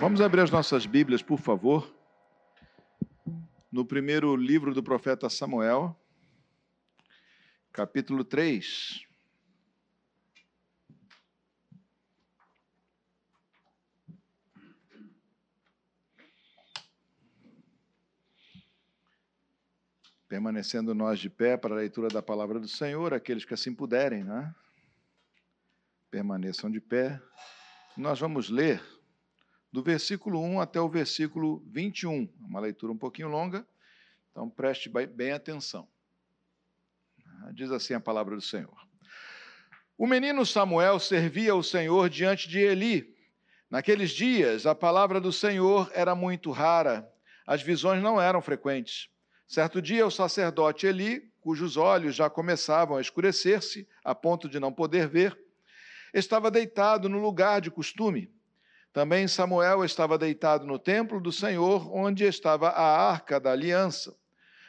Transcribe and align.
Vamos 0.00 0.22
abrir 0.22 0.40
as 0.40 0.50
nossas 0.50 0.86
Bíblias, 0.86 1.22
por 1.22 1.38
favor, 1.38 1.94
no 3.70 3.84
primeiro 3.84 4.34
livro 4.34 4.72
do 4.72 4.82
profeta 4.82 5.28
Samuel, 5.28 5.94
capítulo 7.70 8.24
3. 8.24 9.06
Permanecendo 20.26 20.94
nós 20.94 21.20
de 21.20 21.28
pé 21.28 21.58
para 21.58 21.74
a 21.74 21.76
leitura 21.76 22.08
da 22.08 22.22
palavra 22.22 22.58
do 22.58 22.68
Senhor, 22.68 23.12
aqueles 23.12 23.44
que 23.44 23.52
assim 23.52 23.74
puderem, 23.74 24.24
né? 24.24 24.54
Permaneçam 26.10 26.70
de 26.70 26.80
pé. 26.80 27.20
Nós 27.98 28.18
vamos 28.18 28.48
ler 28.48 28.82
do 29.72 29.82
versículo 29.82 30.42
1 30.42 30.60
até 30.60 30.80
o 30.80 30.88
versículo 30.88 31.62
21. 31.66 32.28
Uma 32.40 32.60
leitura 32.60 32.92
um 32.92 32.98
pouquinho 32.98 33.28
longa, 33.28 33.66
então 34.30 34.48
preste 34.48 34.88
bem 34.88 35.32
atenção. 35.32 35.88
Diz 37.52 37.70
assim 37.70 37.94
a 37.94 38.00
palavra 38.00 38.34
do 38.36 38.42
Senhor. 38.42 38.74
O 39.96 40.06
menino 40.06 40.44
Samuel 40.46 40.98
servia 40.98 41.54
o 41.54 41.62
Senhor 41.62 42.08
diante 42.08 42.48
de 42.48 42.58
Eli. 42.58 43.14
Naqueles 43.68 44.10
dias, 44.10 44.66
a 44.66 44.74
palavra 44.74 45.20
do 45.20 45.32
Senhor 45.32 45.90
era 45.94 46.14
muito 46.14 46.50
rara, 46.50 47.08
as 47.46 47.62
visões 47.62 48.02
não 48.02 48.20
eram 48.20 48.40
frequentes. 48.40 49.08
Certo 49.46 49.80
dia, 49.80 50.06
o 50.06 50.10
sacerdote 50.10 50.86
Eli, 50.86 51.30
cujos 51.40 51.76
olhos 51.76 52.14
já 52.14 52.30
começavam 52.30 52.96
a 52.96 53.00
escurecer-se, 53.00 53.86
a 54.04 54.14
ponto 54.14 54.48
de 54.48 54.58
não 54.58 54.72
poder 54.72 55.08
ver, 55.08 55.38
estava 56.12 56.50
deitado 56.50 57.08
no 57.08 57.18
lugar 57.18 57.60
de 57.60 57.70
costume. 57.70 58.32
Também 58.92 59.28
Samuel 59.28 59.84
estava 59.84 60.18
deitado 60.18 60.66
no 60.66 60.78
templo 60.78 61.20
do 61.20 61.30
Senhor, 61.30 61.94
onde 61.94 62.24
estava 62.24 62.70
a 62.70 63.10
arca 63.10 63.38
da 63.38 63.52
aliança. 63.52 64.16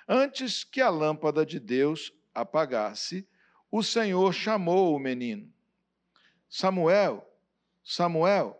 Antes 0.07 0.63
que 0.63 0.79
a 0.79 0.89
lâmpada 0.89 1.43
de 1.43 1.59
Deus 1.59 2.13
apagasse, 2.33 3.27
o 3.71 3.81
Senhor 3.81 4.31
chamou 4.31 4.95
o 4.95 4.99
menino. 4.99 5.51
Samuel, 6.47 7.27
Samuel. 7.83 8.57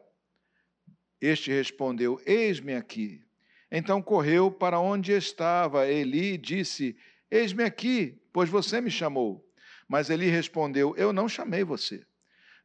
Este 1.20 1.52
respondeu: 1.52 2.20
Eis-me 2.26 2.74
aqui. 2.74 3.24
Então 3.70 4.02
correu 4.02 4.50
para 4.50 4.80
onde 4.80 5.12
estava 5.12 5.88
Eli 5.88 6.34
e 6.34 6.38
disse: 6.38 6.98
Eis-me 7.30 7.64
aqui, 7.64 8.20
pois 8.34 8.50
você 8.50 8.82
me 8.82 8.90
chamou. 8.90 9.48
Mas 9.88 10.10
Eli 10.10 10.28
respondeu: 10.28 10.96
Eu 10.98 11.14
não 11.14 11.30
chamei 11.30 11.64
você. 11.64 12.04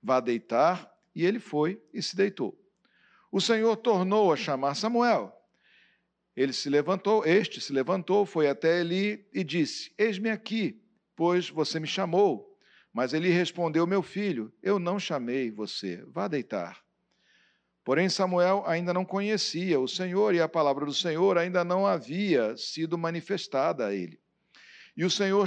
Vá 0.02 0.18
deitar. 0.18 0.90
E 1.14 1.24
ele 1.24 1.38
foi 1.38 1.82
e 1.94 2.02
se 2.02 2.14
deitou 2.14 2.65
o 3.30 3.40
Senhor 3.40 3.76
tornou 3.76 4.32
a 4.32 4.36
chamar 4.36 4.74
Samuel. 4.74 5.32
Ele 6.36 6.52
se 6.52 6.68
levantou, 6.68 7.24
este 7.24 7.60
se 7.60 7.72
levantou, 7.72 8.26
foi 8.26 8.48
até 8.48 8.80
Eli 8.80 9.26
e 9.32 9.42
disse: 9.42 9.92
Eis-me 9.96 10.30
aqui, 10.30 10.82
pois 11.16 11.48
você 11.48 11.80
me 11.80 11.86
chamou. 11.86 12.54
Mas 12.92 13.14
Eli 13.14 13.30
respondeu: 13.30 13.86
Meu 13.86 14.02
filho, 14.02 14.52
eu 14.62 14.78
não 14.78 14.98
chamei 14.98 15.50
você, 15.50 16.04
vá 16.08 16.28
deitar. 16.28 16.84
Porém, 17.82 18.08
Samuel 18.08 18.64
ainda 18.66 18.92
não 18.92 19.04
conhecia 19.04 19.78
o 19.78 19.88
Senhor 19.88 20.34
e 20.34 20.40
a 20.40 20.48
palavra 20.48 20.84
do 20.84 20.92
Senhor 20.92 21.38
ainda 21.38 21.64
não 21.64 21.86
havia 21.86 22.56
sido 22.56 22.98
manifestada 22.98 23.86
a 23.86 23.94
ele. 23.94 24.20
E 24.96 25.04
o 25.04 25.10
Senhor 25.10 25.46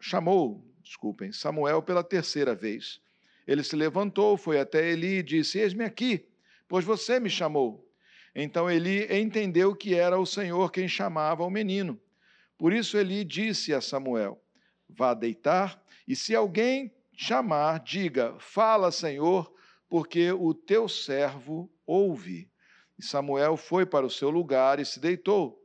chamou, 0.00 0.64
desculpem, 0.82 1.32
Samuel 1.32 1.82
pela 1.82 2.04
terceira 2.04 2.54
vez. 2.54 3.00
Ele 3.46 3.64
se 3.64 3.74
levantou, 3.74 4.36
foi 4.36 4.60
até 4.60 4.90
Eli 4.90 5.18
e 5.18 5.22
disse: 5.22 5.58
Eis-me 5.58 5.84
aqui 5.84 6.31
pois 6.72 6.86
você 6.86 7.20
me 7.20 7.28
chamou. 7.28 7.86
Então 8.34 8.70
Eli 8.70 9.06
entendeu 9.14 9.76
que 9.76 9.94
era 9.94 10.18
o 10.18 10.24
Senhor 10.24 10.72
quem 10.72 10.88
chamava 10.88 11.44
o 11.44 11.50
menino. 11.50 12.00
Por 12.56 12.72
isso 12.72 12.96
Eli 12.96 13.26
disse 13.26 13.74
a 13.74 13.80
Samuel: 13.82 14.42
Vá 14.88 15.12
deitar, 15.12 15.84
e 16.08 16.16
se 16.16 16.34
alguém 16.34 16.90
chamar, 17.14 17.80
diga: 17.80 18.34
Fala, 18.38 18.90
Senhor, 18.90 19.52
porque 19.86 20.32
o 20.32 20.54
teu 20.54 20.88
servo 20.88 21.70
ouve. 21.84 22.50
E 22.98 23.04
Samuel 23.04 23.58
foi 23.58 23.84
para 23.84 24.06
o 24.06 24.10
seu 24.10 24.30
lugar 24.30 24.80
e 24.80 24.86
se 24.86 24.98
deitou. 24.98 25.62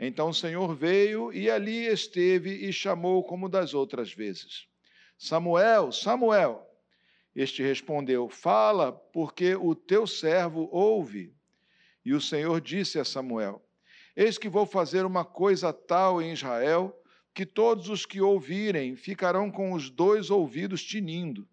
Então 0.00 0.30
o 0.30 0.34
Senhor 0.34 0.74
veio 0.74 1.32
e 1.32 1.48
ali 1.48 1.86
esteve 1.86 2.68
e 2.68 2.72
chamou 2.72 3.22
como 3.22 3.48
das 3.48 3.74
outras 3.74 4.12
vezes: 4.12 4.66
Samuel, 5.16 5.92
Samuel. 5.92 6.67
Este 7.38 7.62
respondeu: 7.62 8.28
Fala, 8.28 8.90
porque 8.90 9.54
o 9.54 9.72
teu 9.72 10.08
servo 10.08 10.68
ouve. 10.72 11.32
E 12.04 12.12
o 12.12 12.20
Senhor 12.20 12.60
disse 12.60 12.98
a 12.98 13.04
Samuel: 13.04 13.64
Eis 14.16 14.36
que 14.36 14.48
vou 14.48 14.66
fazer 14.66 15.06
uma 15.06 15.24
coisa 15.24 15.72
tal 15.72 16.20
em 16.20 16.32
Israel, 16.32 16.92
que 17.32 17.46
todos 17.46 17.88
os 17.88 18.04
que 18.04 18.20
ouvirem 18.20 18.96
ficarão 18.96 19.52
com 19.52 19.72
os 19.72 19.88
dois 19.88 20.30
ouvidos 20.30 20.82
tinindo. 20.82 21.48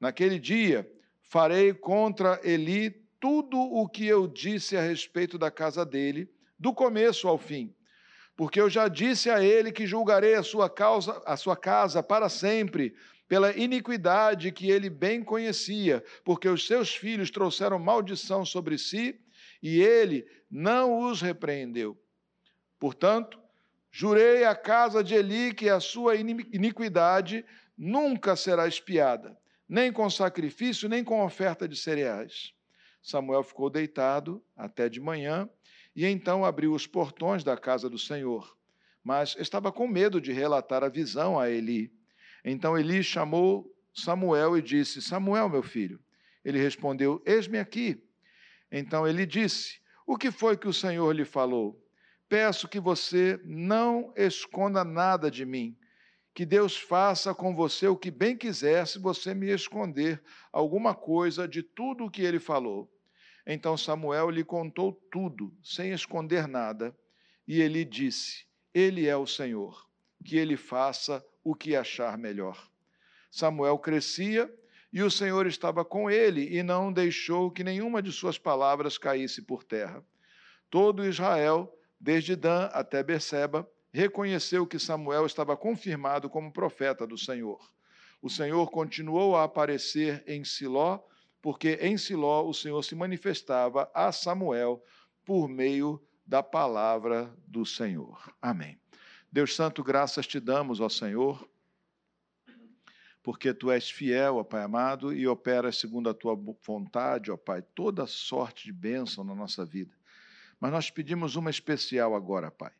Naquele 0.00 0.38
dia 0.38 0.90
farei 1.20 1.74
contra 1.74 2.40
Eli 2.42 2.90
tudo 3.20 3.58
o 3.58 3.86
que 3.86 4.06
eu 4.06 4.26
disse 4.26 4.74
a 4.74 4.80
respeito 4.80 5.36
da 5.36 5.50
casa 5.50 5.84
dele, 5.84 6.30
do 6.58 6.72
começo 6.72 7.28
ao 7.28 7.36
fim. 7.36 7.74
Porque 8.34 8.58
eu 8.58 8.70
já 8.70 8.88
disse 8.88 9.28
a 9.28 9.44
ele 9.44 9.70
que 9.70 9.86
julgarei 9.86 10.34
a 10.34 10.42
sua 10.42 10.70
causa, 10.70 11.22
a 11.26 11.36
sua 11.36 11.58
casa 11.58 12.02
para 12.02 12.30
sempre, 12.30 12.94
pela 13.30 13.56
iniquidade 13.56 14.50
que 14.50 14.68
ele 14.68 14.90
bem 14.90 15.22
conhecia, 15.22 16.02
porque 16.24 16.48
os 16.48 16.66
seus 16.66 16.92
filhos 16.92 17.30
trouxeram 17.30 17.78
maldição 17.78 18.44
sobre 18.44 18.76
si 18.76 19.20
e 19.62 19.80
ele 19.80 20.26
não 20.50 20.98
os 20.98 21.22
repreendeu. 21.22 21.96
Portanto, 22.76 23.38
jurei 23.88 24.42
à 24.42 24.56
casa 24.56 25.04
de 25.04 25.14
Eli 25.14 25.54
que 25.54 25.68
a 25.68 25.78
sua 25.78 26.16
iniquidade 26.16 27.44
nunca 27.78 28.34
será 28.34 28.66
espiada, 28.66 29.38
nem 29.68 29.92
com 29.92 30.10
sacrifício, 30.10 30.88
nem 30.88 31.04
com 31.04 31.24
oferta 31.24 31.68
de 31.68 31.76
cereais. 31.76 32.52
Samuel 33.00 33.44
ficou 33.44 33.70
deitado 33.70 34.42
até 34.56 34.88
de 34.88 34.98
manhã 34.98 35.48
e 35.94 36.04
então 36.04 36.44
abriu 36.44 36.72
os 36.72 36.84
portões 36.84 37.44
da 37.44 37.56
casa 37.56 37.88
do 37.88 37.96
Senhor, 37.96 38.58
mas 39.04 39.36
estava 39.38 39.70
com 39.70 39.86
medo 39.86 40.20
de 40.20 40.32
relatar 40.32 40.82
a 40.82 40.88
visão 40.88 41.38
a 41.38 41.48
Eli. 41.48 41.99
Então 42.44 42.78
Eli 42.78 43.02
chamou 43.02 43.70
Samuel 43.92 44.56
e 44.56 44.62
disse: 44.62 45.02
Samuel, 45.02 45.48
meu 45.48 45.62
filho. 45.62 46.00
Ele 46.44 46.58
respondeu: 46.58 47.22
Eis-me 47.26 47.58
aqui. 47.58 48.02
Então 48.70 49.06
ele 49.06 49.26
disse: 49.26 49.80
O 50.06 50.16
que 50.16 50.30
foi 50.30 50.56
que 50.56 50.68
o 50.68 50.72
Senhor 50.72 51.12
lhe 51.12 51.24
falou? 51.24 51.80
Peço 52.28 52.68
que 52.68 52.78
você 52.78 53.40
não 53.44 54.12
esconda 54.16 54.84
nada 54.84 55.30
de 55.30 55.44
mim. 55.44 55.76
Que 56.32 56.46
Deus 56.46 56.76
faça 56.76 57.34
com 57.34 57.54
você 57.54 57.88
o 57.88 57.96
que 57.96 58.10
bem 58.10 58.36
quiser, 58.36 58.86
se 58.86 59.00
você 59.00 59.34
me 59.34 59.50
esconder 59.50 60.22
alguma 60.52 60.94
coisa 60.94 61.46
de 61.48 61.62
tudo 61.62 62.04
o 62.04 62.10
que 62.10 62.22
ele 62.22 62.38
falou. 62.38 62.88
Então 63.44 63.76
Samuel 63.76 64.30
lhe 64.30 64.44
contou 64.44 64.92
tudo, 65.10 65.52
sem 65.62 65.90
esconder 65.90 66.46
nada, 66.46 66.96
e 67.48 67.60
ele 67.60 67.84
disse: 67.84 68.46
Ele 68.72 69.08
é 69.08 69.16
o 69.16 69.26
Senhor, 69.26 69.88
que 70.24 70.36
ele 70.36 70.56
faça 70.56 71.24
o 71.42 71.54
que 71.54 71.74
achar 71.74 72.16
melhor. 72.18 72.70
Samuel 73.30 73.78
crescia 73.78 74.52
e 74.92 75.02
o 75.02 75.10
Senhor 75.10 75.46
estava 75.46 75.84
com 75.84 76.10
ele 76.10 76.56
e 76.56 76.62
não 76.62 76.92
deixou 76.92 77.50
que 77.50 77.62
nenhuma 77.62 78.02
de 78.02 78.10
suas 78.10 78.38
palavras 78.38 78.98
caísse 78.98 79.42
por 79.42 79.62
terra. 79.62 80.04
Todo 80.68 81.04
Israel, 81.04 81.72
desde 81.98 82.34
Dan 82.34 82.66
até 82.72 83.02
Berseba, 83.02 83.68
reconheceu 83.92 84.66
que 84.66 84.78
Samuel 84.78 85.26
estava 85.26 85.56
confirmado 85.56 86.28
como 86.28 86.52
profeta 86.52 87.06
do 87.06 87.18
Senhor. 87.18 87.60
O 88.22 88.28
Senhor 88.28 88.70
continuou 88.70 89.36
a 89.36 89.44
aparecer 89.44 90.22
em 90.26 90.44
Siló, 90.44 91.00
porque 91.40 91.78
em 91.80 91.96
Siló 91.96 92.46
o 92.46 92.52
Senhor 92.52 92.82
se 92.82 92.94
manifestava 92.94 93.90
a 93.94 94.12
Samuel 94.12 94.82
por 95.24 95.48
meio 95.48 96.00
da 96.26 96.42
palavra 96.42 97.34
do 97.46 97.64
Senhor. 97.64 98.32
Amém. 98.40 98.78
Deus 99.32 99.54
Santo, 99.54 99.84
graças 99.84 100.26
te 100.26 100.40
damos, 100.40 100.80
ó 100.80 100.88
Senhor, 100.88 101.48
porque 103.22 103.54
tu 103.54 103.70
és 103.70 103.88
fiel, 103.88 104.38
ó 104.38 104.42
Pai 104.42 104.64
amado, 104.64 105.12
e 105.12 105.24
operas 105.28 105.76
segundo 105.76 106.10
a 106.10 106.14
tua 106.14 106.34
vontade, 106.34 107.30
ó 107.30 107.36
Pai, 107.36 107.62
toda 107.62 108.08
sorte 108.08 108.64
de 108.64 108.72
bênção 108.72 109.22
na 109.22 109.32
nossa 109.32 109.64
vida. 109.64 109.94
Mas 110.58 110.72
nós 110.72 110.90
pedimos 110.90 111.36
uma 111.36 111.48
especial 111.48 112.16
agora, 112.16 112.50
Pai, 112.50 112.72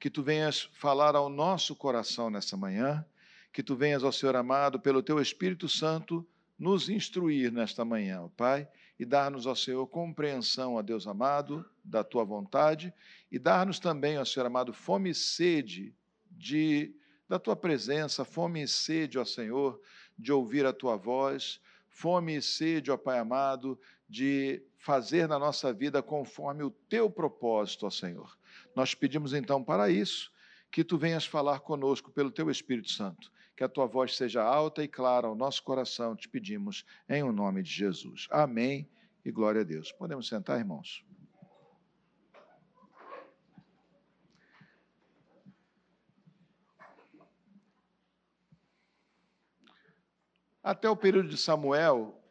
que 0.00 0.08
tu 0.08 0.22
venhas 0.22 0.70
falar 0.72 1.14
ao 1.14 1.28
nosso 1.28 1.76
coração 1.76 2.30
nessa 2.30 2.56
manhã, 2.56 3.04
que 3.52 3.62
tu 3.62 3.76
venhas, 3.76 4.02
ó 4.02 4.10
Senhor 4.10 4.34
amado, 4.34 4.80
pelo 4.80 5.02
teu 5.02 5.20
Espírito 5.20 5.68
Santo, 5.68 6.26
nos 6.58 6.88
instruir 6.88 7.52
nesta 7.52 7.84
manhã, 7.84 8.22
ó 8.22 8.28
Pai, 8.28 8.66
e 8.98 9.04
dar-nos, 9.04 9.44
ó 9.44 9.54
Senhor, 9.54 9.86
compreensão, 9.88 10.76
ó 10.76 10.82
Deus 10.82 11.06
amado, 11.06 11.68
da 11.84 12.02
tua 12.02 12.24
vontade, 12.24 12.94
e 13.30 13.38
dar-nos 13.38 13.78
também, 13.78 14.16
ó 14.16 14.24
Senhor 14.24 14.46
amado, 14.46 14.72
fome 14.72 15.10
e 15.10 15.14
sede 15.14 15.94
de, 16.38 16.94
da 17.28 17.38
tua 17.38 17.56
presença, 17.56 18.24
fome 18.24 18.62
e 18.62 18.68
sede, 18.68 19.18
ó 19.18 19.24
Senhor, 19.24 19.80
de 20.16 20.32
ouvir 20.32 20.64
a 20.64 20.72
tua 20.72 20.96
voz, 20.96 21.60
fome 21.88 22.36
e 22.36 22.42
sede, 22.42 22.90
ó 22.90 22.96
Pai 22.96 23.18
amado, 23.18 23.78
de 24.08 24.62
fazer 24.78 25.28
na 25.28 25.38
nossa 25.38 25.72
vida 25.72 26.00
conforme 26.00 26.62
o 26.62 26.70
teu 26.70 27.10
propósito, 27.10 27.84
ó 27.86 27.90
Senhor. 27.90 28.38
Nós 28.74 28.94
pedimos 28.94 29.34
então 29.34 29.62
para 29.62 29.90
isso 29.90 30.32
que 30.70 30.84
tu 30.84 30.96
venhas 30.96 31.26
falar 31.26 31.60
conosco 31.60 32.10
pelo 32.10 32.30
teu 32.30 32.50
Espírito 32.50 32.90
Santo, 32.90 33.32
que 33.56 33.64
a 33.64 33.68
tua 33.68 33.86
voz 33.86 34.16
seja 34.16 34.42
alta 34.42 34.84
e 34.84 34.88
clara 34.88 35.26
ao 35.26 35.34
nosso 35.34 35.62
coração, 35.62 36.14
te 36.14 36.28
pedimos 36.28 36.84
em 37.08 37.22
o 37.22 37.32
nome 37.32 37.62
de 37.62 37.70
Jesus. 37.70 38.28
Amém 38.30 38.88
e 39.24 39.32
glória 39.32 39.62
a 39.62 39.64
Deus. 39.64 39.90
Podemos 39.90 40.28
sentar, 40.28 40.58
irmãos? 40.58 41.04
Até 50.68 50.86
o 50.90 50.94
período 50.94 51.30
de 51.30 51.38
Samuel, 51.38 52.22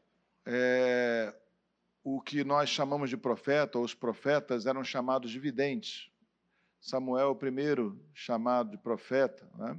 é, 0.45 1.33
o 2.03 2.21
que 2.21 2.43
nós 2.43 2.69
chamamos 2.69 3.09
de 3.09 3.17
profeta, 3.17 3.79
ou 3.79 3.83
os 3.83 3.95
profetas, 3.95 4.67
eram 4.67 4.83
chamados 4.83 5.31
de 5.31 5.39
videntes. 5.39 6.11
Samuel, 6.79 7.31
o 7.31 7.35
primeiro 7.35 7.99
chamado 8.13 8.69
de 8.69 8.77
profeta. 8.77 9.49
Né? 9.55 9.75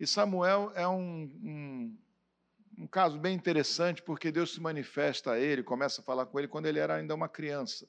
E 0.00 0.06
Samuel 0.06 0.72
é 0.74 0.88
um, 0.88 1.30
um, 1.44 1.98
um, 2.78 2.86
caso 2.86 3.18
bem 3.18 3.36
interessante, 3.36 4.02
porque 4.02 4.32
Deus 4.32 4.54
se 4.54 4.62
manifesta 4.62 5.32
a 5.32 5.38
ele, 5.38 5.62
começa 5.62 6.00
a 6.00 6.04
falar 6.04 6.24
com 6.24 6.38
ele 6.38 6.48
quando 6.48 6.64
ele 6.64 6.78
era 6.78 6.94
ainda 6.94 7.14
uma 7.14 7.28
criança. 7.28 7.86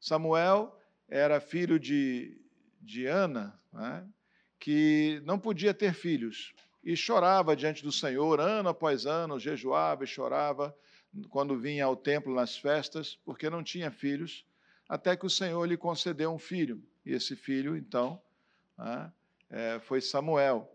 Samuel 0.00 0.74
era 1.06 1.38
filho 1.38 1.78
de, 1.78 2.40
de 2.80 3.04
Ana, 3.04 3.60
né? 3.70 4.08
que 4.58 5.20
não 5.26 5.38
podia 5.38 5.74
ter 5.74 5.92
filhos, 5.92 6.54
e 6.82 6.96
chorava 6.96 7.54
diante 7.54 7.82
do 7.82 7.92
Senhor, 7.92 8.40
ano 8.40 8.68
após 8.68 9.06
ano, 9.06 9.38
jejuava 9.38 10.04
e 10.04 10.06
chorava 10.06 10.76
quando 11.28 11.58
vinha 11.58 11.84
ao 11.84 11.94
templo 11.94 12.34
nas 12.34 12.56
festas, 12.56 13.18
porque 13.24 13.50
não 13.50 13.62
tinha 13.62 13.90
filhos, 13.90 14.46
até 14.88 15.16
que 15.16 15.26
o 15.26 15.30
Senhor 15.30 15.64
lhe 15.64 15.76
concedeu 15.76 16.32
um 16.32 16.38
filho. 16.38 16.82
E 17.04 17.12
esse 17.12 17.36
filho, 17.36 17.76
então, 17.76 18.20
né, 18.76 19.12
é, 19.50 19.80
foi 19.80 20.00
Samuel. 20.00 20.68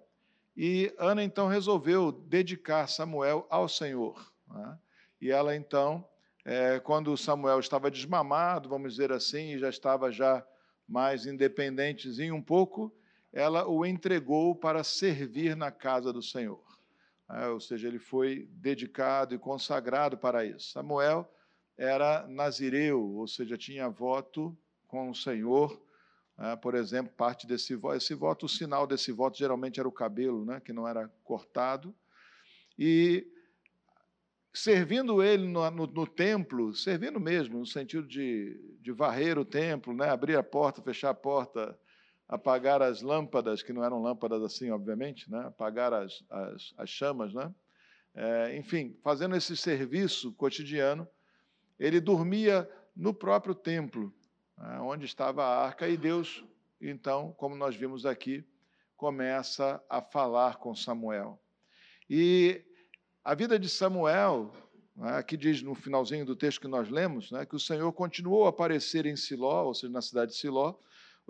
E 0.56 0.94
Ana, 0.98 1.24
então, 1.24 1.48
resolveu 1.48 2.12
dedicar 2.12 2.88
Samuel 2.88 3.46
ao 3.50 3.68
Senhor. 3.68 4.32
Né? 4.48 4.80
E 5.22 5.32
ela, 5.32 5.56
então, 5.56 6.08
é, 6.46 6.80
quando 6.80 7.18
Samuel 7.18 7.60
estava 7.60 7.92
desmamado, 7.92 8.70
vamos 8.70 8.94
dizer 8.94 9.12
assim, 9.12 9.54
e 9.54 9.60
já 9.60 9.70
estava 9.70 10.12
já 10.12 10.46
mais 10.88 11.26
independentezinho 11.26 12.34
um 12.36 12.42
pouco, 12.42 12.96
ela 13.38 13.68
o 13.68 13.86
entregou 13.86 14.56
para 14.56 14.84
servir 14.84 15.56
na 15.56 15.70
casa 15.70 16.12
do 16.12 16.24
Senhor. 16.24 16.64
É, 17.30 17.48
ou 17.50 17.60
seja, 17.60 17.88
ele 17.88 18.00
foi 18.00 18.50
dedicado 18.50 19.36
e 19.36 19.38
consagrado 19.38 20.18
para 20.18 20.44
isso. 20.44 20.72
Samuel 20.72 21.32
era 21.78 22.26
nazireu, 22.28 23.00
ou 23.00 23.28
seja, 23.28 23.56
tinha 23.56 23.88
voto 23.90 24.58
com 24.88 25.12
o 25.12 25.16
Senhor. 25.16 25.80
É, 26.40 26.56
por 26.56 26.74
exemplo, 26.74 27.14
parte 27.16 27.46
desse 27.46 27.76
voto, 27.76 27.96
esse 27.98 28.16
voto, 28.16 28.48
o 28.48 28.50
sinal 28.50 28.88
desse 28.88 29.12
voto 29.12 29.38
geralmente 29.38 29.80
era 29.80 29.88
o 29.88 29.92
cabelo, 29.92 30.44
né, 30.44 30.60
que 30.60 30.74
não 30.74 30.88
era 30.88 31.08
cortado. 31.24 31.94
E 32.76 33.28
servindo 34.52 35.22
ele 35.22 35.48
no, 35.48 35.70
no, 35.70 35.86
no, 35.86 36.08
templo, 36.08 36.74
servindo 36.74 37.20
mesmo, 37.20 37.60
no 37.60 37.68
sentido 37.68 38.08
de, 38.08 38.60
de 38.82 38.92
varrer 38.92 39.38
o 39.38 39.46
templo, 39.46 39.94
né, 39.94 40.10
abrir 40.10 40.38
a 40.38 40.44
porta, 40.44 40.82
fechar 40.82 41.12
a 41.12 41.14
porta, 41.14 41.78
apagar 42.28 42.82
as 42.82 43.02
lâmpadas, 43.02 43.64
que 43.64 43.72
não 43.72 43.84
eram 43.84 44.02
lâmpadas 44.02 44.44
assim, 44.44 44.70
obviamente, 44.70 45.32
né? 45.32 45.46
apagar 45.48 45.94
as, 45.94 46.24
as, 46.30 46.74
as 46.78 46.90
chamas, 46.90 47.34
né? 47.34 47.54
É, 48.14 48.58
enfim, 48.58 48.98
fazendo 49.04 49.36
esse 49.36 49.56
serviço 49.56 50.34
cotidiano, 50.34 51.08
ele 51.80 52.02
dormia 52.02 52.70
no 52.96 53.14
próprio 53.14 53.54
templo, 53.54 54.12
né? 54.58 54.80
onde 54.82 55.06
estava 55.06 55.44
a 55.44 55.66
arca, 55.66 55.88
e 55.88 55.96
Deus, 55.96 56.44
então, 56.82 57.32
como 57.38 57.56
nós 57.56 57.76
vimos 57.76 58.06
aqui, 58.06 58.44
começa 58.96 59.82
a 59.88 60.02
falar 60.02 60.58
com 60.58 60.76
Samuel. 60.76 61.40
E 62.10 62.66
a 63.24 63.36
vida 63.36 63.60
de 63.60 63.70
Samuel, 63.70 64.52
né, 64.96 65.18
aqui 65.18 65.38
diz 65.38 65.62
no 65.62 65.76
finalzinho 65.76 66.26
do 66.26 66.36
texto 66.36 66.62
que 66.62 66.68
nós 66.68 66.90
lemos, 66.90 67.32
né, 67.32 67.46
que 67.46 67.56
o 67.56 67.60
Senhor 67.60 67.92
continuou 67.94 68.48
a 68.48 68.50
aparecer 68.50 69.06
em 69.06 69.16
Siló, 69.16 69.66
ou 69.66 69.76
seja, 69.76 69.94
na 69.94 70.02
cidade 70.02 70.32
de 70.32 70.38
Siló, 70.38 70.74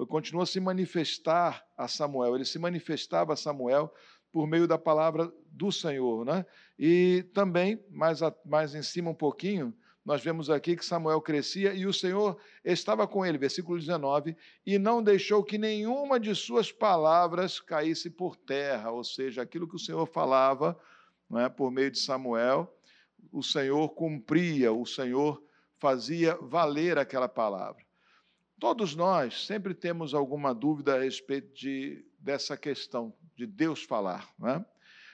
continua 0.05 0.43
a 0.43 0.45
se 0.45 0.59
manifestar 0.59 1.65
a 1.75 1.87
Samuel. 1.87 2.35
Ele 2.35 2.45
se 2.45 2.59
manifestava 2.59 3.33
a 3.33 3.37
Samuel 3.37 3.91
por 4.31 4.45
meio 4.45 4.67
da 4.67 4.77
palavra 4.77 5.31
do 5.47 5.71
Senhor. 5.71 6.25
Né? 6.25 6.45
E 6.77 7.25
também, 7.33 7.83
mais, 7.89 8.21
a, 8.21 8.31
mais 8.45 8.75
em 8.75 8.83
cima 8.83 9.09
um 9.09 9.15
pouquinho, 9.15 9.73
nós 10.05 10.23
vemos 10.23 10.49
aqui 10.49 10.75
que 10.77 10.85
Samuel 10.85 11.19
crescia 11.19 11.73
e 11.73 11.85
o 11.85 11.91
Senhor 11.91 12.37
estava 12.63 13.05
com 13.05 13.25
ele, 13.25 13.37
versículo 13.37 13.77
19, 13.77 14.37
e 14.65 14.77
não 14.79 15.03
deixou 15.03 15.43
que 15.43 15.57
nenhuma 15.57 16.17
de 16.19 16.33
suas 16.33 16.71
palavras 16.71 17.59
caísse 17.59 18.09
por 18.09 18.37
terra, 18.37 18.89
ou 18.91 19.03
seja, 19.03 19.41
aquilo 19.41 19.67
que 19.67 19.75
o 19.75 19.79
Senhor 19.79 20.05
falava 20.05 20.79
é, 21.35 21.49
por 21.49 21.71
meio 21.71 21.91
de 21.91 21.99
Samuel, 21.99 22.73
o 23.33 23.43
Senhor 23.43 23.89
cumpria, 23.89 24.71
o 24.71 24.85
Senhor 24.85 25.43
fazia 25.77 26.37
valer 26.41 26.97
aquela 26.97 27.27
palavra. 27.27 27.86
Todos 28.59 28.95
nós 28.95 29.45
sempre 29.45 29.75
temos 29.75 30.15
alguma 30.15 30.53
dúvida 30.53 30.95
a 30.95 31.03
respeito 31.03 31.53
de, 31.53 32.03
dessa 32.17 32.57
questão 32.57 33.13
de 33.35 33.45
Deus 33.45 33.83
falar. 33.83 34.33
Né? 34.39 34.65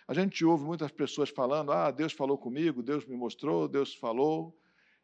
A 0.07 0.13
gente 0.13 0.45
ouve 0.45 0.63
muitas 0.63 0.91
pessoas 0.91 1.29
falando: 1.29 1.73
ah, 1.73 1.91
Deus 1.91 2.13
falou 2.13 2.37
comigo, 2.37 2.81
Deus 2.81 3.05
me 3.05 3.17
mostrou, 3.17 3.67
Deus 3.67 3.93
falou. 3.93 4.57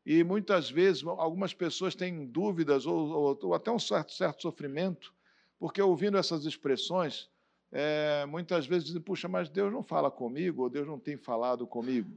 E 0.06 0.24
muitas 0.24 0.72
vezes 0.72 1.04
algumas 1.06 1.54
pessoas 1.54 1.96
têm 1.96 2.26
dúvidas 2.26 2.86
ou, 2.86 3.10
ou, 3.10 3.40
ou 3.44 3.54
até 3.54 3.70
um 3.70 3.78
certo, 3.78 4.14
certo 4.14 4.42
sofrimento, 4.42 5.14
porque 5.60 5.82
ouvindo 5.82 6.18
essas 6.18 6.46
expressões, 6.46 7.30
é, 7.74 8.26
muitas 8.26 8.66
vezes 8.66 8.86
dizem: 8.86 9.02
puxa, 9.02 9.28
mas 9.28 9.50
Deus 9.50 9.72
não 9.72 9.84
fala 9.84 10.10
comigo, 10.10 10.64
ou 10.64 10.70
Deus 10.70 10.88
não 10.88 10.98
tem 10.98 11.18
falado 11.18 11.68
comigo. 11.68 12.10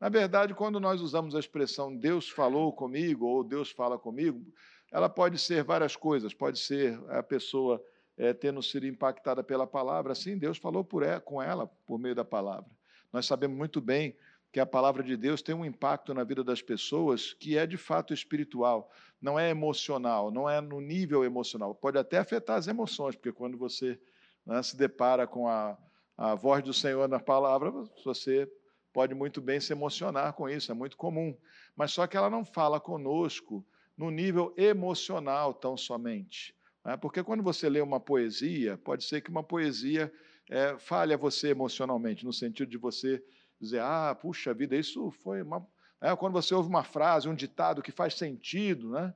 Na 0.00 0.08
verdade, 0.08 0.52
quando 0.52 0.80
nós 0.80 1.00
usamos 1.00 1.34
a 1.34 1.38
expressão 1.38 1.96
Deus 1.96 2.28
falou 2.28 2.72
comigo, 2.72 3.24
ou 3.24 3.44
Deus 3.44 3.70
fala 3.70 3.96
comigo, 3.96 4.44
ela 4.94 5.08
pode 5.08 5.40
ser 5.40 5.64
várias 5.64 5.96
coisas, 5.96 6.32
pode 6.32 6.56
ser 6.56 6.96
a 7.08 7.20
pessoa 7.20 7.84
é, 8.16 8.32
tendo 8.32 8.62
sido 8.62 8.86
impactada 8.86 9.42
pela 9.42 9.66
palavra, 9.66 10.14
sim, 10.14 10.38
Deus 10.38 10.56
falou 10.56 10.86
ela, 11.02 11.20
com 11.20 11.42
ela 11.42 11.66
por 11.84 11.98
meio 11.98 12.14
da 12.14 12.24
palavra. 12.24 12.70
Nós 13.12 13.26
sabemos 13.26 13.58
muito 13.58 13.80
bem 13.80 14.16
que 14.52 14.60
a 14.60 14.66
palavra 14.66 15.02
de 15.02 15.16
Deus 15.16 15.42
tem 15.42 15.52
um 15.52 15.64
impacto 15.64 16.14
na 16.14 16.22
vida 16.22 16.44
das 16.44 16.62
pessoas 16.62 17.32
que 17.32 17.58
é 17.58 17.66
de 17.66 17.76
fato 17.76 18.14
espiritual, 18.14 18.88
não 19.20 19.36
é 19.36 19.50
emocional, 19.50 20.30
não 20.30 20.48
é 20.48 20.60
no 20.60 20.80
nível 20.80 21.24
emocional. 21.24 21.74
Pode 21.74 21.98
até 21.98 22.18
afetar 22.18 22.56
as 22.56 22.68
emoções, 22.68 23.16
porque 23.16 23.32
quando 23.32 23.58
você 23.58 23.98
né, 24.46 24.62
se 24.62 24.76
depara 24.76 25.26
com 25.26 25.48
a, 25.48 25.76
a 26.16 26.36
voz 26.36 26.62
do 26.62 26.72
Senhor 26.72 27.08
na 27.08 27.18
palavra, 27.18 27.72
você 28.04 28.48
pode 28.92 29.12
muito 29.12 29.40
bem 29.40 29.58
se 29.58 29.72
emocionar 29.72 30.34
com 30.34 30.48
isso, 30.48 30.70
é 30.70 30.74
muito 30.74 30.96
comum. 30.96 31.36
Mas 31.74 31.90
só 31.90 32.06
que 32.06 32.16
ela 32.16 32.30
não 32.30 32.44
fala 32.44 32.78
conosco 32.78 33.66
no 33.96 34.10
nível 34.10 34.52
emocional 34.56 35.54
tão 35.54 35.76
somente. 35.76 36.54
Né? 36.84 36.96
Porque 36.96 37.22
quando 37.22 37.42
você 37.42 37.68
lê 37.68 37.80
uma 37.80 38.00
poesia, 38.00 38.76
pode 38.78 39.04
ser 39.04 39.20
que 39.20 39.30
uma 39.30 39.42
poesia 39.42 40.12
é, 40.50 40.76
fale 40.78 41.14
a 41.14 41.16
você 41.16 41.48
emocionalmente, 41.48 42.24
no 42.24 42.32
sentido 42.32 42.68
de 42.68 42.76
você 42.76 43.22
dizer, 43.60 43.80
ah, 43.80 44.14
puxa 44.14 44.52
vida, 44.52 44.76
isso 44.76 45.10
foi 45.10 45.42
uma. 45.42 45.66
É, 46.00 46.14
quando 46.14 46.34
você 46.34 46.54
ouve 46.54 46.68
uma 46.68 46.84
frase, 46.84 47.28
um 47.28 47.34
ditado 47.34 47.82
que 47.82 47.90
faz 47.90 48.14
sentido, 48.14 48.90
né? 48.90 49.14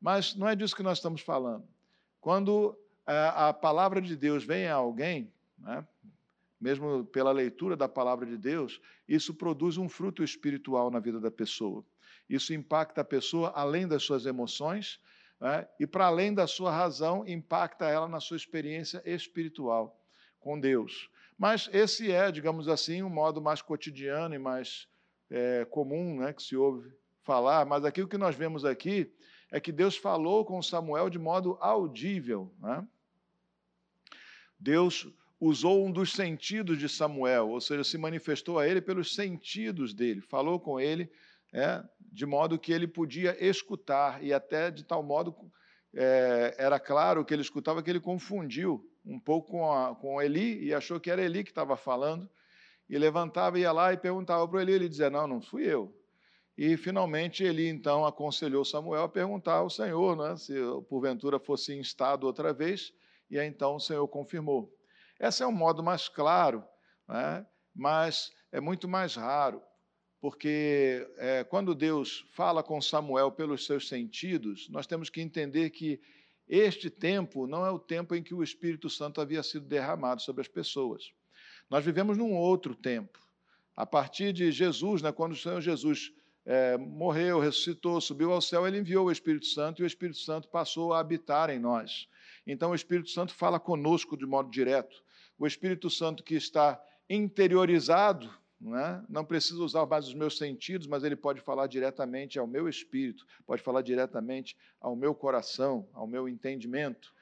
mas 0.00 0.34
não 0.34 0.48
é 0.48 0.56
disso 0.56 0.74
que 0.74 0.82
nós 0.82 0.98
estamos 0.98 1.20
falando. 1.20 1.64
Quando 2.20 2.76
é, 3.06 3.30
a 3.34 3.52
palavra 3.52 4.00
de 4.00 4.16
Deus 4.16 4.42
vem 4.42 4.66
a 4.66 4.74
alguém, 4.74 5.32
né? 5.58 5.86
mesmo 6.60 7.04
pela 7.04 7.30
leitura 7.30 7.76
da 7.76 7.88
palavra 7.88 8.26
de 8.26 8.36
Deus, 8.36 8.80
isso 9.06 9.34
produz 9.34 9.76
um 9.76 9.88
fruto 9.88 10.24
espiritual 10.24 10.90
na 10.90 10.98
vida 10.98 11.20
da 11.20 11.30
pessoa. 11.30 11.84
Isso 12.28 12.54
impacta 12.54 13.02
a 13.02 13.04
pessoa 13.04 13.52
além 13.54 13.86
das 13.86 14.02
suas 14.02 14.26
emoções 14.26 15.00
né? 15.40 15.66
e, 15.78 15.86
para 15.86 16.06
além 16.06 16.32
da 16.32 16.46
sua 16.46 16.70
razão, 16.70 17.26
impacta 17.26 17.86
ela 17.86 18.08
na 18.08 18.20
sua 18.20 18.36
experiência 18.36 19.02
espiritual 19.04 20.00
com 20.40 20.58
Deus. 20.58 21.10
Mas 21.38 21.68
esse 21.72 22.10
é, 22.10 22.30
digamos 22.30 22.68
assim, 22.68 23.02
um 23.02 23.10
modo 23.10 23.40
mais 23.40 23.60
cotidiano 23.60 24.34
e 24.34 24.38
mais 24.38 24.88
é, 25.30 25.64
comum 25.64 26.18
né, 26.20 26.32
que 26.32 26.42
se 26.42 26.56
ouve 26.56 26.92
falar. 27.22 27.64
Mas 27.66 27.84
aqui 27.84 28.02
o 28.02 28.08
que 28.08 28.18
nós 28.18 28.36
vemos 28.36 28.64
aqui 28.64 29.12
é 29.50 29.60
que 29.60 29.72
Deus 29.72 29.96
falou 29.96 30.44
com 30.44 30.62
Samuel 30.62 31.10
de 31.10 31.18
modo 31.18 31.58
audível. 31.60 32.52
Né? 32.60 32.86
Deus 34.58 35.08
usou 35.40 35.84
um 35.84 35.90
dos 35.90 36.12
sentidos 36.12 36.78
de 36.78 36.88
Samuel, 36.88 37.50
ou 37.50 37.60
seja, 37.60 37.84
se 37.84 37.98
manifestou 37.98 38.58
a 38.58 38.66
ele 38.66 38.80
pelos 38.80 39.14
sentidos 39.14 39.92
dele, 39.92 40.20
falou 40.20 40.58
com 40.58 40.80
ele 40.80 41.10
é, 41.54 41.82
de 42.00 42.26
modo 42.26 42.58
que 42.58 42.72
ele 42.72 42.88
podia 42.88 43.36
escutar, 43.42 44.22
e 44.22 44.32
até 44.32 44.72
de 44.72 44.84
tal 44.84 45.02
modo 45.02 45.34
é, 45.94 46.54
era 46.58 46.80
claro 46.80 47.24
que 47.24 47.32
ele 47.32 47.42
escutava 47.42 47.80
que 47.80 47.88
ele 47.88 48.00
confundiu 48.00 48.84
um 49.06 49.20
pouco 49.20 49.52
com, 49.52 49.72
a, 49.72 49.94
com 49.94 50.20
Eli 50.20 50.64
e 50.64 50.74
achou 50.74 50.98
que 50.98 51.10
era 51.10 51.22
Eli 51.22 51.44
que 51.44 51.50
estava 51.50 51.76
falando, 51.76 52.28
e 52.88 52.98
levantava, 52.98 53.58
ia 53.58 53.72
lá 53.72 53.92
e 53.92 53.96
perguntava 53.96 54.46
para 54.48 54.62
Eli, 54.62 54.72
ele 54.72 54.88
dizia, 54.88 55.08
não, 55.08 55.26
não 55.26 55.40
fui 55.40 55.64
eu. 55.64 55.94
E 56.56 56.76
finalmente 56.76 57.42
ele 57.42 57.68
então 57.68 58.04
aconselhou 58.04 58.64
Samuel 58.64 59.04
a 59.04 59.08
perguntar 59.08 59.54
ao 59.54 59.70
Senhor 59.70 60.16
né, 60.16 60.36
se 60.36 60.54
porventura 60.88 61.38
fosse 61.38 61.74
instado 61.74 62.26
outra 62.26 62.52
vez, 62.52 62.92
e 63.30 63.38
aí 63.38 63.46
então 63.46 63.76
o 63.76 63.80
Senhor 63.80 64.06
confirmou. 64.08 64.72
Esse 65.18 65.42
é 65.42 65.46
um 65.46 65.52
modo 65.52 65.82
mais 65.82 66.08
claro, 66.08 66.64
né, 67.08 67.46
mas 67.74 68.32
é 68.52 68.60
muito 68.60 68.88
mais 68.88 69.14
raro, 69.14 69.62
porque 70.24 71.06
é, 71.18 71.44
quando 71.44 71.74
Deus 71.74 72.24
fala 72.32 72.62
com 72.62 72.80
Samuel 72.80 73.30
pelos 73.30 73.66
seus 73.66 73.86
sentidos, 73.86 74.70
nós 74.70 74.86
temos 74.86 75.10
que 75.10 75.20
entender 75.20 75.68
que 75.68 76.00
este 76.48 76.88
tempo 76.88 77.46
não 77.46 77.66
é 77.66 77.70
o 77.70 77.78
tempo 77.78 78.14
em 78.14 78.22
que 78.22 78.32
o 78.32 78.42
Espírito 78.42 78.88
Santo 78.88 79.20
havia 79.20 79.42
sido 79.42 79.66
derramado 79.66 80.22
sobre 80.22 80.40
as 80.40 80.48
pessoas. 80.48 81.12
Nós 81.68 81.84
vivemos 81.84 82.16
num 82.16 82.32
outro 82.32 82.74
tempo. 82.74 83.18
A 83.76 83.84
partir 83.84 84.32
de 84.32 84.50
Jesus, 84.50 85.02
né, 85.02 85.12
quando 85.12 85.32
o 85.32 85.36
Senhor 85.36 85.60
Jesus 85.60 86.10
é, 86.46 86.78
morreu, 86.78 87.38
ressuscitou, 87.38 88.00
subiu 88.00 88.32
ao 88.32 88.40
céu, 88.40 88.66
ele 88.66 88.78
enviou 88.78 89.08
o 89.08 89.12
Espírito 89.12 89.44
Santo 89.44 89.82
e 89.82 89.84
o 89.84 89.86
Espírito 89.86 90.20
Santo 90.20 90.48
passou 90.48 90.94
a 90.94 91.00
habitar 91.00 91.50
em 91.50 91.58
nós. 91.58 92.08
Então 92.46 92.70
o 92.70 92.74
Espírito 92.74 93.10
Santo 93.10 93.34
fala 93.34 93.60
conosco 93.60 94.16
de 94.16 94.24
modo 94.24 94.50
direto. 94.50 95.04
O 95.38 95.46
Espírito 95.46 95.90
Santo 95.90 96.24
que 96.24 96.34
está 96.34 96.82
interiorizado, 97.10 98.42
não, 98.64 98.78
é? 98.78 99.02
não 99.10 99.24
precisa 99.26 99.62
usar 99.62 99.84
mais 99.84 100.08
os 100.08 100.14
meus 100.14 100.38
sentidos, 100.38 100.86
mas 100.86 101.04
ele 101.04 101.14
pode 101.14 101.38
falar 101.42 101.66
diretamente 101.66 102.38
ao 102.38 102.46
meu 102.46 102.66
espírito, 102.66 103.26
pode 103.46 103.62
falar 103.62 103.82
diretamente 103.82 104.56
ao 104.80 104.96
meu 104.96 105.14
coração, 105.14 105.86
ao 105.92 106.06
meu 106.06 106.26
entendimento. 106.26 107.12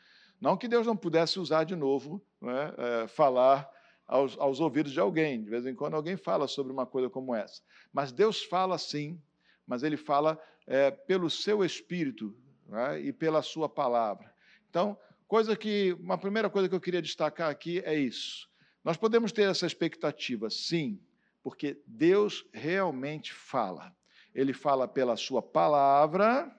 Não 0.41 0.57
que 0.57 0.69
Deus 0.69 0.87
não 0.87 0.97
pudesse 0.97 1.41
usar 1.41 1.65
de 1.65 1.75
novo, 1.75 2.25
é? 2.45 3.03
É, 3.03 3.09
falar 3.09 3.69
aos, 4.07 4.39
aos, 4.39 4.61
ouvidos 4.61 4.93
de 4.93 5.01
alguém. 5.01 5.43
De 5.43 5.51
vez 5.51 5.67
em 5.67 5.75
quando 5.75 5.95
alguém 5.95 6.17
fala 6.17 6.47
sobre 6.47 6.73
uma 6.73 6.87
coisa 6.87 7.11
como 7.11 7.35
essa. 7.35 7.61
Mas 7.93 8.13
Deus 8.13 8.45
fala 8.45 8.79
sim, 8.79 9.21
mas 9.67 9.83
Ele 9.83 9.97
fala 9.97 10.41
é, 10.65 10.93
pelo 10.93 11.29
seu 11.29 11.65
espírito 11.65 12.37
né, 12.69 13.01
e 13.01 13.13
pela 13.13 13.43
sua 13.43 13.69
palavra. 13.69 14.33
Então, 14.71 14.97
coisa 15.27 15.57
que 15.57 15.93
uma 15.95 16.17
primeira 16.17 16.49
coisa 16.49 16.69
que 16.69 16.75
eu 16.75 16.81
queria 16.81 17.03
destacar 17.03 17.51
aqui 17.51 17.81
é 17.81 17.97
isso. 17.97 18.49
Nós 18.85 18.97
podemos 18.97 19.33
ter 19.33 19.49
essa 19.49 19.67
expectativa, 19.67 20.49
sim, 20.51 21.01
porque 21.43 21.81
Deus 21.87 22.47
realmente 22.53 23.33
fala. 23.33 23.95
Ele 24.35 24.53
fala 24.53 24.89
pela 24.89 25.17
sua 25.17 25.43
palavra 25.43 26.51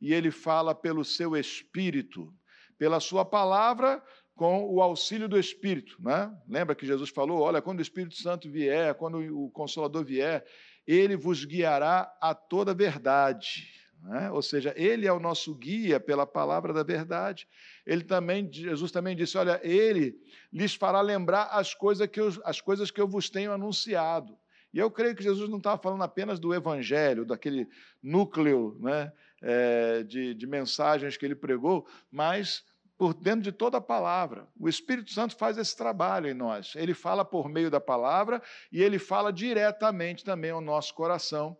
e 0.00 0.12
ele 0.12 0.30
fala 0.30 0.74
pelo 0.74 1.04
seu 1.04 1.36
espírito. 1.36 2.32
Pela 2.78 3.00
sua 3.00 3.24
palavra, 3.24 4.02
com 4.36 4.70
o 4.70 4.82
auxílio 4.82 5.28
do 5.28 5.38
Espírito. 5.38 5.96
Né? 6.00 6.30
Lembra 6.46 6.74
que 6.74 6.86
Jesus 6.86 7.10
falou: 7.10 7.40
olha, 7.40 7.62
quando 7.62 7.78
o 7.78 7.82
Espírito 7.82 8.14
Santo 8.16 8.50
vier, 8.50 8.94
quando 8.94 9.18
o 9.18 9.50
Consolador 9.50 10.04
vier, 10.04 10.44
ele 10.86 11.16
vos 11.16 11.44
guiará 11.44 12.14
a 12.20 12.34
toda 12.34 12.74
verdade. 12.74 13.66
Né? 14.02 14.30
Ou 14.30 14.42
seja, 14.42 14.74
ele 14.76 15.06
é 15.06 15.12
o 15.12 15.18
nosso 15.18 15.54
guia 15.54 15.98
pela 15.98 16.26
palavra 16.26 16.72
da 16.72 16.82
verdade. 16.82 17.48
Ele 17.86 18.02
também, 18.02 18.50
Jesus 18.52 18.90
também 18.90 19.14
disse: 19.14 19.38
olha, 19.38 19.60
ele 19.62 20.18
lhes 20.52 20.74
fará 20.74 21.00
lembrar 21.00 21.44
as 21.44 21.72
coisas 21.72 22.06
que 22.08 22.20
eu, 22.20 22.32
as 22.44 22.60
coisas 22.60 22.90
que 22.90 23.00
eu 23.00 23.06
vos 23.06 23.30
tenho 23.30 23.52
anunciado. 23.52 24.36
E 24.74 24.78
eu 24.78 24.90
creio 24.90 25.14
que 25.14 25.22
Jesus 25.22 25.48
não 25.48 25.58
estava 25.58 25.80
falando 25.80 26.02
apenas 26.02 26.38
do 26.38 26.52
Evangelho, 26.52 27.24
daquele 27.24 27.68
núcleo 28.02 28.76
né, 28.80 29.12
é, 29.40 30.02
de, 30.02 30.34
de 30.34 30.46
mensagens 30.46 31.16
que 31.16 31.24
ele 31.24 31.34
pregou, 31.34 31.86
mas 32.10 32.64
por 32.98 33.14
dentro 33.14 33.42
de 33.42 33.52
toda 33.52 33.78
a 33.78 33.80
palavra. 33.80 34.48
O 34.58 34.68
Espírito 34.68 35.12
Santo 35.12 35.36
faz 35.36 35.58
esse 35.58 35.76
trabalho 35.76 36.28
em 36.28 36.34
nós. 36.34 36.74
Ele 36.76 36.94
fala 36.94 37.24
por 37.24 37.48
meio 37.48 37.70
da 37.70 37.80
palavra 37.80 38.42
e 38.72 38.82
ele 38.82 38.98
fala 38.98 39.32
diretamente 39.32 40.24
também 40.24 40.50
ao 40.50 40.60
nosso 40.60 40.94
coração. 40.94 41.56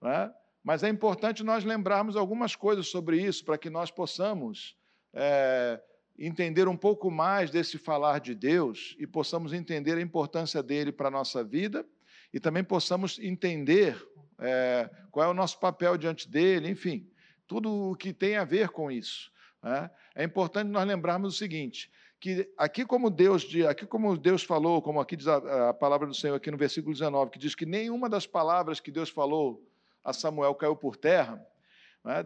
Né? 0.00 0.32
Mas 0.62 0.82
é 0.82 0.88
importante 0.88 1.44
nós 1.44 1.64
lembrarmos 1.64 2.16
algumas 2.16 2.56
coisas 2.56 2.88
sobre 2.88 3.20
isso 3.20 3.44
para 3.44 3.58
que 3.58 3.70
nós 3.70 3.90
possamos 3.90 4.77
é, 5.14 5.80
entender 6.18 6.68
um 6.68 6.76
pouco 6.76 7.10
mais 7.10 7.50
desse 7.50 7.78
falar 7.78 8.20
de 8.20 8.34
Deus 8.34 8.96
e 8.98 9.06
possamos 9.06 9.52
entender 9.52 9.96
a 9.96 10.00
importância 10.00 10.62
dele 10.62 10.90
para 10.90 11.08
a 11.08 11.10
nossa 11.10 11.44
vida 11.44 11.86
e 12.32 12.40
também 12.40 12.64
possamos 12.64 13.18
entender 13.18 13.96
é, 14.38 14.90
qual 15.10 15.26
é 15.26 15.30
o 15.30 15.34
nosso 15.34 15.58
papel 15.58 15.96
diante 15.96 16.28
dele, 16.28 16.68
enfim, 16.68 17.08
tudo 17.46 17.90
o 17.90 17.96
que 17.96 18.12
tem 18.12 18.36
a 18.36 18.44
ver 18.44 18.68
com 18.70 18.90
isso. 18.90 19.32
Né? 19.62 19.90
É 20.14 20.24
importante 20.24 20.68
nós 20.68 20.86
lembrarmos 20.86 21.34
o 21.34 21.38
seguinte, 21.38 21.90
que 22.20 22.52
aqui 22.56 22.84
como 22.84 23.10
Deus, 23.10 23.46
aqui 23.68 23.86
como 23.86 24.16
Deus 24.16 24.42
falou, 24.42 24.82
como 24.82 25.00
aqui 25.00 25.16
diz 25.16 25.28
a, 25.28 25.70
a 25.70 25.74
palavra 25.74 26.06
do 26.06 26.14
Senhor 26.14 26.34
aqui 26.34 26.50
no 26.50 26.56
versículo 26.56 26.92
19, 26.92 27.30
que 27.30 27.38
diz 27.38 27.54
que 27.54 27.64
nenhuma 27.64 28.08
das 28.08 28.26
palavras 28.26 28.80
que 28.80 28.90
Deus 28.90 29.08
falou 29.08 29.64
a 30.04 30.12
Samuel 30.12 30.54
caiu 30.54 30.76
por 30.76 30.96
terra? 30.96 31.44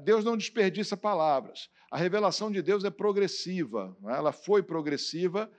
Deus 0.02 0.24
não 0.24 0.36
desperdiça 0.36 0.96
palavras. 0.96 1.68
A 1.90 1.96
revelação 1.96 2.50
de 2.50 2.62
Deus 2.62 2.84
é 2.84 2.90
progressiva, 2.90 3.96
né? 4.00 4.16
ela 4.16 4.32
foi 4.32 4.62
progressiva 4.62 5.50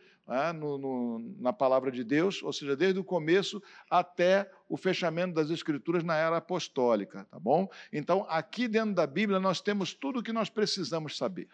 no, 0.55 1.19
na 1.39 1.51
palavra 1.51 1.91
de 1.91 2.03
Deus, 2.03 2.41
ou 2.41 2.53
seja, 2.53 2.75
desde 2.75 2.99
o 2.99 3.03
começo 3.03 3.61
até 3.89 4.49
o 4.69 4.77
fechamento 4.77 5.33
das 5.33 5.49
Escrituras 5.49 6.03
na 6.03 6.15
era 6.15 6.37
apostólica, 6.37 7.25
tá 7.29 7.37
bom? 7.37 7.69
Então, 7.91 8.25
aqui 8.29 8.67
dentro 8.67 8.95
da 8.95 9.05
Bíblia, 9.05 9.39
nós 9.39 9.59
temos 9.59 9.93
tudo 9.93 10.19
o 10.19 10.23
que 10.23 10.31
nós 10.31 10.49
precisamos 10.49 11.17
saber. 11.17 11.47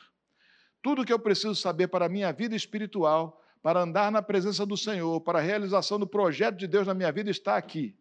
Tudo 0.82 1.02
o 1.02 1.06
que 1.06 1.12
eu 1.12 1.20
preciso 1.20 1.56
saber 1.56 1.88
para 1.88 2.06
a 2.06 2.10
minha 2.10 2.32
vida 2.32 2.56
espiritual, 2.56 3.42
para 3.62 3.82
andar 3.82 4.12
na 4.12 4.22
presença 4.22 4.66
do 4.66 4.78
Senhor, 4.78 5.20
para 5.22 5.40
a 5.40 5.42
realização 5.42 6.00
do 6.00 6.08
projeto 6.08 6.56
de 6.56 6.68
Deus 6.68 6.88
na 6.88 6.94
minha 6.94 7.12
vida, 7.12 7.30
está 7.30 7.58
aqui. 7.58 7.98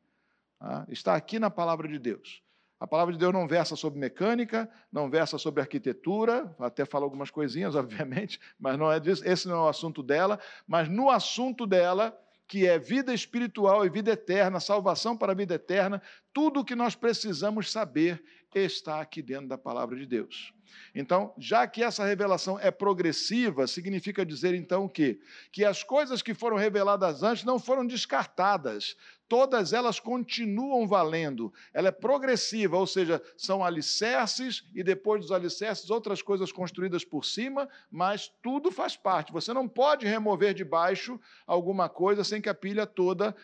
Tá? 0.59 0.87
Está 0.88 1.15
aqui 1.17 1.38
na 1.38 1.50
palavra 1.50 1.88
de 1.88 1.99
Deus. 1.99 2.43
A 2.81 2.87
palavra 2.87 3.13
de 3.13 3.19
Deus 3.19 3.33
não 3.33 3.49
versa 3.49 3.75
sobre 3.75 3.99
mecânica, 3.99 4.71
não 4.93 5.11
versa 5.11 5.37
sobre 5.37 5.61
arquitetura, 5.61 6.55
até 6.61 6.85
fala 6.85 7.05
algumas 7.05 7.31
coisinhas, 7.31 7.75
obviamente, 7.77 8.41
mas 8.59 8.79
não 8.79 8.91
é 8.91 9.01
disso, 9.01 9.23
esse 9.27 9.49
não 9.49 9.57
é 9.57 9.61
o 9.61 9.69
assunto 9.69 10.03
dela, 10.03 10.39
mas 10.67 10.89
no 10.89 11.11
assunto 11.11 11.67
dela, 11.67 12.17
que 12.47 12.67
é 12.67 12.79
vida 12.79 13.13
espiritual 13.13 13.85
e 13.85 13.91
vida 13.91 14.13
eterna, 14.13 14.61
salvação 14.61 15.17
para 15.17 15.33
a 15.33 15.35
vida 15.35 15.55
eterna, 15.55 16.01
tudo 16.33 16.61
o 16.61 16.65
que 16.65 16.75
nós 16.75 16.95
precisamos 16.95 17.71
saber 17.71 18.23
está 18.63 19.01
aqui 19.01 19.23
dentro 19.23 19.49
da 19.49 19.59
palavra 19.59 19.97
de 19.97 20.07
Deus. 20.07 20.53
Então, 20.95 21.35
já 21.39 21.67
que 21.67 21.83
essa 21.83 22.05
revelação 22.05 22.59
é 22.59 22.71
progressiva, 22.71 23.67
significa 23.67 24.25
dizer 24.25 24.55
então 24.55 24.89
que 24.89 25.21
que 25.51 25.65
as 25.65 25.83
coisas 25.83 26.23
que 26.23 26.35
foram 26.35 26.57
reveladas 26.57 27.23
antes 27.23 27.45
não 27.45 27.59
foram 27.59 27.87
descartadas, 27.87 28.97
todas 29.29 29.73
elas 29.73 30.01
continuam 30.01 30.89
valendo. 30.89 31.53
Ela 31.73 31.89
é 31.89 31.93
progressiva, 31.93 32.77
ou 32.77 32.87
seja, 32.87 33.23
são 33.37 33.65
alicerces 33.65 34.65
e 34.75 34.83
depois 34.83 35.21
dos 35.21 35.33
alicerces 35.33 35.91
outras 35.91 36.23
coisas 36.23 36.51
construídas 36.51 37.05
por 37.05 37.25
cima, 37.25 37.69
mas 37.91 38.33
tudo 38.43 38.73
faz 38.73 38.97
parte. 38.97 39.33
Você 39.33 39.53
não 39.53 39.69
pode 39.69 40.07
remover 40.07 40.55
de 40.55 40.65
baixo 40.65 41.21
alguma 41.47 41.89
coisa 41.89 42.25
sem 42.25 42.41
que 42.41 42.49
a 42.49 42.55
pilha 42.55 42.87
toda 42.87 43.37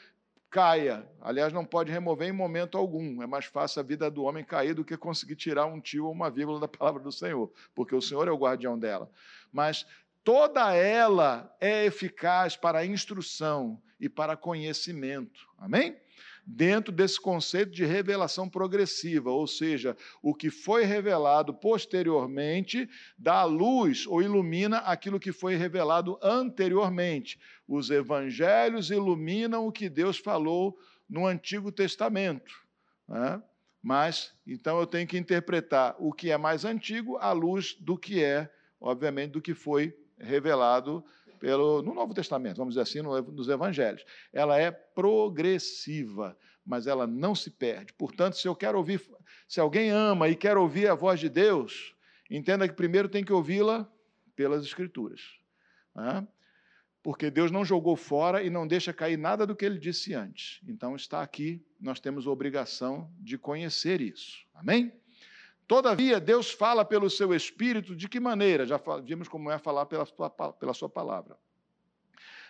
caia. 0.51 1.05
Aliás, 1.21 1.53
não 1.53 1.65
pode 1.65 1.91
remover 1.91 2.29
em 2.29 2.33
momento 2.33 2.79
algum. 2.79 3.21
É 3.23 3.27
mais 3.27 3.45
fácil 3.45 3.81
a 3.81 3.83
vida 3.83 4.11
do 4.11 4.23
homem 4.23 4.45
cair 4.45 4.73
do 4.73 4.85
que 4.85 4.97
conseguir 4.97 5.35
tirar 5.35 5.67
um 5.67 5.81
tio 5.81 6.07
ou 6.07 6.13
uma 6.13 6.31
vírgula 6.31 6.61
da 6.61 6.69
palavra 6.69 7.03
do 7.03 7.11
Senhor, 7.11 7.53
porque 7.75 7.95
o 7.95 8.01
Senhor 8.01 8.27
é 8.29 8.31
o 8.31 8.39
guardião 8.39 8.79
dela. 8.79 9.11
Mas 9.53 9.85
toda 10.23 10.73
ela 10.73 11.53
é 11.61 11.85
eficaz 11.85 12.57
para 12.57 12.79
a 12.79 12.87
instrução 12.87 13.83
e 14.07 14.09
para 14.09 14.37
conhecimento. 14.37 15.49
Amém? 15.59 15.97
dentro 16.47 16.93
desse 16.93 17.21
conceito 17.21 17.73
de 17.73 17.85
revelação 17.85 18.49
progressiva, 18.49 19.31
ou 19.31 19.47
seja, 19.47 19.97
o 20.23 20.35
que 20.35 20.51
foi 20.51 20.85
revelado 20.85 21.55
posteriormente 21.55 22.89
dá 23.17 23.45
luz 23.45 24.07
ou 24.07 24.23
ilumina 24.23 24.79
aquilo 24.79 25.19
que 25.19 25.33
foi 25.33 25.57
revelado 25.57 26.19
anteriormente. 26.23 27.41
Os 27.67 27.91
evangelhos 27.91 28.91
iluminam 28.91 29.67
o 29.67 29.73
que 29.73 29.89
Deus 29.89 30.19
falou 30.19 30.79
no 31.09 31.27
Antigo 31.27 31.73
Testamento. 31.73 32.55
Né? 33.09 33.43
Mas, 33.83 34.35
então, 34.47 34.79
eu 34.79 34.87
tenho 34.87 35.07
que 35.07 35.19
interpretar 35.19 35.95
o 35.99 36.13
que 36.13 36.31
é 36.31 36.39
mais 36.39 36.65
antigo 36.65 37.17
à 37.19 37.33
luz 37.33 37.75
do 37.81 37.97
que 37.99 38.23
é, 38.23 38.51
obviamente, 38.81 39.33
do 39.33 39.43
que 39.43 39.55
foi 39.55 39.97
revelado 40.19 41.05
pelo, 41.45 41.83
no 41.83 41.93
Novo 41.93 42.15
Testamento, 42.15 42.57
vamos 42.57 42.73
dizer 42.73 42.81
assim, 42.81 43.03
no, 43.03 43.21
nos 43.21 43.51
Evangelhos. 43.51 44.03
Ela 44.33 44.59
é 44.59 44.71
progressiva, 44.71 46.35
mas 46.65 46.87
ela 46.87 47.07
não 47.07 47.35
se 47.35 47.51
perde. 47.51 47.93
Portanto, 47.93 48.39
se 48.39 48.49
eu 48.49 48.57
quero 48.57 48.79
ouvir, 48.79 49.03
se 49.47 49.61
alguém 49.61 49.91
ama 49.91 50.27
e 50.27 50.35
quer 50.35 50.57
ouvir 50.57 50.89
a 50.89 50.95
voz 50.95 51.21
de 51.21 51.29
Deus, 51.29 51.95
entenda 52.31 52.67
que 52.67 52.73
primeiro 52.73 53.11
tem 53.11 53.23
que 53.23 53.31
ouvi-la 53.31 53.87
pelas 54.35 54.65
Escrituras. 54.65 55.21
Né? 55.95 56.27
Porque 57.03 57.31
Deus 57.31 57.51
não 57.51 57.63
jogou 57.63 57.95
fora 57.95 58.43
e 58.43 58.49
não 58.49 58.67
deixa 58.67 58.91
cair 58.91 59.19
nada 59.19 59.47
do 59.47 59.55
que 59.55 59.67
ele 59.67 59.79
disse 59.79 60.15
antes. 60.15 60.63
Então 60.67 60.97
está 60.97 61.21
aqui, 61.21 61.63
nós 61.79 62.01
temos 62.01 62.27
a 62.27 62.31
obrigação 62.31 63.13
de 63.21 63.37
conhecer 63.37 64.01
isso. 64.01 64.47
Amém? 64.55 64.91
Todavia, 65.67 66.21
Deus 66.21 66.51
fala 66.51 66.85
pelo 66.85 67.09
seu 67.09 67.35
Espírito 67.35 67.97
de 67.97 68.09
que 68.09 68.21
maneira? 68.21 68.67
Já 68.67 68.81
vimos 69.03 69.29
como 69.29 69.51
é 69.51 69.59
falar 69.59 69.87
pela 69.87 70.05
sua, 70.05 70.31
pela 70.31 70.75
sua 70.75 70.89
palavra. 70.89 71.37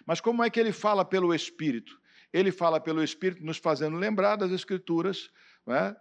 Mas 0.05 0.21
como 0.21 0.43
é 0.43 0.51
que 0.51 0.59
ele 0.59 0.73
fala 0.73 1.05
pelo 1.05 1.35
Espírito? 1.35 2.01
Ele 2.33 2.51
fala 2.51 2.81
pelo 2.81 3.03
Espírito, 3.03 3.45
nos 3.45 3.59
fazendo 3.59 3.97
lembrar 3.97 4.37
das 4.37 4.51
Escrituras, 4.51 5.31
né? 5.65 5.97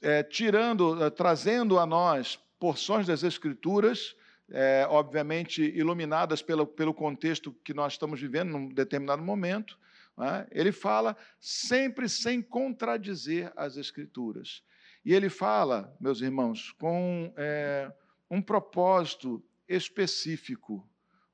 é, 0.00 0.22
tirando, 0.22 1.02
é, 1.02 1.10
trazendo 1.10 1.78
a 1.78 1.84
nós 1.84 2.38
porções 2.58 3.06
das 3.06 3.24
Escrituras, 3.24 4.14
é, 4.48 4.86
obviamente 4.88 5.62
iluminadas 5.62 6.42
pelo, 6.42 6.66
pelo 6.66 6.94
contexto 6.94 7.52
que 7.64 7.74
nós 7.74 7.94
estamos 7.94 8.20
vivendo 8.20 8.50
num 8.50 8.68
determinado 8.68 9.22
momento. 9.22 9.76
Né? 10.16 10.46
Ele 10.52 10.70
fala 10.70 11.16
sempre 11.40 12.08
sem 12.08 12.40
contradizer 12.40 13.52
as 13.56 13.76
Escrituras. 13.76 14.62
E 15.04 15.12
ele 15.12 15.28
fala, 15.28 15.94
meus 16.00 16.20
irmãos, 16.20 16.70
com 16.72 17.32
é, 17.36 17.92
um 18.30 18.40
propósito 18.40 19.42
específico 19.68 20.88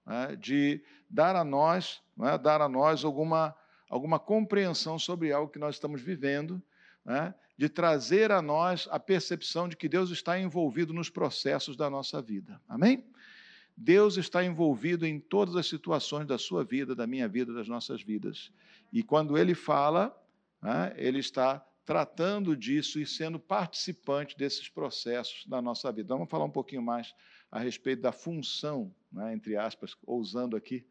né? 0.07 0.37
de 0.37 0.83
dar 1.09 1.37
a 1.37 1.45
nós, 1.45 2.03
né? 2.17 2.39
dar 2.39 2.63
a 2.63 2.69
nós 2.69 3.05
alguma, 3.05 3.55
alguma 3.89 4.19
compreensão 4.19 4.99
sobre 4.99 5.33
algo 5.33 5.53
que 5.53 5.59
nós 5.59 5.75
estamos 5.75 6.01
vivendo, 6.01 6.63
né? 7.05 7.35
de 7.59 7.69
trazer 7.69 8.33
a 8.33 8.41
nós 8.41 8.89
a 8.91 8.99
percepção 8.99 9.69
de 9.69 9.77
que 9.77 9.89
Deus 9.89 10.11
está 10.11 10.39
envolvido 10.39 10.95
nos 10.95 11.11
processos 11.11 11.77
da 11.77 11.91
nossa 11.91 12.23
vida. 12.23 12.61
Amém? 12.69 13.05
Deus 13.77 14.17
está 14.17 14.45
envolvido 14.45 15.07
em 15.07 15.21
todas 15.21 15.55
as 15.57 15.69
situações 15.69 16.27
da 16.27 16.39
sua 16.39 16.65
vida, 16.65 16.95
da 16.95 17.07
minha 17.07 17.29
vida, 17.29 17.53
das 17.53 17.69
nossas 17.69 18.03
vidas. 18.03 18.51
E 18.93 19.03
quando 19.03 19.37
Ele 19.37 19.55
fala, 19.55 20.17
né, 20.63 20.93
Ele 20.97 21.19
está 21.19 21.65
tratando 21.89 22.55
disso 22.55 23.01
e 23.01 23.07
sendo 23.07 23.41
participante 23.41 24.37
desses 24.37 24.69
processos 24.69 25.47
da 25.47 25.63
nossa 25.63 25.91
vida. 25.91 26.13
Vamos 26.15 26.29
falar 26.29 26.45
um 26.45 26.51
pouquinho 26.51 26.83
mais 26.83 27.15
a 27.51 27.59
respeito 27.59 28.03
da 28.03 28.13
função, 28.13 28.95
né, 29.11 29.33
entre 29.33 29.57
aspas, 29.57 29.97
ousando 30.05 30.55
aqui, 30.55 30.85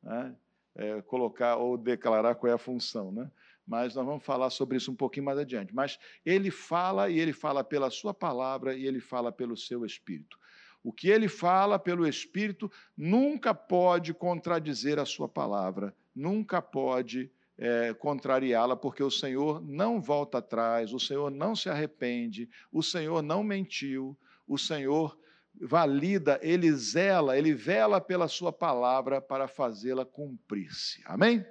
né, 0.00 0.32
é, 0.76 1.02
colocar 1.02 1.56
ou 1.56 1.76
declarar 1.76 2.36
qual 2.36 2.52
é 2.52 2.54
a 2.54 2.58
função, 2.58 3.10
né? 3.10 3.28
Mas 3.66 3.96
nós 3.96 4.06
vamos 4.06 4.24
falar 4.24 4.48
sobre 4.50 4.76
isso 4.76 4.92
um 4.92 4.94
pouquinho 4.94 5.26
mais 5.26 5.38
adiante. 5.40 5.74
Mas 5.74 5.98
ele 6.24 6.52
fala 6.52 7.10
e 7.10 7.18
ele 7.18 7.32
fala 7.32 7.64
pela 7.64 7.90
sua 7.90 8.14
palavra 8.14 8.76
e 8.76 8.86
ele 8.86 9.00
fala 9.00 9.32
pelo 9.32 9.56
seu 9.56 9.84
espírito. 9.84 10.38
O 10.84 10.92
que 10.92 11.08
ele 11.08 11.26
fala 11.26 11.80
pelo 11.80 12.06
espírito 12.06 12.70
nunca 12.96 13.52
pode 13.52 14.14
contradizer 14.14 15.00
a 15.00 15.04
sua 15.04 15.28
palavra, 15.28 15.92
nunca 16.14 16.62
pode 16.62 17.28
é, 17.56 17.94
contrariá-la, 17.94 18.76
porque 18.76 19.02
o 19.02 19.10
Senhor 19.10 19.60
não 19.62 20.00
volta 20.00 20.38
atrás, 20.38 20.92
o 20.92 20.98
Senhor 20.98 21.30
não 21.30 21.54
se 21.54 21.68
arrepende, 21.68 22.48
o 22.72 22.82
Senhor 22.82 23.22
não 23.22 23.42
mentiu, 23.42 24.16
o 24.46 24.58
Senhor 24.58 25.18
valida, 25.60 26.38
ele 26.42 26.72
zela, 26.72 27.38
ele 27.38 27.54
vela 27.54 28.00
pela 28.00 28.26
sua 28.26 28.52
palavra 28.52 29.20
para 29.20 29.46
fazê-la 29.46 30.04
cumprir-se. 30.04 31.02
Amém? 31.04 31.44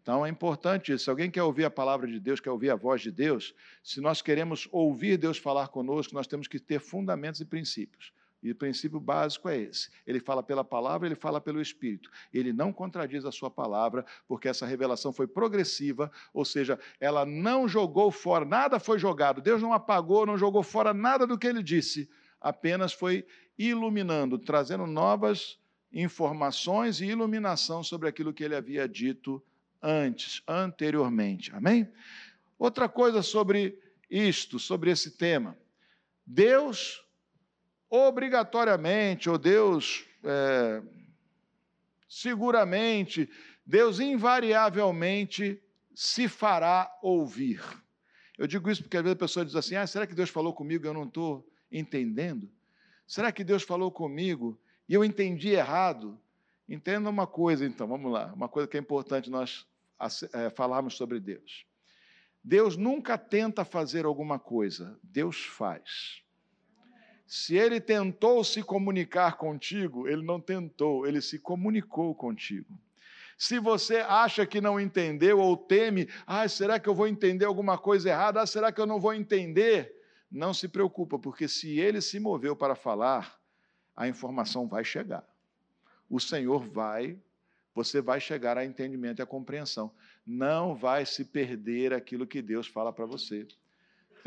Então 0.00 0.24
é 0.24 0.28
importante 0.28 0.92
isso. 0.92 1.04
Se 1.04 1.10
alguém 1.10 1.30
quer 1.30 1.42
ouvir 1.42 1.64
a 1.64 1.70
palavra 1.70 2.06
de 2.06 2.20
Deus, 2.20 2.40
quer 2.40 2.50
ouvir 2.50 2.70
a 2.70 2.76
voz 2.76 3.02
de 3.02 3.10
Deus, 3.10 3.54
se 3.82 4.00
nós 4.00 4.22
queremos 4.22 4.68
ouvir 4.70 5.18
Deus 5.18 5.36
falar 5.36 5.68
conosco, 5.68 6.14
nós 6.14 6.26
temos 6.26 6.46
que 6.48 6.60
ter 6.60 6.80
fundamentos 6.80 7.40
e 7.40 7.44
princípios. 7.44 8.12
E 8.46 8.52
o 8.52 8.54
princípio 8.54 9.00
básico 9.00 9.48
é 9.48 9.58
esse. 9.58 9.90
Ele 10.06 10.20
fala 10.20 10.42
pela 10.42 10.62
palavra, 10.62 11.08
ele 11.08 11.16
fala 11.16 11.40
pelo 11.40 11.60
Espírito. 11.60 12.08
Ele 12.32 12.52
não 12.52 12.72
contradiz 12.72 13.24
a 13.24 13.32
sua 13.32 13.50
palavra, 13.50 14.06
porque 14.28 14.48
essa 14.48 14.64
revelação 14.64 15.12
foi 15.12 15.26
progressiva, 15.26 16.10
ou 16.32 16.44
seja, 16.44 16.78
ela 17.00 17.26
não 17.26 17.66
jogou 17.66 18.10
fora, 18.12 18.44
nada 18.44 18.78
foi 18.78 18.98
jogado. 19.00 19.40
Deus 19.40 19.60
não 19.60 19.72
apagou, 19.72 20.24
não 20.24 20.38
jogou 20.38 20.62
fora 20.62 20.94
nada 20.94 21.26
do 21.26 21.36
que 21.36 21.46
ele 21.46 21.62
disse, 21.62 22.08
apenas 22.40 22.92
foi 22.92 23.26
iluminando, 23.58 24.38
trazendo 24.38 24.86
novas 24.86 25.58
informações 25.92 27.00
e 27.00 27.06
iluminação 27.06 27.82
sobre 27.82 28.08
aquilo 28.08 28.32
que 28.32 28.44
ele 28.44 28.54
havia 28.54 28.88
dito 28.88 29.42
antes, 29.82 30.42
anteriormente. 30.46 31.52
Amém? 31.52 31.88
Outra 32.58 32.88
coisa 32.88 33.22
sobre 33.22 33.78
isto, 34.08 34.58
sobre 34.58 34.90
esse 34.90 35.12
tema. 35.16 35.56
Deus 36.24 37.05
obrigatoriamente, 37.90 39.30
ou 39.30 39.38
Deus 39.38 40.04
é, 40.24 40.82
seguramente, 42.08 43.28
Deus 43.64 44.00
invariavelmente 44.00 45.62
se 45.94 46.28
fará 46.28 46.90
ouvir. 47.02 47.62
Eu 48.38 48.46
digo 48.46 48.70
isso 48.70 48.82
porque 48.82 48.96
às 48.96 49.02
vezes 49.02 49.16
a 49.16 49.18
pessoa 49.18 49.44
diz 49.46 49.56
assim: 49.56 49.76
ah, 49.76 49.86
será 49.86 50.06
que 50.06 50.14
Deus 50.14 50.30
falou 50.30 50.52
comigo 50.52 50.84
e 50.84 50.88
eu 50.88 50.94
não 50.94 51.04
estou 51.04 51.48
entendendo? 51.70 52.50
Será 53.06 53.32
que 53.32 53.44
Deus 53.44 53.62
falou 53.62 53.90
comigo 53.90 54.58
e 54.88 54.94
eu 54.94 55.04
entendi 55.04 55.50
errado? 55.50 56.18
Entenda 56.68 57.08
uma 57.08 57.26
coisa, 57.26 57.64
então, 57.64 57.86
vamos 57.86 58.10
lá, 58.10 58.32
uma 58.34 58.48
coisa 58.48 58.68
que 58.68 58.76
é 58.76 58.80
importante 58.80 59.30
nós 59.30 59.64
é, 60.32 60.50
falarmos 60.50 60.96
sobre 60.96 61.20
Deus. 61.20 61.64
Deus 62.42 62.76
nunca 62.76 63.16
tenta 63.16 63.64
fazer 63.64 64.04
alguma 64.04 64.38
coisa, 64.38 64.98
Deus 65.02 65.44
faz. 65.44 66.22
Se 67.26 67.56
ele 67.56 67.80
tentou 67.80 68.44
se 68.44 68.62
comunicar 68.62 69.36
contigo, 69.36 70.06
ele 70.06 70.22
não 70.22 70.40
tentou, 70.40 71.06
ele 71.06 71.20
se 71.20 71.38
comunicou 71.38 72.14
contigo. 72.14 72.78
Se 73.36 73.58
você 73.58 73.96
acha 73.96 74.46
que 74.46 74.60
não 74.60 74.80
entendeu 74.80 75.38
ou 75.38 75.56
teme, 75.56 76.08
ah, 76.26 76.48
será 76.48 76.78
que 76.78 76.88
eu 76.88 76.94
vou 76.94 77.06
entender 77.06 77.44
alguma 77.44 77.76
coisa 77.76 78.08
errada? 78.08 78.40
Ah, 78.40 78.46
será 78.46 78.72
que 78.72 78.80
eu 78.80 78.86
não 78.86 79.00
vou 79.00 79.12
entender? 79.12 79.94
Não 80.30 80.54
se 80.54 80.68
preocupa, 80.68 81.18
porque 81.18 81.46
se 81.46 81.78
ele 81.78 82.00
se 82.00 82.18
moveu 82.18 82.56
para 82.56 82.74
falar, 82.74 83.38
a 83.94 84.08
informação 84.08 84.66
vai 84.66 84.84
chegar. 84.84 85.26
O 86.08 86.20
Senhor 86.20 86.60
vai, 86.60 87.18
você 87.74 88.00
vai 88.00 88.20
chegar 88.20 88.56
a 88.56 88.64
entendimento 88.64 89.20
e 89.20 89.22
a 89.22 89.26
compreensão. 89.26 89.92
Não 90.26 90.74
vai 90.74 91.04
se 91.04 91.24
perder 91.24 91.92
aquilo 91.92 92.26
que 92.26 92.40
Deus 92.40 92.66
fala 92.66 92.92
para 92.92 93.04
você. 93.04 93.46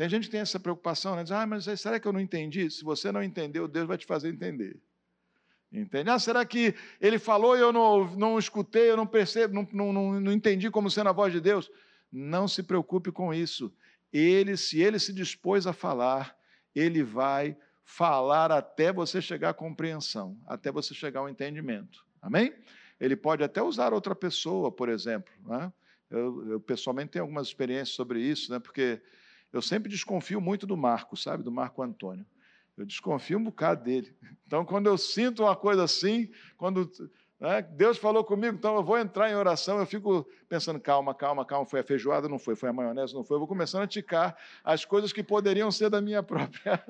Tem 0.00 0.08
gente 0.08 0.24
que 0.24 0.30
tem 0.30 0.40
essa 0.40 0.58
preocupação, 0.58 1.14
né? 1.14 1.22
Diz, 1.22 1.30
ah, 1.30 1.46
mas 1.46 1.66
será 1.78 2.00
que 2.00 2.08
eu 2.08 2.12
não 2.14 2.20
entendi? 2.20 2.70
Se 2.70 2.82
você 2.82 3.12
não 3.12 3.22
entendeu, 3.22 3.68
Deus 3.68 3.86
vai 3.86 3.98
te 3.98 4.06
fazer 4.06 4.30
entender. 4.30 4.80
Entende? 5.70 6.08
Ah, 6.08 6.18
será 6.18 6.42
que 6.42 6.74
ele 6.98 7.18
falou 7.18 7.54
e 7.54 7.60
eu 7.60 7.70
não, 7.70 8.16
não 8.16 8.38
escutei, 8.38 8.90
eu 8.90 8.96
não 8.96 9.06
percebo, 9.06 9.52
não, 9.52 9.92
não, 9.92 10.18
não 10.18 10.32
entendi 10.32 10.70
como 10.70 10.90
sendo 10.90 11.10
a 11.10 11.12
voz 11.12 11.34
de 11.34 11.38
Deus? 11.38 11.70
Não 12.10 12.48
se 12.48 12.62
preocupe 12.62 13.12
com 13.12 13.34
isso. 13.34 13.70
Ele, 14.10 14.56
se 14.56 14.80
ele 14.80 14.98
se 14.98 15.12
dispôs 15.12 15.66
a 15.66 15.72
falar, 15.74 16.34
ele 16.74 17.02
vai 17.02 17.54
falar 17.84 18.50
até 18.50 18.90
você 18.90 19.20
chegar 19.20 19.50
à 19.50 19.54
compreensão, 19.54 20.34
até 20.46 20.72
você 20.72 20.94
chegar 20.94 21.20
ao 21.20 21.28
entendimento. 21.28 22.06
Amém? 22.22 22.54
Ele 22.98 23.16
pode 23.16 23.44
até 23.44 23.62
usar 23.62 23.92
outra 23.92 24.14
pessoa, 24.14 24.72
por 24.72 24.88
exemplo. 24.88 25.30
Né? 25.44 25.70
Eu, 26.10 26.52
eu, 26.52 26.58
pessoalmente 26.58 27.10
tenho 27.10 27.24
algumas 27.24 27.48
experiências 27.48 27.90
sobre 27.90 28.18
isso, 28.18 28.50
né? 28.50 28.58
porque 28.58 29.02
eu 29.52 29.60
sempre 29.60 29.88
desconfio 29.90 30.40
muito 30.40 30.66
do 30.66 30.76
Marco, 30.76 31.16
sabe? 31.16 31.42
Do 31.42 31.50
Marco 31.50 31.82
Antônio. 31.82 32.24
Eu 32.76 32.86
desconfio 32.86 33.38
um 33.38 33.44
bocado 33.44 33.84
dele. 33.84 34.14
Então, 34.50 34.64
quando 34.64 34.88
eu 34.88 34.98
sinto 34.98 35.44
uma 35.44 35.54
coisa 35.54 35.84
assim, 35.84 36.28
quando 36.56 36.90
né, 37.38 37.62
Deus 37.62 37.96
falou 37.96 38.24
comigo, 38.24 38.56
então 38.56 38.74
eu 38.74 38.82
vou 38.82 38.98
entrar 38.98 39.30
em 39.30 39.34
oração, 39.36 39.78
eu 39.78 39.86
fico 39.86 40.28
pensando, 40.48 40.80
calma, 40.80 41.14
calma, 41.14 41.44
calma, 41.44 41.64
foi 41.64 41.78
a 41.78 41.84
feijoada, 41.84 42.28
não 42.28 42.36
foi, 42.36 42.56
foi 42.56 42.68
a 42.68 42.72
maionese, 42.72 43.14
não 43.14 43.22
foi. 43.22 43.36
Eu 43.36 43.38
vou 43.38 43.46
começando 43.46 43.82
a 43.82 43.86
ticar 43.86 44.36
as 44.64 44.84
coisas 44.84 45.12
que 45.12 45.22
poderiam 45.22 45.70
ser 45.70 45.88
da 45.88 46.00
minha 46.00 46.20
própria, 46.24 46.84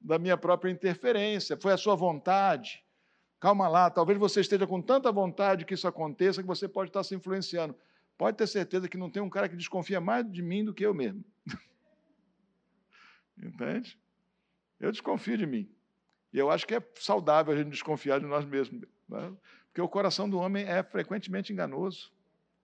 da 0.00 0.18
minha 0.18 0.36
própria 0.36 0.72
interferência. 0.72 1.56
Foi 1.56 1.72
a 1.72 1.76
sua 1.76 1.94
vontade. 1.94 2.82
Calma 3.38 3.68
lá, 3.68 3.88
talvez 3.88 4.18
você 4.18 4.40
esteja 4.40 4.66
com 4.66 4.82
tanta 4.82 5.12
vontade 5.12 5.64
que 5.64 5.74
isso 5.74 5.86
aconteça 5.86 6.42
que 6.42 6.48
você 6.48 6.66
pode 6.66 6.90
estar 6.90 7.04
se 7.04 7.14
influenciando. 7.14 7.76
Pode 8.18 8.36
ter 8.36 8.48
certeza 8.48 8.88
que 8.88 8.98
não 8.98 9.08
tem 9.08 9.22
um 9.22 9.30
cara 9.30 9.48
que 9.48 9.54
desconfia 9.54 10.00
mais 10.00 10.28
de 10.28 10.42
mim 10.42 10.64
do 10.64 10.74
que 10.74 10.84
eu 10.84 10.92
mesmo. 10.92 11.24
Entende? 13.42 13.98
Eu 14.80 14.90
desconfio 14.90 15.36
de 15.36 15.46
mim. 15.46 15.70
E 16.32 16.38
eu 16.38 16.50
acho 16.50 16.66
que 16.66 16.74
é 16.74 16.82
saudável 16.96 17.54
a 17.54 17.56
gente 17.56 17.70
desconfiar 17.70 18.20
de 18.20 18.26
nós 18.26 18.44
mesmos. 18.44 18.86
Né? 19.08 19.32
Porque 19.66 19.80
o 19.80 19.88
coração 19.88 20.28
do 20.28 20.38
homem 20.38 20.64
é 20.64 20.82
frequentemente 20.82 21.52
enganoso. 21.52 22.12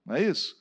Não 0.04 0.16
é 0.16 0.22
isso? 0.22 0.60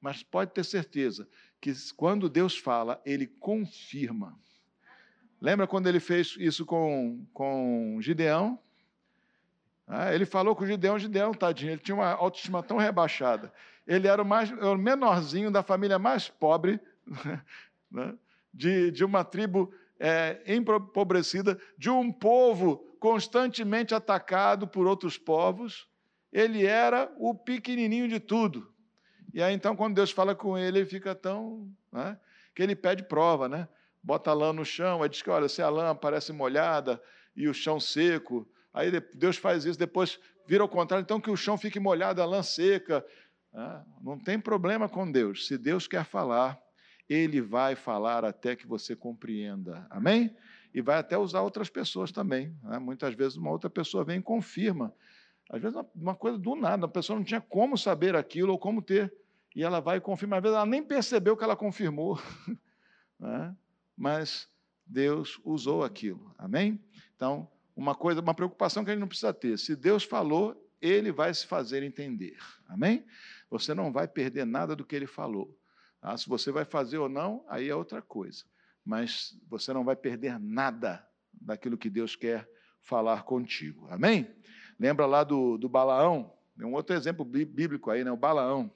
Mas 0.00 0.22
pode 0.22 0.52
ter 0.52 0.64
certeza 0.64 1.28
que 1.60 1.72
quando 1.96 2.28
Deus 2.28 2.58
fala, 2.58 3.00
ele 3.04 3.26
confirma. 3.26 4.38
Lembra 5.40 5.66
quando 5.66 5.88
ele 5.88 6.00
fez 6.00 6.36
isso 6.38 6.64
com, 6.64 7.26
com 7.32 7.98
Gideão? 8.00 8.58
Ah, 9.86 10.14
ele 10.14 10.24
falou 10.24 10.54
com 10.54 10.64
o 10.64 10.66
Gideão, 10.66 10.98
Gideão, 10.98 11.34
tadinho, 11.34 11.72
ele 11.72 11.80
tinha 11.80 11.94
uma 11.94 12.12
autoestima 12.12 12.62
tão 12.62 12.78
rebaixada. 12.78 13.52
Ele 13.86 14.06
era 14.06 14.22
o, 14.22 14.24
mais, 14.24 14.50
o 14.50 14.76
menorzinho 14.76 15.50
da 15.50 15.62
família 15.62 15.98
mais 15.98 16.28
pobre. 16.28 16.80
Né? 17.90 18.14
De, 18.52 18.90
de 18.90 19.04
uma 19.04 19.24
tribo 19.24 19.72
é, 19.98 20.40
empobrecida, 20.46 21.58
de 21.78 21.88
um 21.88 22.12
povo 22.12 22.76
constantemente 22.98 23.94
atacado 23.94 24.66
por 24.66 24.86
outros 24.86 25.18
povos. 25.18 25.88
Ele 26.32 26.66
era 26.66 27.12
o 27.18 27.34
pequenininho 27.34 28.08
de 28.08 28.18
tudo. 28.18 28.72
E 29.32 29.42
aí, 29.42 29.54
então, 29.54 29.74
quando 29.74 29.94
Deus 29.94 30.10
fala 30.10 30.34
com 30.34 30.58
ele, 30.58 30.80
ele 30.80 30.86
fica 30.86 31.14
tão. 31.14 31.70
Né, 31.90 32.18
que 32.54 32.62
ele 32.62 32.76
pede 32.76 33.02
prova, 33.02 33.48
né? 33.48 33.68
Bota 34.02 34.32
lã 34.32 34.52
no 34.52 34.64
chão, 34.64 35.02
aí 35.02 35.08
diz 35.08 35.22
que, 35.22 35.30
olha, 35.30 35.48
se 35.48 35.62
a 35.62 35.68
lã 35.68 35.94
parece 35.94 36.32
molhada 36.32 37.02
e 37.34 37.48
o 37.48 37.54
chão 37.54 37.80
seco, 37.80 38.46
aí 38.74 38.90
Deus 39.14 39.36
faz 39.36 39.64
isso, 39.64 39.78
depois 39.78 40.18
vira 40.46 40.62
ao 40.62 40.68
contrário, 40.68 41.02
então 41.02 41.20
que 41.20 41.30
o 41.30 41.36
chão 41.36 41.56
fique 41.56 41.78
molhado, 41.78 42.20
a 42.20 42.26
lã 42.26 42.42
seca. 42.42 43.04
Né? 43.52 43.84
Não 44.02 44.18
tem 44.18 44.38
problema 44.38 44.88
com 44.88 45.10
Deus. 45.10 45.46
Se 45.46 45.56
Deus 45.56 45.86
quer 45.86 46.04
falar, 46.04 46.60
ele 47.08 47.40
vai 47.40 47.74
falar 47.74 48.24
até 48.24 48.56
que 48.56 48.66
você 48.66 48.96
compreenda. 48.96 49.86
Amém? 49.90 50.34
E 50.74 50.80
vai 50.80 50.96
até 50.98 51.18
usar 51.18 51.42
outras 51.42 51.68
pessoas 51.68 52.10
também. 52.10 52.56
Né? 52.62 52.78
Muitas 52.78 53.14
vezes 53.14 53.36
uma 53.36 53.50
outra 53.50 53.68
pessoa 53.68 54.04
vem 54.04 54.18
e 54.18 54.22
confirma. 54.22 54.94
Às 55.50 55.60
vezes 55.60 55.78
uma 55.94 56.14
coisa 56.14 56.38
do 56.38 56.54
nada, 56.54 56.86
a 56.86 56.88
pessoa 56.88 57.18
não 57.18 57.24
tinha 57.24 57.40
como 57.40 57.76
saber 57.76 58.16
aquilo 58.16 58.52
ou 58.52 58.58
como 58.58 58.80
ter. 58.80 59.12
E 59.54 59.62
ela 59.62 59.80
vai 59.80 59.98
e 59.98 60.00
confirma. 60.00 60.36
Às 60.36 60.42
vezes 60.42 60.56
ela 60.56 60.66
nem 60.66 60.82
percebeu 60.82 61.36
que 61.36 61.44
ela 61.44 61.56
confirmou. 61.56 62.18
Né? 63.20 63.56
Mas 63.96 64.48
Deus 64.84 65.40
usou 65.44 65.84
aquilo. 65.84 66.34
Amém? 66.36 66.82
Então, 67.14 67.48
uma 67.76 67.94
coisa, 67.94 68.20
uma 68.20 68.34
preocupação 68.34 68.84
que 68.84 68.90
a 68.90 68.94
gente 68.94 69.00
não 69.00 69.06
precisa 69.06 69.32
ter. 69.32 69.56
Se 69.58 69.76
Deus 69.76 70.02
falou, 70.02 70.60
ele 70.80 71.12
vai 71.12 71.32
se 71.32 71.46
fazer 71.46 71.84
entender. 71.84 72.36
Amém? 72.66 73.06
Você 73.48 73.74
não 73.74 73.92
vai 73.92 74.08
perder 74.08 74.44
nada 74.44 74.74
do 74.74 74.84
que 74.84 74.96
ele 74.96 75.06
falou. 75.06 75.56
Ah, 76.02 76.16
se 76.16 76.28
você 76.28 76.50
vai 76.50 76.64
fazer 76.64 76.98
ou 76.98 77.08
não, 77.08 77.44
aí 77.48 77.68
é 77.68 77.74
outra 77.74 78.02
coisa. 78.02 78.44
Mas 78.84 79.38
você 79.48 79.72
não 79.72 79.84
vai 79.84 79.94
perder 79.94 80.38
nada 80.40 81.08
daquilo 81.32 81.78
que 81.78 81.88
Deus 81.88 82.16
quer 82.16 82.50
falar 82.80 83.22
contigo. 83.22 83.86
Amém? 83.88 84.28
Lembra 84.78 85.06
lá 85.06 85.22
do, 85.22 85.56
do 85.56 85.68
Balaão? 85.68 86.36
Tem 86.58 86.66
um 86.66 86.74
outro 86.74 86.96
exemplo 86.96 87.24
bíblico 87.24 87.88
aí, 87.88 88.02
né? 88.02 88.10
O 88.10 88.16
Balaão. 88.16 88.70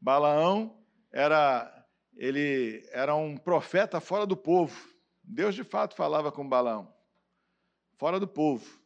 Balaão 0.00 0.82
era 1.12 1.76
ele 2.16 2.86
era 2.92 3.14
um 3.14 3.36
profeta 3.36 4.00
fora 4.00 4.26
do 4.26 4.36
povo. 4.36 4.88
Deus 5.22 5.54
de 5.54 5.62
fato 5.62 5.94
falava 5.94 6.32
com 6.32 6.48
Balaão, 6.48 6.92
fora 7.96 8.18
do 8.18 8.26
povo. 8.26 8.80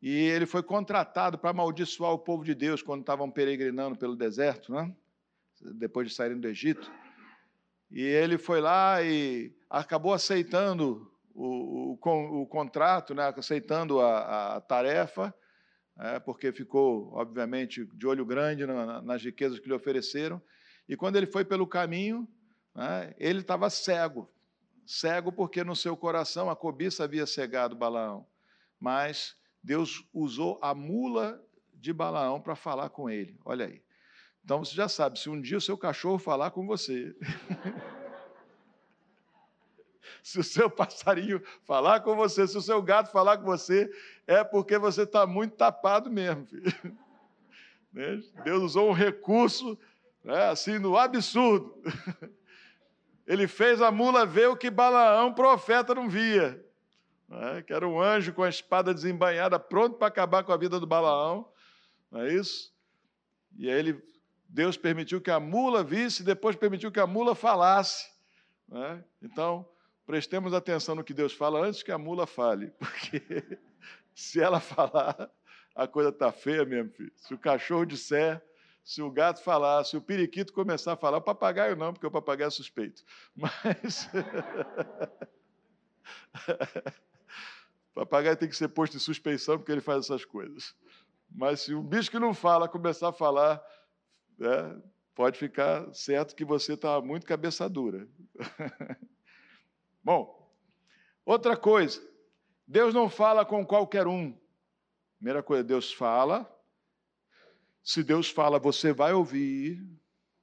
E 0.00 0.10
ele 0.10 0.46
foi 0.46 0.62
contratado 0.62 1.38
para 1.38 1.50
amaldiçoar 1.50 2.12
o 2.12 2.18
povo 2.18 2.44
de 2.44 2.54
Deus 2.54 2.82
quando 2.82 3.00
estavam 3.00 3.30
peregrinando 3.30 3.98
pelo 3.98 4.14
deserto, 4.14 4.72
né? 4.72 4.94
Depois 5.60 6.08
de 6.08 6.14
saírem 6.14 6.38
do 6.38 6.48
Egito. 6.48 6.90
E 7.90 8.02
ele 8.02 8.36
foi 8.36 8.60
lá 8.60 9.02
e 9.02 9.54
acabou 9.70 10.12
aceitando 10.12 11.10
o, 11.34 11.98
o, 12.00 12.42
o 12.42 12.46
contrato, 12.46 13.14
né? 13.14 13.32
aceitando 13.36 14.00
a, 14.00 14.56
a 14.56 14.60
tarefa, 14.60 15.34
é, 15.98 16.18
porque 16.20 16.52
ficou, 16.52 17.12
obviamente, 17.14 17.84
de 17.94 18.06
olho 18.06 18.24
grande 18.24 18.66
na, 18.66 19.00
nas 19.02 19.22
riquezas 19.22 19.58
que 19.58 19.68
lhe 19.68 19.74
ofereceram. 19.74 20.40
E 20.88 20.96
quando 20.96 21.16
ele 21.16 21.26
foi 21.26 21.44
pelo 21.44 21.66
caminho, 21.66 22.28
né, 22.74 23.14
ele 23.18 23.40
estava 23.40 23.68
cego. 23.70 24.30
Cego 24.86 25.32
porque 25.32 25.64
no 25.64 25.76
seu 25.76 25.96
coração 25.96 26.48
a 26.48 26.56
cobiça 26.56 27.04
havia 27.04 27.26
cegado 27.26 27.76
Balaão. 27.76 28.26
Mas 28.80 29.36
Deus 29.62 30.08
usou 30.14 30.58
a 30.62 30.74
mula 30.74 31.42
de 31.74 31.92
Balaão 31.92 32.40
para 32.40 32.54
falar 32.54 32.90
com 32.90 33.10
ele. 33.10 33.38
Olha 33.44 33.66
aí. 33.66 33.82
Então 34.44 34.64
você 34.64 34.74
já 34.74 34.88
sabe, 34.88 35.18
se 35.18 35.28
um 35.28 35.40
dia 35.40 35.58
o 35.58 35.60
seu 35.60 35.76
cachorro 35.76 36.18
falar 36.18 36.50
com 36.50 36.66
você, 36.66 37.14
se 40.22 40.38
o 40.38 40.44
seu 40.44 40.70
passarinho 40.70 41.42
falar 41.64 42.00
com 42.00 42.16
você, 42.16 42.46
se 42.46 42.56
o 42.56 42.62
seu 42.62 42.82
gato 42.82 43.10
falar 43.10 43.38
com 43.38 43.44
você, 43.44 43.90
é 44.26 44.42
porque 44.42 44.78
você 44.78 45.02
está 45.02 45.26
muito 45.26 45.56
tapado 45.56 46.10
mesmo. 46.10 46.46
Filho. 46.46 46.72
Né? 47.90 48.20
Deus 48.44 48.62
usou 48.62 48.90
um 48.90 48.92
recurso 48.92 49.78
né, 50.22 50.50
assim 50.50 50.78
no 50.78 50.94
absurdo. 50.94 51.74
Ele 53.26 53.48
fez 53.48 53.80
a 53.80 53.90
mula 53.90 54.26
ver 54.26 54.48
o 54.48 54.56
que 54.56 54.70
Balaão, 54.70 55.32
profeta, 55.32 55.94
não 55.94 56.08
via. 56.08 56.62
Né? 57.28 57.62
Que 57.62 57.72
era 57.72 57.88
um 57.88 58.00
anjo 58.00 58.32
com 58.32 58.42
a 58.42 58.48
espada 58.48 58.94
desembanhada, 58.94 59.58
pronto 59.58 59.96
para 59.96 60.08
acabar 60.08 60.44
com 60.44 60.52
a 60.52 60.56
vida 60.56 60.78
do 60.78 60.86
Balaão. 60.86 61.50
Não 62.10 62.22
é 62.22 62.34
isso? 62.34 62.72
E 63.56 63.70
aí 63.70 63.78
ele, 63.78 64.02
Deus 64.48 64.76
permitiu 64.76 65.20
que 65.20 65.30
a 65.30 65.38
mula 65.38 65.84
visse, 65.84 66.22
depois 66.22 66.56
permitiu 66.56 66.90
que 66.90 67.00
a 67.00 67.06
mula 67.06 67.34
falasse. 67.34 68.08
Né? 68.66 69.04
Então, 69.22 69.68
prestemos 70.06 70.54
atenção 70.54 70.94
no 70.94 71.04
que 71.04 71.12
Deus 71.12 71.32
fala 71.32 71.60
antes 71.66 71.82
que 71.82 71.92
a 71.92 71.98
mula 71.98 72.26
fale, 72.26 72.70
porque 72.78 73.58
se 74.14 74.40
ela 74.40 74.58
falar, 74.58 75.30
a 75.74 75.86
coisa 75.86 76.08
está 76.08 76.32
feia 76.32 76.64
mesmo, 76.64 76.90
filho. 76.90 77.12
Se 77.16 77.34
o 77.34 77.38
cachorro 77.38 77.84
disser, 77.84 78.42
se 78.82 79.02
o 79.02 79.10
gato 79.10 79.42
falar, 79.42 79.84
se 79.84 79.96
o 79.96 80.00
periquito 80.00 80.52
começar 80.52 80.94
a 80.94 80.96
falar, 80.96 81.18
o 81.18 81.22
papagaio 81.22 81.76
não, 81.76 81.92
porque 81.92 82.06
o 82.06 82.10
papagaio 82.10 82.48
é 82.48 82.50
suspeito. 82.50 83.04
Mas. 83.36 84.08
papagaio 87.94 88.36
tem 88.36 88.48
que 88.48 88.56
ser 88.56 88.68
posto 88.68 88.96
em 88.96 89.00
suspeição 89.00 89.58
porque 89.58 89.72
ele 89.72 89.82
faz 89.82 90.06
essas 90.06 90.24
coisas. 90.24 90.74
Mas 91.30 91.60
se 91.60 91.74
um 91.74 91.82
bicho 91.82 92.10
que 92.10 92.18
não 92.18 92.32
fala 92.32 92.66
começar 92.66 93.10
a 93.10 93.12
falar, 93.12 93.62
né, 94.38 94.80
pode 95.14 95.38
ficar 95.38 95.92
certo 95.92 96.34
que 96.34 96.44
você 96.44 96.74
está 96.74 97.00
muito 97.00 97.26
cabeça 97.26 97.68
dura. 97.68 98.08
Bom, 100.02 100.52
outra 101.24 101.56
coisa, 101.56 102.00
Deus 102.66 102.94
não 102.94 103.10
fala 103.10 103.44
com 103.44 103.66
qualquer 103.66 104.06
um. 104.06 104.38
Primeira 105.16 105.42
coisa, 105.42 105.64
Deus 105.64 105.92
fala 105.92 106.48
se 107.88 108.02
Deus 108.02 108.28
fala, 108.28 108.58
você 108.58 108.92
vai 108.92 109.14
ouvir, 109.14 109.82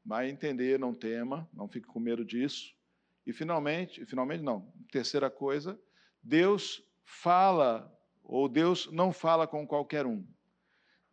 vai 0.03 0.27
entender, 0.31 0.79
não 0.79 0.95
tema, 0.95 1.47
não 1.53 1.67
fique 1.67 1.85
com 1.85 1.99
medo 1.99 2.25
disso. 2.25 2.75
E 3.23 3.31
finalmente, 3.31 4.03
finalmente 4.03 4.41
não, 4.41 4.73
terceira 4.91 5.29
coisa, 5.29 5.79
Deus 6.23 6.83
fala, 7.03 7.95
ou 8.23 8.49
Deus 8.49 8.91
não 8.91 9.13
fala 9.13 9.45
com 9.45 9.67
qualquer 9.67 10.07
um. 10.07 10.25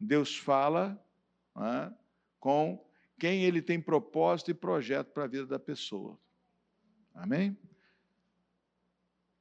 Deus 0.01 0.35
fala 0.35 0.99
né, 1.55 1.95
com 2.43 2.85
quem 3.21 3.45
ele 3.45 3.63
tem 3.63 3.81
propósito 3.81 4.51
e 4.51 4.55
projeto 4.55 5.13
para 5.13 5.23
a 5.23 5.29
vida 5.29 5.47
da 5.47 5.61
pessoa. 5.61 6.19
Amém? 7.15 7.57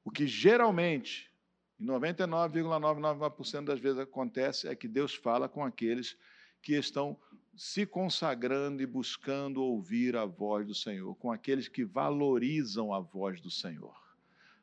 O 0.03 0.11
que 0.11 0.27
geralmente, 0.27 1.31
em 1.79 1.85
99,99% 1.87 3.65
das 3.65 3.79
vezes 3.79 3.97
acontece, 3.97 4.67
é 4.67 4.75
que 4.75 4.87
Deus 4.87 5.15
fala 5.15 5.49
com 5.49 5.65
aqueles 5.65 6.15
que 6.61 6.73
estão 6.73 7.19
se 7.57 7.87
consagrando 7.87 8.83
e 8.83 8.85
buscando 8.85 9.63
ouvir 9.63 10.15
a 10.15 10.25
voz 10.25 10.67
do 10.67 10.75
Senhor, 10.75 11.15
com 11.15 11.31
aqueles 11.31 11.67
que 11.67 11.83
valorizam 11.83 12.93
a 12.93 12.99
voz 12.99 13.41
do 13.41 13.49
Senhor. 13.49 13.99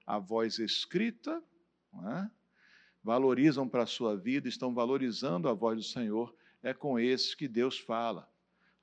A 0.06 0.20
voz 0.20 0.60
escrita, 0.60 1.42
é? 2.06 2.30
valorizam 3.02 3.68
para 3.68 3.82
a 3.82 3.86
sua 3.86 4.16
vida, 4.16 4.48
estão 4.48 4.72
valorizando 4.72 5.48
a 5.48 5.52
voz 5.54 5.76
do 5.76 5.82
Senhor, 5.82 6.37
é 6.62 6.74
com 6.74 6.98
esses 6.98 7.34
que 7.34 7.48
Deus 7.48 7.78
fala. 7.78 8.28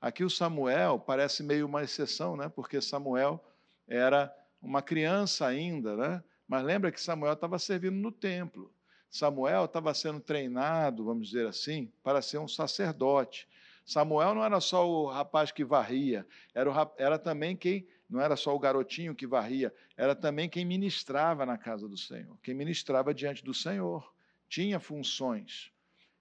Aqui 0.00 0.24
o 0.24 0.30
Samuel 0.30 0.98
parece 0.98 1.42
meio 1.42 1.66
uma 1.66 1.82
exceção, 1.82 2.36
né? 2.36 2.48
porque 2.48 2.80
Samuel 2.80 3.42
era 3.88 4.34
uma 4.60 4.82
criança 4.82 5.46
ainda, 5.46 5.96
né? 5.96 6.22
mas 6.46 6.64
lembra 6.64 6.92
que 6.92 7.00
Samuel 7.00 7.32
estava 7.32 7.58
servindo 7.58 7.96
no 7.96 8.12
templo. 8.12 8.72
Samuel 9.10 9.64
estava 9.64 9.94
sendo 9.94 10.20
treinado, 10.20 11.04
vamos 11.04 11.28
dizer 11.28 11.46
assim, 11.46 11.90
para 12.02 12.20
ser 12.20 12.38
um 12.38 12.48
sacerdote. 12.48 13.48
Samuel 13.84 14.34
não 14.34 14.44
era 14.44 14.60
só 14.60 14.88
o 14.88 15.06
rapaz 15.06 15.52
que 15.52 15.64
varria, 15.64 16.26
era, 16.52 16.70
o, 16.70 16.92
era 16.98 17.18
também 17.18 17.56
quem, 17.56 17.86
não 18.10 18.20
era 18.20 18.36
só 18.36 18.54
o 18.54 18.58
garotinho 18.58 19.14
que 19.14 19.26
varria, 19.26 19.72
era 19.96 20.14
também 20.14 20.48
quem 20.48 20.64
ministrava 20.64 21.46
na 21.46 21.56
casa 21.56 21.88
do 21.88 21.96
Senhor, 21.96 22.36
quem 22.42 22.54
ministrava 22.54 23.14
diante 23.14 23.44
do 23.44 23.54
Senhor. 23.54 24.12
Tinha 24.48 24.78
funções. 24.78 25.72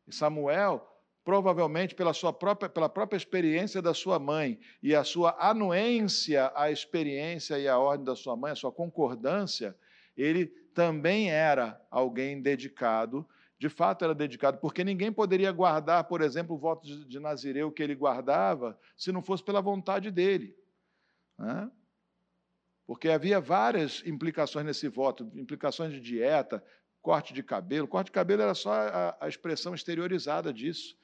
E 0.07 0.13
Samuel, 0.13 0.94
provavelmente 1.25 1.95
pela 1.95 2.13
sua 2.13 2.31
própria, 2.31 2.69
pela 2.69 2.87
própria 2.87 3.17
experiência 3.17 3.81
da 3.81 3.95
sua 3.95 4.19
mãe 4.19 4.59
e 4.81 4.93
a 4.95 5.03
sua 5.03 5.35
anuência 5.39 6.51
à 6.55 6.69
experiência 6.69 7.57
e 7.57 7.67
à 7.67 7.79
ordem 7.79 8.05
da 8.05 8.15
sua 8.15 8.37
mãe, 8.37 8.51
a 8.51 8.55
sua 8.55 8.71
concordância, 8.71 9.75
ele 10.15 10.45
também 10.45 11.31
era 11.31 11.81
alguém 11.89 12.39
dedicado, 12.39 13.27
de 13.57 13.69
fato 13.69 14.05
era 14.05 14.13
dedicado, 14.13 14.59
porque 14.59 14.83
ninguém 14.83 15.11
poderia 15.11 15.51
guardar, 15.51 16.03
por 16.03 16.21
exemplo, 16.21 16.55
o 16.55 16.59
voto 16.59 16.85
de 16.85 17.19
Nazireu 17.19 17.71
que 17.71 17.81
ele 17.81 17.95
guardava, 17.95 18.79
se 18.95 19.11
não 19.11 19.23
fosse 19.23 19.43
pela 19.43 19.61
vontade 19.61 20.11
dele. 20.11 20.55
Né? 21.39 21.71
Porque 22.85 23.09
havia 23.09 23.39
várias 23.39 24.03
implicações 24.05 24.63
nesse 24.63 24.87
voto, 24.87 25.31
implicações 25.33 25.91
de 25.91 25.99
dieta, 25.99 26.63
corte 27.01 27.33
de 27.33 27.41
cabelo. 27.41 27.87
Corte 27.87 28.07
de 28.07 28.11
cabelo 28.11 28.43
era 28.43 28.53
só 28.53 28.71
a, 28.73 29.17
a 29.21 29.27
expressão 29.27 29.73
exteriorizada 29.73 30.53
disso. 30.53 30.95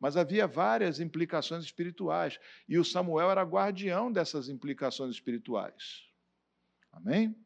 Mas 0.00 0.16
havia 0.16 0.46
várias 0.46 0.98
implicações 0.98 1.62
espirituais. 1.62 2.40
E 2.66 2.78
o 2.78 2.84
Samuel 2.84 3.30
era 3.30 3.42
guardião 3.42 4.10
dessas 4.10 4.48
implicações 4.48 5.14
espirituais. 5.14 6.08
Amém? 6.90 7.36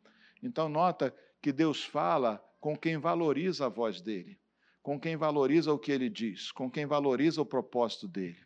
Então, 0.41 0.69
nota 0.69 1.15
que 1.43 1.53
Deus 1.53 1.85
fala 1.85 2.43
com 2.61 2.77
quem 2.77 2.97
valoriza 2.97 3.67
a 3.67 3.69
voz 3.69 4.01
dele, 4.01 4.39
com 4.83 4.99
quem 4.99 5.17
valoriza 5.17 5.73
o 5.73 5.79
que 5.79 5.91
ele 5.91 6.09
diz, 6.09 6.53
com 6.53 6.71
quem 6.71 6.87
valoriza 6.87 7.43
o 7.43 7.47
propósito 7.47 8.07
dele. 8.07 8.41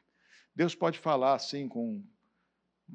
Deus 0.54 0.74
pode 0.74 0.98
falar 0.98 1.34
assim 1.34 1.68
com 1.68 2.02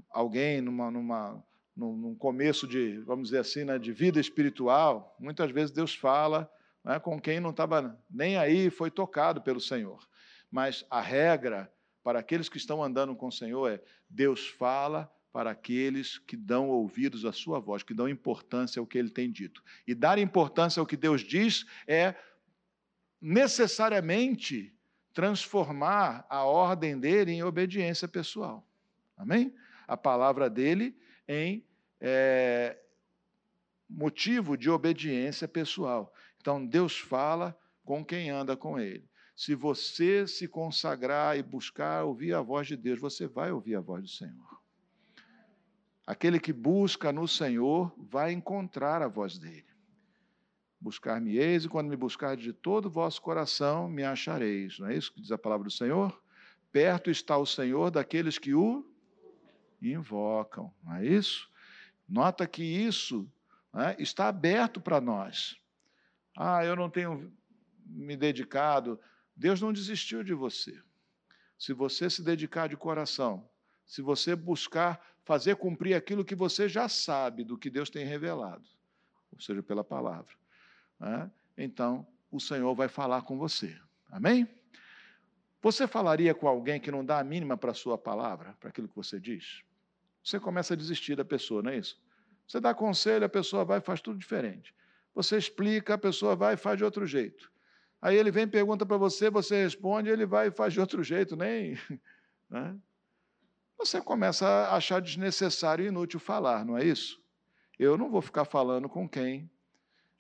alguém 0.10 0.60
numa, 0.60 0.92
numa, 0.92 1.44
num 1.76 2.16
começo 2.16 2.68
de, 2.68 3.00
vamos 3.02 3.30
dizer 3.30 3.40
assim, 3.40 3.64
né, 3.64 3.78
de 3.78 3.94
vida 3.94 4.20
espiritual. 4.20 5.16
Muitas 5.20 5.52
vezes 5.52 5.72
Deus 5.72 5.96
fala 5.96 6.52
né, 6.84 7.00
com 7.00 7.20
quem 7.22 7.40
não 7.40 7.52
estava 7.52 7.98
nem 8.10 8.36
aí, 8.36 8.70
foi 8.70 8.92
tocado 8.92 9.42
pelo 9.42 9.62
Senhor. 9.62 10.00
Mas 10.54 10.86
a 10.88 11.02
regra 11.02 11.74
para 12.04 12.20
aqueles 12.20 12.48
que 12.48 12.58
estão 12.58 12.84
andando 12.84 13.16
com 13.16 13.26
o 13.26 13.32
Senhor 13.32 13.72
é: 13.72 13.82
Deus 14.08 14.48
fala 14.50 15.12
para 15.32 15.50
aqueles 15.50 16.20
que 16.20 16.38
dão 16.38 16.70
ouvidos 16.70 17.26
à 17.26 17.34
sua 17.34 17.60
voz, 17.60 17.82
que 17.82 17.92
dão 17.92 18.08
importância 18.08 18.80
ao 18.80 18.86
que 18.86 19.00
ele 19.00 19.10
tem 19.10 19.32
dito. 19.32 19.64
E 19.88 19.96
dar 19.96 20.20
importância 20.20 20.80
ao 20.80 20.86
que 20.86 20.96
Deus 20.96 21.22
diz 21.22 21.66
é 21.88 22.14
necessariamente 23.20 24.72
transformar 25.12 26.24
a 26.30 26.44
ordem 26.44 27.00
dele 27.00 27.32
em 27.32 27.42
obediência 27.42 28.08
pessoal. 28.08 28.64
Amém? 29.18 29.52
A 29.88 29.98
palavra 29.98 30.52
dele 30.52 30.96
em 31.28 31.66
é, 32.00 32.78
motivo 33.90 34.56
de 34.56 34.70
obediência 34.70 35.48
pessoal. 35.48 36.14
Então, 36.38 36.64
Deus 36.64 36.96
fala 36.96 37.58
com 37.84 38.06
quem 38.06 38.30
anda 38.30 38.56
com 38.56 38.80
ele. 38.80 39.12
Se 39.36 39.56
você 39.56 40.28
se 40.28 40.48
consagrar 40.48 41.38
e 41.38 41.44
buscar 41.44 42.04
ouvir 42.04 42.34
a 42.34 42.42
voz 42.42 42.68
de 42.68 42.78
Deus, 42.78 43.00
você 43.00 43.28
vai 43.28 43.52
ouvir 43.52 43.76
a 43.76 43.82
voz 43.82 44.04
do 44.04 44.10
Senhor. 44.10 44.62
Aquele 46.06 46.40
que 46.40 46.54
busca 46.54 47.12
no 47.12 47.28
Senhor 47.28 47.94
vai 47.98 48.32
encontrar 48.32 49.02
a 49.02 49.08
voz 49.08 49.38
dele. 49.38 49.66
Buscar-me-eis, 50.80 51.64
e 51.64 51.70
quando 51.70 51.88
me 51.88 51.96
buscar 51.96 52.36
de 52.36 52.52
todo 52.52 52.88
o 52.88 52.92
vosso 52.92 53.22
coração, 53.22 53.88
me 53.88 54.04
achareis. 54.04 54.78
Não 54.80 54.88
é 54.88 54.96
isso 54.96 55.14
que 55.14 55.22
diz 55.22 55.32
a 55.32 55.38
palavra 55.38 55.64
do 55.64 55.72
Senhor? 55.72 56.22
Perto 56.72 57.10
está 57.10 57.38
o 57.38 57.46
Senhor 57.46 57.90
daqueles 57.90 58.38
que 58.38 58.54
o 58.54 58.86
invocam. 59.82 60.74
Não 60.84 60.96
é 60.96 61.06
isso? 61.06 61.50
Nota 62.08 62.46
que 62.46 62.64
isso 62.64 63.32
né, 63.74 63.96
está 63.98 64.28
aberto 64.28 64.82
para 64.82 65.00
nós. 65.00 65.58
Ah, 66.36 66.66
eu 66.66 66.76
não 66.76 66.90
tenho 66.90 67.32
me 67.86 68.18
dedicado. 68.18 69.00
Deus 69.36 69.62
não 69.62 69.74
desistiu 69.74 70.24
de 70.24 70.34
você. 70.34 70.82
Se 71.58 71.74
você 71.74 72.10
se 72.10 72.22
dedicar 72.22 72.68
de 72.68 72.78
coração, 72.78 73.50
se 73.86 74.02
você 74.02 74.36
buscar 74.36 75.02
fazer 75.24 75.56
cumprir 75.56 75.96
aquilo 75.96 76.26
que 76.26 76.36
você 76.36 76.68
já 76.68 76.90
sabe 76.90 77.44
do 77.44 77.58
que 77.58 77.70
Deus 77.70 77.90
tem 77.90 78.06
revelado, 78.06 78.68
ou 79.32 79.40
seja, 79.40 79.64
pela 79.64 79.84
palavra 79.84 80.36
né? 81.00 81.32
então 81.58 82.06
o 82.32 82.40
Senhor 82.40 82.74
vai 82.74 82.88
falar 82.88 83.22
com 83.22 83.38
você. 83.38 83.78
Amém? 84.10 84.48
Você 85.62 85.88
falaria 85.88 86.34
com 86.34 86.48
alguém 86.48 86.80
que 86.80 86.92
não 86.92 87.06
dá 87.06 87.20
a 87.20 87.24
mínima 87.24 87.56
para 87.56 87.72
a 87.72 87.76
sua 87.76 87.98
palavra, 87.98 88.56
para 88.60 88.70
aquilo 88.70 88.88
que 88.88 88.96
você 88.96 89.20
diz? 89.20 89.64
Você 90.24 90.40
começa 90.40 90.74
a 90.74 90.78
desistir 90.78 91.16
da 91.16 91.24
pessoa, 91.24 91.62
não 91.62 91.72
é 91.72 91.78
isso? 91.78 92.02
Você 92.48 92.60
dá 92.60 92.74
conselho, 92.74 93.26
a 93.26 93.30
pessoa 93.30 93.64
vai 93.64 93.78
e 93.78 93.82
faz 93.82 94.02
tudo 94.02 94.18
diferente. 94.18 94.74
Você 95.14 95.38
explica, 95.38 95.94
a 95.94 95.98
pessoa 95.98 96.36
vai 96.36 96.56
e 96.56 96.58
faz 96.58 96.78
de 96.78 96.84
outro 96.84 97.06
jeito. 97.06 97.52
Aí 98.04 98.18
ele 98.18 98.32
vem 98.32 98.46
pergunta 98.46 98.86
para 98.86 98.98
você, 98.98 99.30
você 99.30 99.64
responde, 99.64 100.10
ele 100.10 100.26
vai 100.26 100.50
e 100.50 100.52
faz 100.52 100.74
de 100.74 100.80
outro 100.82 101.02
jeito, 101.02 101.38
nem. 101.38 101.78
Né? 102.50 102.78
Você 103.80 104.00
começa 104.00 104.46
a 104.46 104.76
achar 104.76 105.02
desnecessário 105.02 105.84
e 105.84 105.88
inútil 105.88 106.20
falar, 106.20 106.64
não 106.64 106.78
é 106.78 106.86
isso? 106.86 107.20
Eu 107.80 107.98
não 107.98 108.12
vou 108.12 108.22
ficar 108.22 108.46
falando 108.46 108.88
com 108.88 109.10
quem 109.10 109.50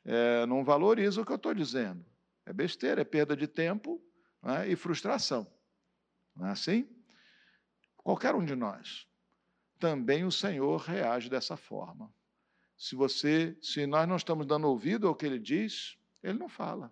é, 0.03 0.43
não 0.47 0.63
valoriza 0.63 1.21
o 1.21 1.25
que 1.25 1.31
eu 1.31 1.35
estou 1.35 1.53
dizendo. 1.53 2.03
É 2.43 2.51
besteira, 2.51 3.01
é 3.01 3.03
perda 3.03 3.35
de 3.37 3.45
tempo 3.45 4.01
né, 4.41 4.67
e 4.67 4.75
frustração. 4.75 5.45
Não 6.35 6.47
é 6.47 6.51
assim? 6.51 6.89
Qualquer 7.97 8.33
um 8.33 8.43
de 8.43 8.55
nós. 8.55 9.05
Também 9.77 10.25
o 10.25 10.31
Senhor 10.31 10.77
reage 10.77 11.29
dessa 11.29 11.55
forma. 11.55 12.11
Se 12.75 12.95
você, 12.95 13.55
se 13.61 13.85
nós 13.85 14.07
não 14.07 14.15
estamos 14.15 14.47
dando 14.47 14.67
ouvido 14.67 15.07
ao 15.07 15.13
que 15.13 15.27
ele 15.27 15.37
diz, 15.37 15.97
ele 16.23 16.39
não 16.39 16.49
fala. 16.49 16.91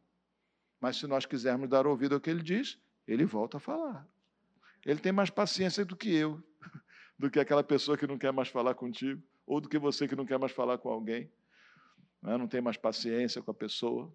Mas 0.82 0.98
se 0.98 1.08
nós 1.08 1.26
quisermos 1.26 1.70
dar 1.70 1.88
ouvido 1.88 2.16
ao 2.16 2.20
que 2.20 2.30
ele 2.30 2.44
diz, 2.44 2.78
ele 3.08 3.24
volta 3.24 3.58
a 3.58 3.60
falar. 3.60 4.06
Ele 4.86 5.00
tem 5.00 5.12
mais 5.12 5.30
paciência 5.30 5.86
do 5.86 5.96
que 5.96 6.14
eu, 6.14 6.44
do 7.18 7.30
que 7.30 7.40
aquela 7.40 7.64
pessoa 7.64 7.98
que 7.98 8.08
não 8.08 8.18
quer 8.18 8.34
mais 8.34 8.50
falar 8.50 8.74
contigo, 8.74 9.22
ou 9.46 9.62
do 9.62 9.70
que 9.70 9.78
você 9.78 10.08
que 10.08 10.16
não 10.16 10.26
quer 10.26 10.40
mais 10.40 10.52
falar 10.52 10.78
com 10.80 10.90
alguém 10.90 11.32
né? 12.22 12.38
não 12.38 12.48
tem 12.48 12.62
mais 12.62 12.78
paciência 12.78 13.42
com 13.42 13.52
a 13.52 13.54
pessoa. 13.54 14.14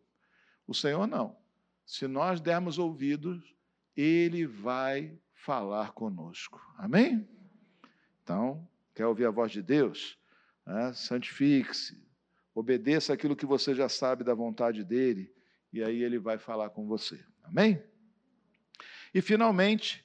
O 0.67 0.75
Senhor 0.75 1.07
não. 1.07 1.37
Se 1.85 2.07
nós 2.07 2.41
dermos 2.41 2.79
ouvidos, 2.79 3.55
Ele 3.97 4.47
vai 4.47 5.19
falar 5.35 5.93
conosco. 5.93 6.61
Amém? 6.77 7.29
Então, 8.23 8.67
quer 8.95 9.07
ouvir 9.07 9.27
a 9.27 9.31
voz 9.31 9.53
de 9.53 9.63
Deus? 9.63 10.19
Né? 10.65 10.93
Santifique-se, 10.93 12.03
obedeça 12.55 13.13
aquilo 13.13 13.37
que 13.37 13.47
você 13.47 13.75
já 13.75 13.89
sabe 13.89 14.25
da 14.25 14.35
vontade 14.35 14.83
dEle, 14.83 15.33
e 15.79 15.85
aí 15.85 16.03
Ele 16.03 16.19
vai 16.19 16.39
falar 16.39 16.71
com 16.71 16.87
você. 16.87 17.25
Amém? 17.43 17.83
E, 19.15 19.21
finalmente, 19.21 20.05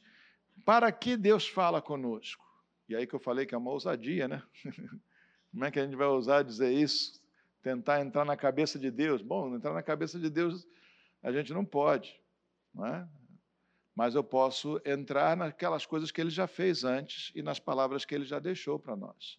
para 0.65 0.91
que 0.91 1.17
Deus 1.17 1.47
fala 1.47 1.81
conosco? 1.81 2.45
E 2.87 2.95
aí 2.95 3.07
que 3.07 3.13
eu 3.13 3.19
falei 3.19 3.45
que 3.45 3.55
é 3.55 3.57
uma 3.57 3.71
ousadia, 3.71 4.27
né? 4.27 4.43
Como 5.51 5.65
é 5.65 5.71
que 5.71 5.79
a 5.79 5.83
gente 5.83 5.95
vai 5.95 6.07
ousar 6.07 6.43
dizer 6.43 6.71
isso? 6.71 7.21
tentar 7.61 8.01
entrar 8.01 8.25
na 8.25 8.35
cabeça 8.35 8.79
de 8.79 8.89
Deus. 8.89 9.21
Bom, 9.21 9.55
entrar 9.55 9.73
na 9.73 9.83
cabeça 9.83 10.19
de 10.19 10.29
Deus 10.29 10.67
a 11.21 11.31
gente 11.31 11.53
não 11.53 11.63
pode, 11.63 12.19
não 12.73 12.85
é? 12.85 13.07
mas 13.95 14.15
eu 14.15 14.23
posso 14.23 14.81
entrar 14.85 15.37
naquelas 15.37 15.85
coisas 15.85 16.11
que 16.11 16.19
ele 16.19 16.29
já 16.29 16.47
fez 16.47 16.83
antes 16.83 17.31
e 17.35 17.43
nas 17.43 17.59
palavras 17.59 18.05
que 18.05 18.15
ele 18.15 18.25
já 18.25 18.39
deixou 18.39 18.79
para 18.79 18.95
nós. 18.95 19.37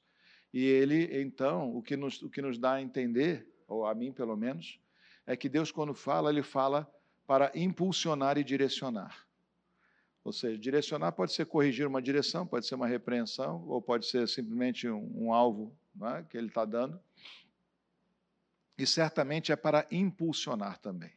E 0.52 0.64
ele, 0.64 1.20
então, 1.20 1.74
o 1.74 1.82
que, 1.82 1.96
nos, 1.96 2.20
o 2.22 2.28
que 2.28 2.42
nos 2.42 2.58
dá 2.58 2.74
a 2.74 2.82
entender, 2.82 3.48
ou 3.66 3.86
a 3.86 3.94
mim 3.94 4.12
pelo 4.12 4.36
menos, 4.36 4.78
é 5.26 5.36
que 5.36 5.48
Deus, 5.48 5.70
quando 5.70 5.94
fala, 5.94 6.30
ele 6.30 6.42
fala 6.42 6.90
para 7.26 7.50
impulsionar 7.54 8.38
e 8.38 8.44
direcionar. 8.44 9.26
Ou 10.24 10.32
seja, 10.32 10.58
direcionar 10.58 11.12
pode 11.12 11.32
ser 11.32 11.46
corrigir 11.46 11.86
uma 11.86 12.00
direção, 12.00 12.46
pode 12.46 12.66
ser 12.66 12.74
uma 12.74 12.86
repreensão, 12.86 13.64
ou 13.66 13.82
pode 13.82 14.06
ser 14.06 14.28
simplesmente 14.28 14.88
um, 14.88 15.10
um 15.14 15.32
alvo 15.32 15.76
é, 16.02 16.22
que 16.22 16.36
ele 16.36 16.48
está 16.48 16.64
dando 16.64 17.00
e 18.82 18.86
certamente 18.86 19.52
é 19.52 19.56
para 19.56 19.86
impulsionar 19.90 20.78
também. 20.78 21.12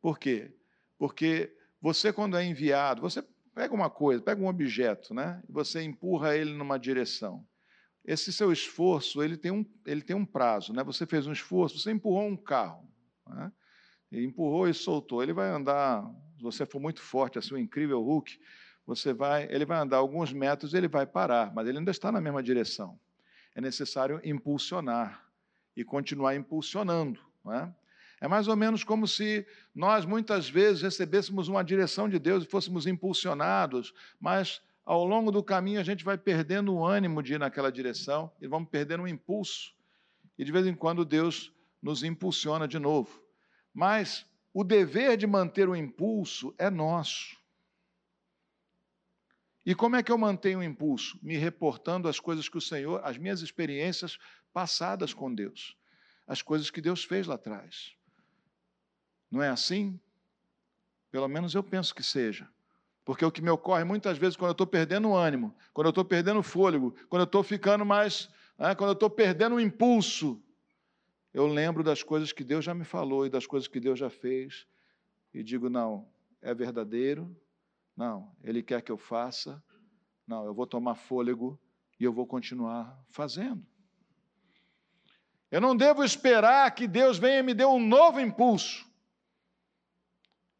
Por 0.00 0.18
quê? 0.18 0.54
Porque 0.96 1.52
você, 1.80 2.12
quando 2.12 2.36
é 2.36 2.44
enviado, 2.44 3.00
você 3.00 3.22
pega 3.54 3.74
uma 3.74 3.90
coisa, 3.90 4.22
pega 4.22 4.40
um 4.40 4.46
objeto, 4.46 5.12
né? 5.12 5.42
E 5.48 5.52
você 5.52 5.82
empurra 5.82 6.36
ele 6.36 6.52
numa 6.52 6.78
direção. 6.78 7.44
Esse 8.04 8.32
seu 8.32 8.52
esforço, 8.52 9.22
ele 9.22 9.36
tem 9.36 9.50
um, 9.50 9.66
ele 9.84 10.02
tem 10.02 10.14
um 10.14 10.24
prazo, 10.24 10.72
né? 10.72 10.82
Você 10.84 11.04
fez 11.04 11.26
um 11.26 11.32
esforço, 11.32 11.78
você 11.78 11.90
empurrou 11.90 12.26
um 12.26 12.36
carro, 12.36 12.88
né? 13.34 13.52
E 14.10 14.24
empurrou 14.24 14.68
e 14.68 14.74
soltou. 14.74 15.22
Ele 15.22 15.32
vai 15.32 15.50
andar, 15.50 16.02
se 16.36 16.42
você 16.42 16.66
for 16.66 16.80
muito 16.80 17.00
forte, 17.00 17.38
assim, 17.38 17.54
um 17.54 17.58
incrível 17.58 18.02
Hulk, 18.02 18.38
você 18.86 19.12
vai, 19.12 19.46
ele 19.50 19.66
vai 19.66 19.78
andar 19.78 19.98
alguns 19.98 20.32
metros, 20.32 20.72
ele 20.72 20.88
vai 20.88 21.06
parar, 21.06 21.52
mas 21.54 21.68
ele 21.68 21.78
ainda 21.78 21.90
está 21.90 22.10
na 22.10 22.20
mesma 22.20 22.42
direção. 22.42 22.98
É 23.54 23.60
necessário 23.60 24.20
impulsionar 24.24 25.24
e 25.76 25.84
continuar 25.84 26.34
impulsionando. 26.34 27.20
Não 27.44 27.52
é? 27.52 27.74
é 28.20 28.26
mais 28.26 28.48
ou 28.48 28.56
menos 28.56 28.82
como 28.82 29.06
se 29.06 29.46
nós 29.74 30.04
muitas 30.04 30.48
vezes 30.48 30.82
recebêssemos 30.82 31.48
uma 31.48 31.62
direção 31.62 32.08
de 32.08 32.18
Deus 32.18 32.44
e 32.44 32.48
fôssemos 32.48 32.86
impulsionados, 32.86 33.92
mas 34.18 34.62
ao 34.84 35.04
longo 35.04 35.30
do 35.30 35.42
caminho 35.42 35.80
a 35.80 35.84
gente 35.84 36.04
vai 36.04 36.16
perdendo 36.16 36.74
o 36.74 36.84
ânimo 36.84 37.22
de 37.22 37.34
ir 37.34 37.38
naquela 37.38 37.70
direção 37.70 38.32
e 38.40 38.48
vamos 38.48 38.70
perdendo 38.70 39.02
o 39.02 39.08
impulso. 39.08 39.74
E 40.38 40.44
de 40.44 40.50
vez 40.50 40.66
em 40.66 40.74
quando 40.74 41.04
Deus 41.04 41.52
nos 41.82 42.02
impulsiona 42.02 42.66
de 42.66 42.78
novo. 42.78 43.22
Mas 43.72 44.26
o 44.52 44.64
dever 44.64 45.16
de 45.16 45.26
manter 45.26 45.68
o 45.68 45.76
impulso 45.76 46.54
é 46.58 46.70
nosso. 46.70 47.36
E 49.64 49.74
como 49.74 49.96
é 49.96 50.02
que 50.02 50.10
eu 50.10 50.16
mantenho 50.16 50.60
o 50.60 50.62
impulso? 50.62 51.18
Me 51.22 51.36
reportando 51.36 52.08
as 52.08 52.18
coisas 52.18 52.48
que 52.48 52.56
o 52.56 52.60
Senhor, 52.60 53.00
as 53.04 53.18
minhas 53.18 53.42
experiências 53.42 54.18
passadas 54.52 55.12
com 55.12 55.34
Deus, 55.34 55.76
as 56.26 56.40
coisas 56.40 56.70
que 56.70 56.80
Deus 56.80 57.04
fez 57.04 57.26
lá 57.26 57.34
atrás. 57.34 57.94
Não 59.30 59.42
é 59.42 59.50
assim? 59.50 60.00
Pelo 61.10 61.28
menos 61.28 61.54
eu 61.54 61.62
penso 61.62 61.94
que 61.94 62.02
seja. 62.02 62.48
Porque 63.04 63.24
o 63.24 63.30
que 63.30 63.42
me 63.42 63.50
ocorre 63.50 63.84
muitas 63.84 64.18
vezes 64.18 64.36
quando 64.36 64.48
eu 64.48 64.52
estou 64.52 64.66
perdendo 64.66 65.08
o 65.08 65.16
ânimo, 65.16 65.54
quando 65.72 65.86
eu 65.86 65.90
estou 65.90 66.04
perdendo 66.04 66.40
o 66.40 66.42
fôlego, 66.42 66.94
quando 67.08 67.20
eu 67.20 67.26
estou 67.26 67.42
ficando 67.42 67.84
mais. 67.84 68.28
Né, 68.58 68.74
quando 68.74 68.90
eu 68.90 68.94
estou 68.94 69.08
perdendo 69.08 69.56
o 69.56 69.60
impulso, 69.60 70.42
eu 71.32 71.46
lembro 71.46 71.82
das 71.82 72.02
coisas 72.02 72.32
que 72.32 72.42
Deus 72.42 72.64
já 72.64 72.74
me 72.74 72.84
falou 72.84 73.26
e 73.26 73.30
das 73.30 73.46
coisas 73.46 73.68
que 73.68 73.80
Deus 73.80 73.98
já 73.98 74.10
fez 74.10 74.66
e 75.32 75.42
digo: 75.42 75.68
não, 75.68 76.08
é 76.40 76.54
verdadeiro, 76.54 77.34
não, 77.96 78.34
Ele 78.42 78.62
quer 78.62 78.82
que 78.82 78.92
eu 78.92 78.98
faça, 78.98 79.62
não, 80.26 80.44
eu 80.44 80.54
vou 80.54 80.66
tomar 80.66 80.94
fôlego 80.94 81.58
e 81.98 82.04
eu 82.04 82.12
vou 82.12 82.26
continuar 82.26 82.98
fazendo. 83.08 83.66
Eu 85.50 85.60
não 85.60 85.74
devo 85.74 86.04
esperar 86.04 86.70
que 86.74 86.86
Deus 86.86 87.18
venha 87.18 87.42
me 87.42 87.54
dê 87.54 87.64
um 87.64 87.80
novo 87.80 88.20
impulso. 88.20 88.86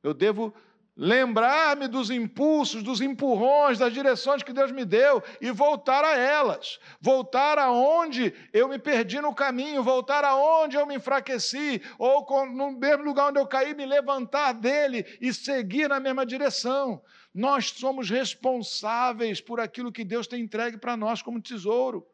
Eu 0.03 0.15
devo 0.15 0.55
lembrar-me 0.99 1.87
dos 1.87 2.11
impulsos, 2.11 2.83
dos 2.83 3.01
empurrões, 3.01 3.79
das 3.79 3.93
direções 3.93 4.43
que 4.43 4.53
Deus 4.53 4.73
me 4.73 4.85
deu 4.85 5.23
e 5.41 5.53
voltar 5.53 6.05
a 6.05 6.17
elas. 6.17 6.81
Voltar 7.01 7.57
aonde 7.57 8.35
eu 8.53 8.69
me 8.69 8.81
perdi 8.81 9.21
no 9.21 9.33
caminho, 9.33 9.85
voltar 9.85 10.25
aonde 10.25 10.77
eu 10.77 10.85
me 10.85 10.97
enfraqueci, 10.97 11.81
ou 11.97 12.27
no 12.47 12.73
mesmo 12.73 13.05
lugar 13.05 13.29
onde 13.29 13.39
eu 13.39 13.47
caí, 13.47 13.75
me 13.75 13.87
levantar 13.87 14.53
dele 14.53 15.07
e 15.21 15.33
seguir 15.33 15.89
na 15.89 16.01
mesma 16.01 16.27
direção. 16.27 17.01
Nós 17.33 17.71
somos 17.71 18.11
responsáveis 18.11 19.41
por 19.41 19.61
aquilo 19.61 19.93
que 19.93 20.03
Deus 20.03 20.27
tem 20.27 20.43
entregue 20.43 20.79
para 20.79 20.97
nós 20.97 21.23
como 21.23 21.41
tesouro. 21.41 22.05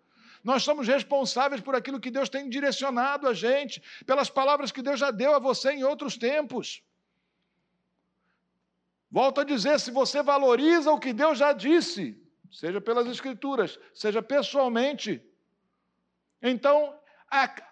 Nós 0.42 0.62
somos 0.62 0.86
responsáveis 0.86 1.62
por 1.62 1.74
aquilo 1.74 1.98
que 1.98 2.10
Deus 2.10 2.28
tem 2.28 2.50
direcionado 2.50 3.26
a 3.26 3.32
gente, 3.32 3.82
pelas 4.04 4.28
palavras 4.28 4.70
que 4.70 4.82
Deus 4.82 5.00
já 5.00 5.10
deu 5.10 5.34
a 5.34 5.38
você 5.38 5.72
em 5.72 5.84
outros 5.84 6.18
tempos. 6.18 6.82
Volto 9.14 9.42
a 9.42 9.44
dizer: 9.44 9.78
se 9.78 9.92
você 9.92 10.24
valoriza 10.24 10.90
o 10.90 10.98
que 10.98 11.12
Deus 11.12 11.38
já 11.38 11.52
disse, 11.52 12.20
seja 12.50 12.80
pelas 12.80 13.06
Escrituras, 13.06 13.78
seja 13.94 14.20
pessoalmente, 14.20 15.22
então 16.42 16.98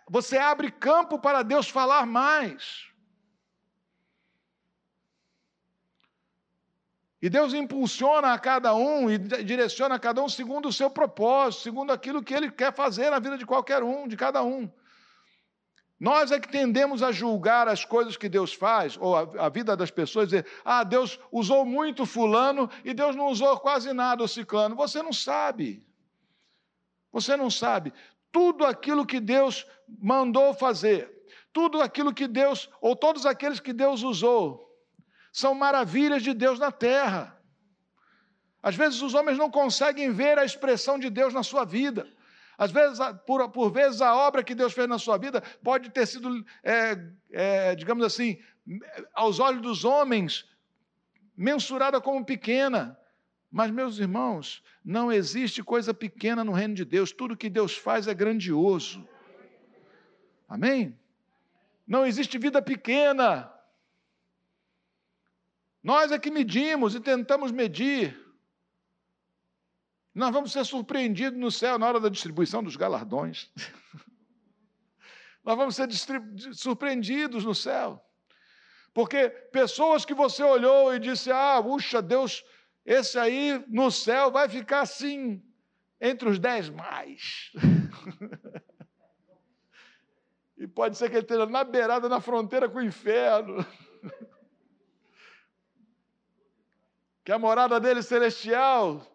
você 0.09 0.39
abre 0.39 0.71
campo 0.71 1.19
para 1.19 1.43
Deus 1.43 1.69
falar 1.69 2.07
mais. 2.07 2.87
E 7.21 7.29
Deus 7.29 7.53
impulsiona 7.55 8.33
a 8.33 8.39
cada 8.39 8.73
um 8.77 9.11
e 9.11 9.19
direciona 9.19 9.97
a 9.97 9.99
cada 9.99 10.23
um 10.23 10.29
segundo 10.29 10.69
o 10.69 10.73
seu 10.73 10.89
propósito, 10.89 11.65
segundo 11.65 11.93
aquilo 11.93 12.23
que 12.23 12.35
Ele 12.35 12.53
quer 12.53 12.73
fazer 12.73 13.11
na 13.11 13.19
vida 13.19 13.37
de 13.37 13.45
qualquer 13.45 13.83
um, 13.83 14.07
de 14.07 14.17
cada 14.17 14.45
um. 14.45 14.71
Nós 16.03 16.33
é 16.33 16.41
que 16.41 16.49
tendemos 16.49 17.01
a 17.01 17.12
julgar 17.12 17.69
as 17.69 17.85
coisas 17.85 18.17
que 18.17 18.29
Deus 18.29 18.53
faz, 18.53 18.99
ou 19.01 19.15
a, 19.17 19.47
a, 19.47 19.49
vida 19.49 19.77
das 19.77 19.88
pessoas, 19.88 20.31
dizer, 20.31 20.45
ah, 20.65 20.83
Deus 20.83 21.17
usou 21.31 21.65
muito 21.65 22.05
fulano 22.05 22.69
e 22.85 22.93
Deus 22.93 23.15
não 23.15 23.29
usou 23.29 23.57
quase 23.61 23.93
nada 23.93 24.25
o 24.25 24.27
ciclano. 24.27 24.75
Você 24.75 25.01
não 25.01 25.12
sabe. 25.12 25.81
Você 27.12 27.37
não 27.37 27.49
sabe. 27.49 27.93
Tudo 28.33 28.67
aquilo 28.67 29.07
que 29.07 29.21
Deus 29.21 29.65
mandou 29.87 30.53
fazer, 30.53 31.09
tudo 31.53 31.81
aquilo 31.81 32.12
que 32.12 32.27
Deus, 32.27 32.69
ou 32.81 32.97
todos 32.97 33.25
aqueles 33.25 33.61
que 33.61 33.73
Deus 33.73 34.03
usou, 34.03 34.77
são 35.33 35.55
maravilhas 35.55 36.25
de 36.25 36.35
Deus 36.35 36.59
na 36.59 36.73
terra. 36.73 37.41
Às 38.61 38.75
vezes 38.75 39.01
os 39.03 39.15
homens 39.15 39.38
não 39.38 39.49
conseguem 39.49 40.11
ver 40.11 40.37
a 40.37 40.45
expressão 40.45 40.99
de 40.99 41.09
Deus 41.09 41.33
na 41.33 41.45
sua 41.45 41.65
vida. 41.65 42.09
Às 42.57 42.71
vezes, 42.71 42.99
por, 43.27 43.49
por 43.51 43.71
vezes, 43.73 44.01
a 44.01 44.15
obra 44.15 44.45
que 44.45 44.55
Deus 44.55 44.73
fez 44.73 44.88
na 44.88 44.99
sua 44.99 45.17
vida 45.17 45.43
pode 45.62 45.91
ter 45.91 46.07
sido, 46.07 46.45
é, 46.62 46.99
é, 47.31 47.75
digamos 47.75 48.05
assim, 48.05 48.38
aos 49.15 49.41
olhos 49.41 49.62
dos 49.62 49.85
homens, 49.85 50.47
mensurada 51.37 52.01
como 52.01 52.25
pequena. 52.25 52.99
Mas, 53.51 53.71
meus 53.71 53.99
irmãos, 53.99 54.62
não 54.85 55.12
existe 55.12 55.62
coisa 55.62 55.93
pequena 55.93 56.43
no 56.43 56.53
reino 56.53 56.75
de 56.75 56.85
Deus. 56.85 57.12
Tudo 57.12 57.37
que 57.37 57.51
Deus 57.51 57.77
faz 57.77 58.09
é 58.09 58.15
grandioso. 58.15 59.07
Amém? 60.49 60.99
Não 61.87 62.07
existe 62.07 62.38
vida 62.38 62.62
pequena. 62.62 63.53
Nós 65.83 66.12
é 66.12 66.19
que 66.19 66.31
medimos 66.31 66.95
e 66.95 67.01
tentamos 67.01 67.51
medir. 67.51 68.22
Nós 70.14 70.31
vamos 70.31 70.53
ser 70.53 70.64
surpreendidos 70.64 71.38
no 71.38 71.51
céu 71.51 71.79
na 71.79 71.87
hora 71.87 71.98
da 71.98 72.11
distribuição 72.11 72.62
dos 72.62 72.77
galardões. 72.77 73.51
Nós 75.42 75.57
vamos 75.57 75.75
ser 75.75 75.88
surpreendidos 76.53 77.44
no 77.44 77.55
céu. 77.55 78.01
Porque 78.92 79.31
pessoas 79.51 80.05
que 80.05 80.12
você 80.12 80.42
olhou 80.42 80.94
e 80.94 80.98
disse: 80.98 81.33
Ah, 81.33 81.62
puxa, 81.62 82.03
Deus, 82.03 82.44
esse 82.85 83.18
aí 83.18 83.64
no 83.68 83.90
céu 83.90 84.31
vai 84.31 84.46
ficar 84.48 84.83
assim, 84.83 85.42
entre 85.98 86.29
os 86.29 86.38
dez 86.38 86.68
mais. 86.68 87.51
e 90.59 90.68
pode 90.68 90.98
ser 90.98 91.09
que 91.09 91.16
ele 91.16 91.22
esteja 91.22 91.46
na 91.46 91.64
beirada, 91.64 92.07
na 92.09 92.20
fronteira 92.20 92.68
com 92.68 92.79
o 92.79 92.83
inferno. 92.83 93.64
que 97.25 97.33
a 97.33 97.38
morada 97.38 97.81
dele 97.81 98.03
celestial 98.03 99.12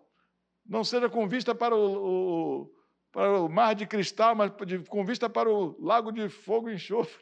não 0.68 0.84
seja 0.84 1.10
com 1.10 1.28
vista 1.28 1.56
para 1.56 1.76
o, 1.76 2.62
o, 2.62 2.76
para 3.12 3.42
o 3.42 3.50
mar 3.50 3.74
de 3.74 3.88
cristal, 3.88 4.36
mas 4.36 4.52
de, 4.66 4.80
com 4.80 5.06
vista 5.06 5.30
para 5.30 5.50
o 5.50 5.82
lago 5.82 6.12
de 6.12 6.28
fogo 6.30 6.70
e 6.70 6.76
enxofre. 6.76 7.18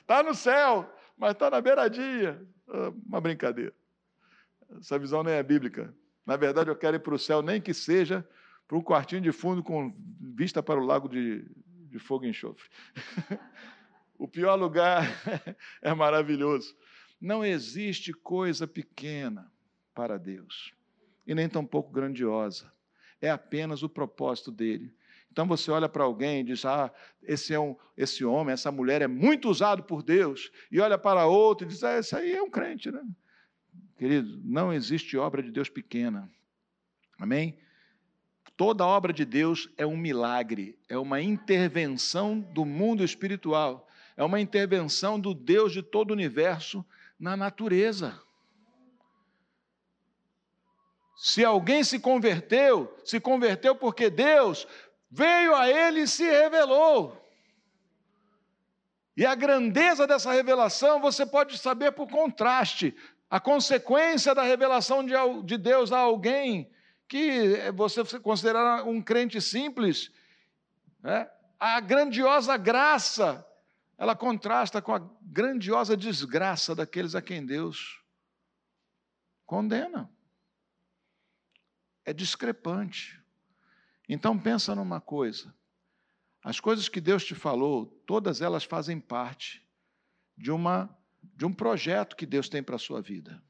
Está 0.00 0.22
no 0.22 0.34
céu, 0.34 0.92
mas 1.16 1.32
está 1.32 1.50
na 1.50 1.60
beiradinha. 1.60 2.46
Ah, 2.68 2.92
uma 3.06 3.20
brincadeira. 3.20 3.74
Essa 4.78 4.98
visão 4.98 5.22
nem 5.22 5.34
é 5.34 5.42
bíblica. 5.42 5.94
Na 6.26 6.36
verdade, 6.36 6.70
eu 6.70 6.76
quero 6.76 6.96
ir 6.96 7.00
para 7.00 7.14
o 7.14 7.18
céu, 7.18 7.42
nem 7.42 7.60
que 7.60 7.72
seja 7.72 8.26
para 8.68 8.76
um 8.76 8.82
quartinho 8.82 9.22
de 9.22 9.32
fundo 9.32 9.62
com 9.62 9.92
vista 10.20 10.62
para 10.62 10.78
o 10.78 10.84
lago 10.84 11.08
de, 11.08 11.44
de 11.66 11.98
fogo 11.98 12.24
e 12.24 12.28
enxofre. 12.28 12.68
o 14.18 14.28
pior 14.28 14.54
lugar 14.54 15.04
é 15.82 15.92
maravilhoso. 15.94 16.76
Não 17.20 17.44
existe 17.44 18.12
coisa 18.12 18.66
pequena 18.66 19.50
para 19.94 20.18
Deus 20.18 20.72
e 21.26 21.34
nem 21.34 21.48
tampouco 21.48 21.92
grandiosa. 21.92 22.72
É 23.20 23.30
apenas 23.30 23.82
o 23.82 23.88
propósito 23.88 24.50
dele. 24.50 24.94
Então 25.30 25.46
você 25.46 25.70
olha 25.70 25.88
para 25.88 26.04
alguém 26.04 26.40
e 26.40 26.44
diz: 26.44 26.64
Ah, 26.64 26.92
esse, 27.22 27.54
é 27.54 27.60
um, 27.60 27.76
esse 27.96 28.24
homem, 28.24 28.52
essa 28.52 28.72
mulher 28.72 29.02
é 29.02 29.06
muito 29.06 29.48
usado 29.48 29.82
por 29.82 30.02
Deus. 30.02 30.50
E 30.70 30.80
olha 30.80 30.98
para 30.98 31.26
outro 31.26 31.66
e 31.66 31.68
diz: 31.68 31.84
Ah, 31.84 31.98
esse 31.98 32.16
aí 32.16 32.32
é 32.32 32.42
um 32.42 32.50
crente, 32.50 32.90
né? 32.90 33.02
Querido, 33.96 34.40
não 34.44 34.72
existe 34.72 35.16
obra 35.16 35.42
de 35.42 35.50
Deus 35.50 35.68
pequena. 35.68 36.30
Amém? 37.18 37.58
Toda 38.56 38.84
obra 38.84 39.12
de 39.12 39.24
Deus 39.24 39.70
é 39.76 39.86
um 39.86 39.96
milagre, 39.96 40.78
é 40.88 40.98
uma 40.98 41.20
intervenção 41.20 42.40
do 42.40 42.64
mundo 42.64 43.04
espiritual, 43.04 43.88
é 44.16 44.24
uma 44.24 44.40
intervenção 44.40 45.18
do 45.18 45.32
Deus 45.32 45.72
de 45.72 45.82
todo 45.82 46.10
o 46.10 46.14
universo 46.14 46.84
na 47.18 47.36
natureza. 47.36 48.20
Se 51.20 51.44
alguém 51.44 51.84
se 51.84 52.00
converteu, 52.00 52.98
se 53.04 53.20
converteu 53.20 53.76
porque 53.76 54.08
Deus 54.08 54.66
veio 55.10 55.54
a 55.54 55.68
ele 55.68 56.00
e 56.00 56.08
se 56.08 56.24
revelou. 56.24 57.14
E 59.14 59.26
a 59.26 59.34
grandeza 59.34 60.06
dessa 60.06 60.32
revelação 60.32 60.98
você 60.98 61.26
pode 61.26 61.58
saber 61.58 61.92
por 61.92 62.08
contraste. 62.08 62.96
A 63.28 63.38
consequência 63.38 64.34
da 64.34 64.42
revelação 64.42 65.04
de, 65.04 65.12
de 65.44 65.58
Deus 65.58 65.92
a 65.92 65.98
alguém 65.98 66.72
que 67.06 67.70
você 67.74 68.02
considera 68.20 68.82
um 68.84 69.02
crente 69.02 69.42
simples, 69.42 70.10
né? 71.02 71.30
a 71.58 71.80
grandiosa 71.80 72.56
graça, 72.56 73.46
ela 73.98 74.16
contrasta 74.16 74.80
com 74.80 74.94
a 74.94 75.06
grandiosa 75.20 75.94
desgraça 75.94 76.74
daqueles 76.74 77.14
a 77.14 77.20
quem 77.20 77.44
Deus 77.44 78.02
condena 79.44 80.10
é 82.04 82.12
discrepante. 82.12 83.20
Então 84.08 84.38
pensa 84.38 84.74
numa 84.74 85.00
coisa. 85.00 85.54
As 86.42 86.58
coisas 86.58 86.88
que 86.88 87.00
Deus 87.00 87.24
te 87.24 87.34
falou, 87.34 87.86
todas 88.06 88.40
elas 88.40 88.64
fazem 88.64 88.98
parte 88.98 89.66
de 90.36 90.50
uma 90.50 90.96
de 91.22 91.44
um 91.44 91.52
projeto 91.52 92.16
que 92.16 92.24
Deus 92.24 92.48
tem 92.48 92.62
para 92.62 92.76
a 92.76 92.78
sua 92.78 93.02
vida. 93.02 93.42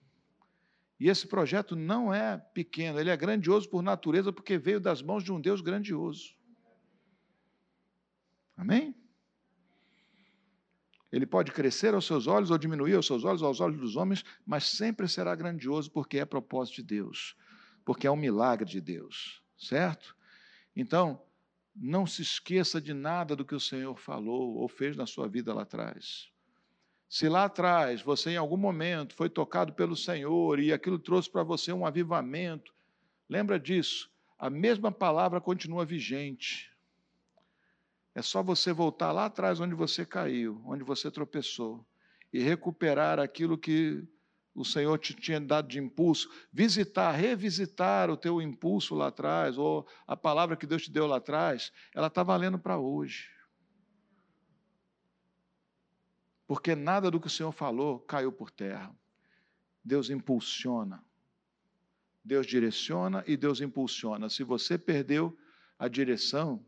E 0.98 1.08
esse 1.08 1.26
projeto 1.28 1.76
não 1.76 2.12
é 2.12 2.36
pequeno, 2.36 2.98
ele 2.98 3.10
é 3.10 3.16
grandioso 3.16 3.70
por 3.70 3.80
natureza, 3.80 4.32
porque 4.32 4.58
veio 4.58 4.80
das 4.80 5.00
mãos 5.00 5.22
de 5.22 5.32
um 5.32 5.40
Deus 5.40 5.60
grandioso. 5.60 6.34
Amém? 8.56 8.94
Ele 11.12 11.26
pode 11.26 11.52
crescer 11.52 11.94
aos 11.94 12.06
seus 12.06 12.26
olhos 12.26 12.50
ou 12.50 12.58
diminuir 12.58 12.94
aos 12.94 13.06
seus 13.06 13.24
olhos, 13.24 13.42
aos 13.42 13.60
olhos 13.60 13.80
dos 13.80 13.96
homens, 13.96 14.24
mas 14.44 14.64
sempre 14.64 15.06
será 15.06 15.34
grandioso 15.36 15.90
porque 15.90 16.18
é 16.18 16.24
propósito 16.24 16.76
de 16.76 16.82
Deus 16.82 17.36
porque 17.90 18.06
é 18.06 18.10
um 18.10 18.14
milagre 18.14 18.70
de 18.70 18.80
Deus, 18.80 19.42
certo? 19.58 20.16
Então, 20.76 21.20
não 21.74 22.06
se 22.06 22.22
esqueça 22.22 22.80
de 22.80 22.94
nada 22.94 23.34
do 23.34 23.44
que 23.44 23.52
o 23.52 23.58
Senhor 23.58 23.98
falou 23.98 24.54
ou 24.58 24.68
fez 24.68 24.96
na 24.96 25.06
sua 25.06 25.26
vida 25.26 25.52
lá 25.52 25.62
atrás. 25.62 26.30
Se 27.08 27.28
lá 27.28 27.46
atrás 27.46 28.00
você, 28.00 28.30
em 28.30 28.36
algum 28.36 28.56
momento, 28.56 29.16
foi 29.16 29.28
tocado 29.28 29.72
pelo 29.72 29.96
Senhor 29.96 30.60
e 30.60 30.72
aquilo 30.72 31.00
trouxe 31.00 31.28
para 31.28 31.42
você 31.42 31.72
um 31.72 31.84
avivamento, 31.84 32.72
lembra 33.28 33.58
disso. 33.58 34.08
A 34.38 34.48
mesma 34.48 34.92
palavra 34.92 35.40
continua 35.40 35.84
vigente. 35.84 36.70
É 38.14 38.22
só 38.22 38.40
você 38.40 38.72
voltar 38.72 39.10
lá 39.10 39.24
atrás 39.24 39.58
onde 39.58 39.74
você 39.74 40.06
caiu, 40.06 40.62
onde 40.64 40.84
você 40.84 41.10
tropeçou, 41.10 41.84
e 42.32 42.38
recuperar 42.38 43.18
aquilo 43.18 43.58
que 43.58 44.06
o 44.54 44.64
Senhor 44.64 44.98
te 44.98 45.14
tinha 45.14 45.40
dado 45.40 45.68
de 45.68 45.78
impulso, 45.78 46.30
visitar, 46.52 47.12
revisitar 47.12 48.10
o 48.10 48.16
teu 48.16 48.42
impulso 48.42 48.94
lá 48.94 49.08
atrás, 49.08 49.56
ou 49.56 49.86
a 50.06 50.16
palavra 50.16 50.56
que 50.56 50.66
Deus 50.66 50.82
te 50.82 50.90
deu 50.90 51.06
lá 51.06 51.16
atrás, 51.16 51.72
ela 51.94 52.08
está 52.08 52.22
valendo 52.22 52.58
para 52.58 52.78
hoje. 52.78 53.30
Porque 56.46 56.74
nada 56.74 57.10
do 57.10 57.20
que 57.20 57.28
o 57.28 57.30
Senhor 57.30 57.52
falou 57.52 58.00
caiu 58.00 58.32
por 58.32 58.50
terra. 58.50 58.92
Deus 59.84 60.10
impulsiona. 60.10 61.04
Deus 62.24 62.46
direciona 62.46 63.24
e 63.26 63.36
Deus 63.36 63.60
impulsiona. 63.60 64.28
Se 64.28 64.42
você 64.42 64.76
perdeu 64.76 65.38
a 65.78 65.88
direção, 65.88 66.64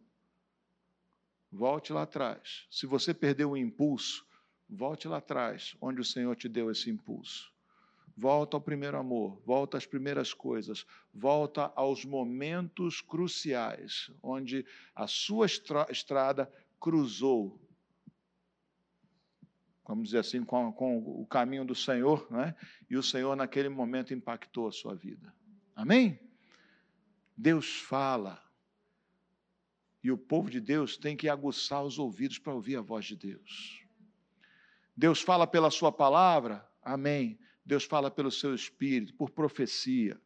volte 1.51 1.93
lá 1.93 2.03
atrás. 2.03 2.66
Se 2.70 2.87
você 2.87 3.12
perdeu 3.12 3.51
o 3.51 3.57
impulso, 3.57 4.26
volte 4.68 5.07
lá 5.09 5.18
atrás, 5.18 5.76
onde 5.80 6.01
o 6.01 6.05
Senhor 6.05 6.35
te 6.37 6.49
deu 6.49 6.70
esse 6.70 6.89
impulso. 6.89 7.52
Volta 8.17 8.57
ao 8.57 8.61
primeiro 8.61 8.99
amor, 8.99 9.41
volta 9.45 9.79
às 9.79 9.87
primeiras 9.87 10.35
coisas, 10.35 10.87
volta 11.13 11.73
aos 11.75 12.05
momentos 12.05 13.01
cruciais, 13.01 14.11
onde 14.23 14.67
a 14.95 15.07
sua 15.07 15.47
estrada 15.47 16.53
cruzou, 16.79 17.59
vamos 19.87 20.05
dizer 20.05 20.19
assim, 20.19 20.45
com, 20.45 20.73
com 20.73 20.99
o 20.99 21.27
caminho 21.27 21.65
do 21.65 21.75
Senhor, 21.75 22.27
né? 22.31 22.55
e 22.89 22.97
o 22.97 23.03
Senhor, 23.03 23.35
naquele 23.35 23.69
momento, 23.69 24.13
impactou 24.13 24.69
a 24.69 24.73
sua 24.73 24.95
vida. 24.95 25.35
Amém? 25.75 26.21
Deus 27.37 27.81
fala. 27.81 28.43
E 30.03 30.11
o 30.11 30.19
povo 30.19 30.51
de 30.51 30.61
Deus 30.61 30.97
tem 30.97 31.17
que 31.17 31.29
aguçar 31.29 31.83
os 31.83 31.99
ouvidos 31.99 32.39
para 32.39 32.53
ouvir 32.53 32.77
a 32.77 32.83
voz 32.83 33.05
de 33.05 33.17
Deus. 33.17 33.83
Deus 34.97 35.23
fala 35.23 35.47
pela 35.47 35.71
Sua 35.71 35.91
palavra, 35.91 36.69
amém. 36.83 37.39
Deus 37.65 37.85
fala 37.85 38.11
pelo 38.11 38.31
seu 38.31 38.55
espírito, 38.55 39.15
por 39.15 39.31
profecia, 39.31 40.21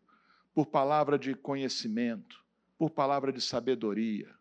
por 0.54 0.66
palavra 0.66 1.18
de 1.18 1.34
conhecimento, 1.34 2.44
por 2.78 2.90
palavra 2.90 3.32
de 3.32 3.40
sabedoria, 3.40 4.34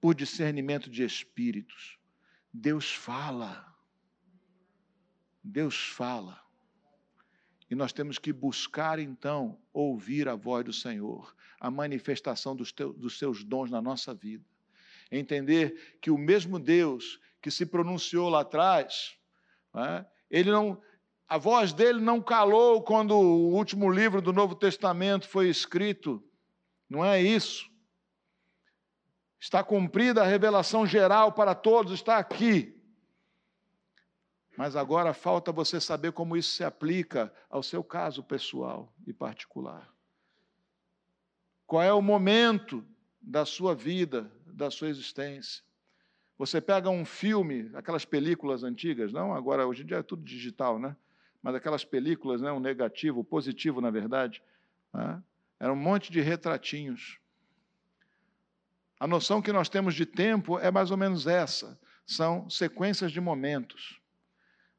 por 0.00 0.14
discernimento 0.14 0.88
de 0.88 1.04
espíritos. 1.04 1.98
Deus 2.52 2.92
fala. 2.92 3.74
Deus 5.42 5.88
fala. 5.88 6.40
E 7.68 7.74
nós 7.74 7.92
temos 7.92 8.18
que 8.18 8.32
buscar, 8.32 8.98
então, 8.98 9.58
ouvir 9.72 10.28
a 10.28 10.34
voz 10.34 10.64
do 10.64 10.72
Senhor, 10.72 11.34
a 11.58 11.70
manifestação 11.70 12.54
dos, 12.54 12.70
teus, 12.70 12.94
dos 12.96 13.18
seus 13.18 13.42
dons 13.42 13.70
na 13.70 13.80
nossa 13.80 14.14
vida. 14.14 14.44
Entender 15.10 15.96
que 16.00 16.10
o 16.10 16.18
mesmo 16.18 16.58
Deus 16.58 17.18
que 17.40 17.50
se 17.50 17.66
pronunciou 17.66 18.28
lá 18.28 18.40
atrás, 18.42 19.16
né, 19.74 20.06
ele 20.30 20.50
não, 20.50 20.80
a 21.32 21.38
voz 21.38 21.72
dele 21.72 21.98
não 21.98 22.20
calou 22.20 22.82
quando 22.82 23.12
o 23.12 23.54
último 23.54 23.90
livro 23.90 24.20
do 24.20 24.34
Novo 24.34 24.54
Testamento 24.54 25.26
foi 25.26 25.48
escrito. 25.48 26.22
Não 26.90 27.02
é 27.02 27.22
isso. 27.22 27.70
Está 29.40 29.64
cumprida 29.64 30.20
a 30.20 30.26
revelação 30.26 30.86
geral 30.86 31.32
para 31.32 31.54
todos, 31.54 31.90
está 31.94 32.18
aqui. 32.18 32.78
Mas 34.58 34.76
agora 34.76 35.14
falta 35.14 35.50
você 35.50 35.80
saber 35.80 36.12
como 36.12 36.36
isso 36.36 36.52
se 36.52 36.64
aplica 36.64 37.32
ao 37.48 37.62
seu 37.62 37.82
caso 37.82 38.22
pessoal 38.22 38.92
e 39.06 39.12
particular. 39.14 39.90
Qual 41.66 41.80
é 41.82 41.94
o 41.94 42.02
momento 42.02 42.86
da 43.18 43.46
sua 43.46 43.74
vida, 43.74 44.30
da 44.44 44.70
sua 44.70 44.90
existência? 44.90 45.64
Você 46.36 46.60
pega 46.60 46.90
um 46.90 47.06
filme, 47.06 47.70
aquelas 47.72 48.04
películas 48.04 48.62
antigas, 48.62 49.14
não? 49.14 49.32
Agora, 49.32 49.66
hoje 49.66 49.82
em 49.82 49.86
dia 49.86 49.96
é 49.96 50.02
tudo 50.02 50.22
digital, 50.22 50.78
né? 50.78 50.94
Mas 51.42 51.54
aquelas 51.54 51.84
películas, 51.84 52.40
né, 52.40 52.52
um 52.52 52.60
negativo, 52.60 53.20
o 53.20 53.24
positivo, 53.24 53.80
na 53.80 53.90
verdade, 53.90 54.42
né, 54.92 55.22
era 55.58 55.72
um 55.72 55.76
monte 55.76 56.12
de 56.12 56.20
retratinhos. 56.20 57.18
A 58.98 59.06
noção 59.06 59.42
que 59.42 59.52
nós 59.52 59.68
temos 59.68 59.94
de 59.94 60.06
tempo 60.06 60.58
é 60.58 60.70
mais 60.70 60.90
ou 60.90 60.96
menos 60.96 61.26
essa, 61.26 61.78
são 62.06 62.48
sequências 62.48 63.10
de 63.10 63.20
momentos. 63.20 64.00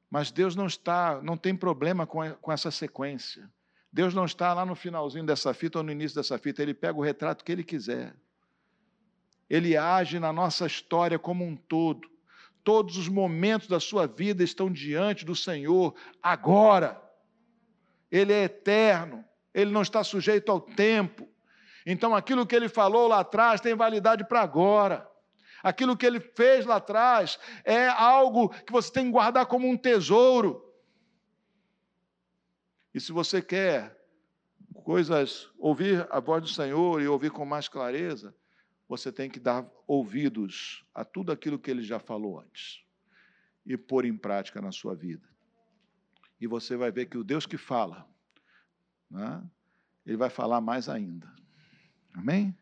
Mas 0.09 0.31
Deus 0.31 0.55
não 0.55 0.67
está, 0.67 1.21
não 1.21 1.35
tem 1.35 1.55
problema 1.55 2.07
com, 2.07 2.31
com 2.35 2.51
essa 2.51 2.71
sequência. 2.71 3.49
Deus 3.91 4.13
não 4.13 4.25
está 4.25 4.53
lá 4.53 4.65
no 4.65 4.75
finalzinho 4.75 5.25
dessa 5.25 5.53
fita 5.53 5.79
ou 5.79 5.83
no 5.83 5.91
início 5.91 6.15
dessa 6.15 6.37
fita, 6.37 6.61
ele 6.61 6.73
pega 6.73 6.97
o 6.97 7.03
retrato 7.03 7.43
que 7.43 7.51
ele 7.51 7.63
quiser. 7.63 8.15
Ele 9.49 9.75
age 9.75 10.19
na 10.19 10.31
nossa 10.31 10.65
história 10.65 11.19
como 11.19 11.45
um 11.45 11.55
todo. 11.55 12.09
Todos 12.63 12.97
os 12.97 13.07
momentos 13.07 13.67
da 13.67 13.79
sua 13.79 14.07
vida 14.07 14.43
estão 14.43 14.71
diante 14.71 15.25
do 15.25 15.35
Senhor 15.35 15.93
agora. 16.21 17.01
Ele 18.09 18.31
é 18.31 18.43
eterno, 18.43 19.25
ele 19.53 19.71
não 19.71 19.81
está 19.81 20.03
sujeito 20.03 20.51
ao 20.51 20.61
tempo. 20.61 21.27
Então, 21.85 22.15
aquilo 22.15 22.45
que 22.45 22.55
ele 22.55 22.69
falou 22.69 23.07
lá 23.07 23.19
atrás 23.19 23.59
tem 23.59 23.75
validade 23.75 24.25
para 24.25 24.41
agora. 24.41 25.09
Aquilo 25.61 25.97
que 25.97 26.05
ele 26.05 26.19
fez 26.19 26.65
lá 26.65 26.75
atrás 26.77 27.39
é 27.63 27.87
algo 27.87 28.49
que 28.49 28.71
você 28.71 28.91
tem 28.91 29.05
que 29.05 29.11
guardar 29.11 29.45
como 29.45 29.67
um 29.67 29.77
tesouro. 29.77 30.63
E 32.93 32.99
se 32.99 33.11
você 33.11 33.41
quer 33.41 33.97
coisas, 34.83 35.49
ouvir 35.57 36.05
a 36.11 36.19
voz 36.19 36.43
do 36.43 36.49
Senhor 36.49 37.01
e 37.01 37.07
ouvir 37.07 37.31
com 37.31 37.45
mais 37.45 37.67
clareza, 37.67 38.35
você 38.87 39.11
tem 39.11 39.29
que 39.29 39.39
dar 39.39 39.69
ouvidos 39.87 40.85
a 40.93 41.03
tudo 41.03 41.31
aquilo 41.31 41.59
que 41.59 41.71
ele 41.71 41.81
já 41.81 41.99
falou 41.99 42.39
antes 42.39 42.83
e 43.65 43.77
pôr 43.77 44.05
em 44.05 44.17
prática 44.17 44.61
na 44.61 44.71
sua 44.71 44.95
vida. 44.95 45.27
E 46.39 46.47
você 46.47 46.75
vai 46.75 46.91
ver 46.91 47.05
que 47.05 47.17
o 47.17 47.23
Deus 47.23 47.45
que 47.45 47.57
fala, 47.57 48.07
né, 49.09 49.43
ele 50.05 50.17
vai 50.17 50.29
falar 50.29 50.59
mais 50.59 50.89
ainda. 50.89 51.33
Amém? 52.13 52.55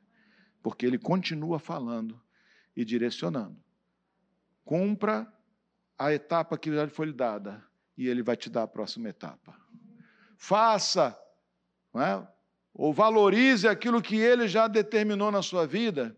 Porque 0.61 0.85
ele 0.85 0.97
continua 0.97 1.59
falando 1.59 2.21
e 2.75 2.85
direcionando. 2.85 3.61
Cumpra 4.63 5.31
a 5.97 6.13
etapa 6.13 6.57
que 6.57 6.73
já 6.73 6.87
foi 6.87 7.07
lhe 7.07 7.13
dada 7.13 7.65
e 7.97 8.07
ele 8.07 8.23
vai 8.23 8.37
te 8.37 8.49
dar 8.49 8.63
a 8.63 8.67
próxima 8.67 9.09
etapa. 9.09 9.59
Faça, 10.37 11.17
é? 11.95 12.30
Ou 12.73 12.93
valorize 12.93 13.67
aquilo 13.67 14.01
que 14.01 14.15
ele 14.15 14.47
já 14.47 14.67
determinou 14.67 15.31
na 15.31 15.41
sua 15.41 15.67
vida 15.67 16.15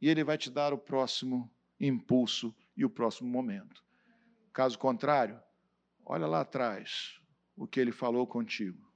e 0.00 0.08
ele 0.08 0.22
vai 0.22 0.38
te 0.38 0.50
dar 0.50 0.72
o 0.72 0.78
próximo 0.78 1.50
impulso 1.80 2.54
e 2.76 2.84
o 2.84 2.90
próximo 2.90 3.28
momento. 3.28 3.84
Caso 4.52 4.78
contrário, 4.78 5.40
olha 6.04 6.26
lá 6.26 6.40
atrás 6.40 7.20
o 7.56 7.66
que 7.66 7.80
ele 7.80 7.92
falou 7.92 8.26
contigo. 8.26 8.88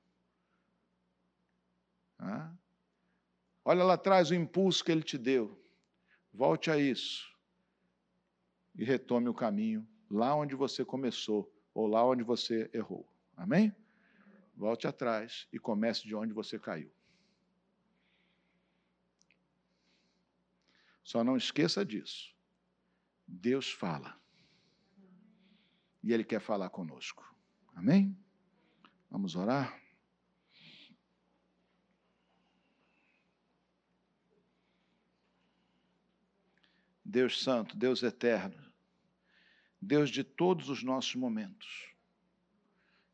Olha 3.65 3.85
lá 3.85 3.95
atrás 3.95 4.31
o 4.31 4.35
impulso 4.35 4.85
que 4.85 4.93
ele 4.93 5.03
te 5.03 5.19
deu. 5.19 5.61
Volte 6.33 6.71
a 6.71 6.79
isso 6.79 7.31
e 8.75 8.85
retome 8.85 9.29
o 9.29 9.35
caminho 9.35 9.87
lá 10.11 10.35
onde 10.35 10.55
você 10.55 10.85
começou 10.85 11.53
ou 11.75 11.87
lá 11.87 12.05
onde 12.05 12.23
você 12.23 12.71
errou. 12.73 13.07
Amém? 13.37 13.75
Volte 14.63 14.87
atrás 14.87 15.49
e 15.53 15.59
comece 15.59 16.05
de 16.05 16.15
onde 16.15 16.33
você 16.33 16.57
caiu. 16.57 16.95
Só 21.03 21.25
não 21.25 21.37
esqueça 21.37 21.85
disso. 21.85 22.33
Deus 23.27 23.73
fala. 23.73 24.17
E 26.01 26.13
Ele 26.13 26.23
quer 26.23 26.41
falar 26.41 26.71
conosco. 26.71 27.29
Amém? 27.75 28.17
Vamos 29.11 29.35
orar? 29.35 29.83
Deus 37.05 37.43
Santo, 37.43 37.77
Deus 37.77 38.01
Eterno, 38.05 38.73
Deus 39.81 40.09
de 40.09 40.23
todos 40.23 40.69
os 40.69 40.85
nossos 40.85 41.17
momentos, 41.17 41.92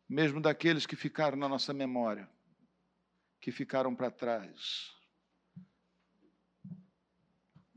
mesmo 0.08 0.40
daqueles 0.40 0.86
que 0.86 0.96
ficaram 0.96 1.36
na 1.36 1.48
nossa 1.48 1.74
memória, 1.74 2.28
que 3.40 3.52
ficaram 3.52 3.94
para 3.94 4.10
trás, 4.10 4.98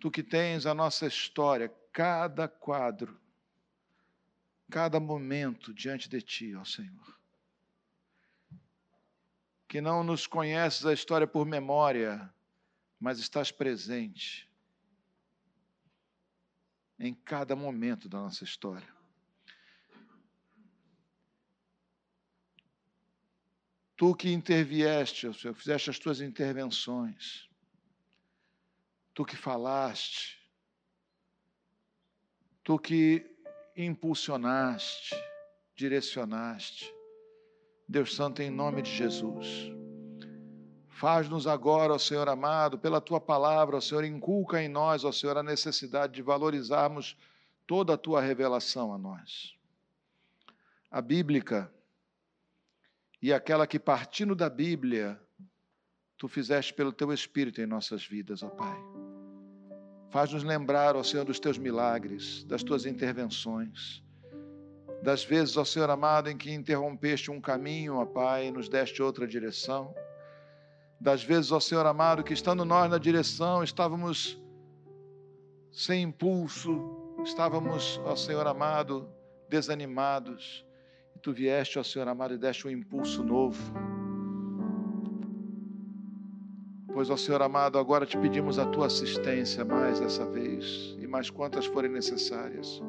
Tu 0.01 0.09
que 0.09 0.23
tens 0.23 0.65
a 0.65 0.73
nossa 0.73 1.05
história, 1.05 1.71
cada 1.93 2.47
quadro, 2.47 3.21
cada 4.67 4.99
momento 4.99 5.71
diante 5.71 6.09
de 6.09 6.19
Ti, 6.23 6.55
ó 6.55 6.65
Senhor. 6.65 7.19
Que 9.67 9.79
não 9.79 10.03
nos 10.03 10.25
conheces 10.25 10.87
a 10.87 10.91
história 10.91 11.27
por 11.27 11.45
memória, 11.45 12.33
mas 12.99 13.19
estás 13.19 13.51
presente 13.51 14.49
em 16.97 17.13
cada 17.13 17.55
momento 17.55 18.09
da 18.09 18.17
nossa 18.17 18.43
história. 18.43 19.00
Tu 24.01 24.15
que 24.15 24.31
intervieste, 24.33 25.27
ó 25.27 25.33
Senhor, 25.33 25.53
fizeste 25.53 25.91
as 25.91 25.99
tuas 25.99 26.21
intervenções 26.21 27.51
tu 29.13 29.25
que 29.25 29.35
falaste, 29.35 30.39
tu 32.63 32.79
que 32.79 33.23
impulsionaste, 33.77 35.15
direcionaste. 35.75 36.91
Deus 37.87 38.15
Santo, 38.15 38.41
em 38.41 38.49
nome 38.49 38.81
de 38.81 38.89
Jesus. 38.89 39.71
Faz-nos 40.89 41.45
agora, 41.45 41.93
ó 41.93 41.99
Senhor 41.99 42.27
amado, 42.27 42.79
pela 42.79 42.99
tua 42.99 43.21
palavra, 43.21 43.77
ó 43.77 43.79
Senhor, 43.81 44.03
inculca 44.03 44.59
em 44.63 44.67
nós, 44.67 45.03
ó 45.03 45.11
Senhor, 45.11 45.37
a 45.37 45.43
necessidade 45.43 46.13
de 46.13 46.23
valorizarmos 46.23 47.15
toda 47.67 47.93
a 47.93 47.97
tua 47.97 48.21
revelação 48.21 48.91
a 48.93 48.97
nós. 48.97 49.55
A 50.89 51.01
bíblica 51.01 51.71
e 53.21 53.31
aquela 53.31 53.67
que, 53.67 53.77
partindo 53.77 54.33
da 54.33 54.49
Bíblia, 54.49 55.19
tu 56.17 56.27
fizeste 56.27 56.73
pelo 56.73 56.91
teu 56.91 57.13
Espírito 57.13 57.61
em 57.61 57.65
nossas 57.65 58.05
vidas, 58.05 58.41
ó 58.41 58.49
Pai. 58.49 58.77
Faz-nos 60.09 60.43
lembrar, 60.43 60.95
ó 60.95 61.03
Senhor, 61.03 61.23
dos 61.23 61.39
teus 61.39 61.57
milagres, 61.57 62.43
das 62.43 62.63
tuas 62.63 62.85
intervenções, 62.85 64.03
das 65.01 65.23
vezes, 65.23 65.55
ó 65.55 65.63
Senhor 65.63 65.89
amado, 65.89 66.29
em 66.29 66.37
que 66.37 66.51
interrompeste 66.51 67.31
um 67.31 67.39
caminho, 67.39 67.95
ó 67.95 68.05
Pai, 68.05 68.47
e 68.47 68.51
nos 68.51 68.67
deste 68.67 69.01
outra 69.01 69.27
direção. 69.27 69.93
Das 70.99 71.23
vezes, 71.23 71.51
ó 71.51 71.59
Senhor 71.59 71.85
amado, 71.85 72.23
que 72.23 72.33
estando 72.33 72.65
nós 72.65 72.89
na 72.89 72.97
direção, 72.97 73.63
estávamos 73.63 74.39
sem 75.71 76.03
impulso, 76.03 77.15
estávamos, 77.23 77.99
ó 78.03 78.15
Senhor 78.15 78.45
amado, 78.45 79.09
desanimados. 79.49 80.65
Tu 81.21 81.31
vieste, 81.31 81.77
ó 81.77 81.83
Senhor 81.83 82.07
amado, 82.07 82.33
e 82.33 82.37
deste 82.37 82.67
um 82.67 82.71
impulso 82.71 83.23
novo. 83.23 83.61
Pois, 86.93 87.09
ó 87.09 87.15
Senhor 87.15 87.41
amado, 87.41 87.77
agora 87.77 88.05
te 88.05 88.17
pedimos 88.17 88.57
a 88.57 88.65
tua 88.65 88.87
assistência 88.87 89.63
mais 89.63 90.01
essa 90.01 90.25
vez 90.25 90.95
e 90.99 91.05
mais 91.05 91.29
quantas 91.29 91.65
forem 91.65 91.91
necessárias. 91.91 92.81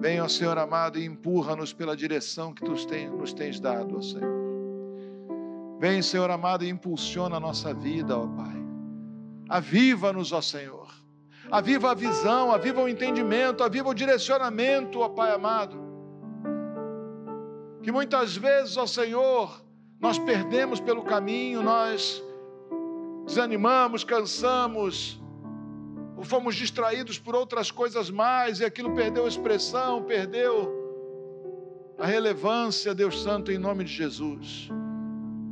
Venha, 0.00 0.24
ó 0.24 0.28
Senhor 0.28 0.58
amado, 0.58 0.98
e 0.98 1.04
empurra-nos 1.04 1.72
pela 1.72 1.96
direção 1.96 2.52
que 2.52 2.64
tu 2.64 2.72
nos 3.16 3.32
tens 3.34 3.60
dado, 3.60 3.96
ó 3.96 4.02
Senhor. 4.02 4.40
Vem, 5.78 6.02
Senhor 6.02 6.30
amado, 6.30 6.64
e 6.64 6.68
impulsiona 6.68 7.36
a 7.36 7.40
nossa 7.40 7.72
vida, 7.72 8.18
ó 8.18 8.26
Pai. 8.26 8.56
Aviva-nos, 9.48 10.32
ó 10.32 10.40
Senhor. 10.40 10.88
Aviva 11.50 11.92
a 11.92 11.94
visão, 11.94 12.52
aviva 12.52 12.82
o 12.82 12.88
entendimento, 12.88 13.62
aviva 13.62 13.88
o 13.88 13.94
direcionamento, 13.94 15.00
ó 15.00 15.08
Pai 15.08 15.32
amado. 15.32 15.79
Que 17.82 17.90
muitas 17.90 18.36
vezes, 18.36 18.76
ó 18.76 18.86
Senhor, 18.86 19.62
nós 20.00 20.18
perdemos 20.18 20.80
pelo 20.80 21.02
caminho, 21.02 21.62
nós 21.62 22.22
desanimamos, 23.26 24.04
cansamos, 24.04 25.20
ou 26.16 26.24
fomos 26.24 26.54
distraídos 26.54 27.18
por 27.18 27.34
outras 27.34 27.70
coisas 27.70 28.10
mais 28.10 28.60
e 28.60 28.64
aquilo 28.64 28.94
perdeu 28.94 29.26
expressão, 29.26 30.02
perdeu 30.02 30.80
a 31.98 32.06
relevância, 32.06 32.94
Deus 32.94 33.22
Santo, 33.22 33.52
em 33.52 33.58
nome 33.58 33.84
de 33.84 33.92
Jesus. 33.92 34.68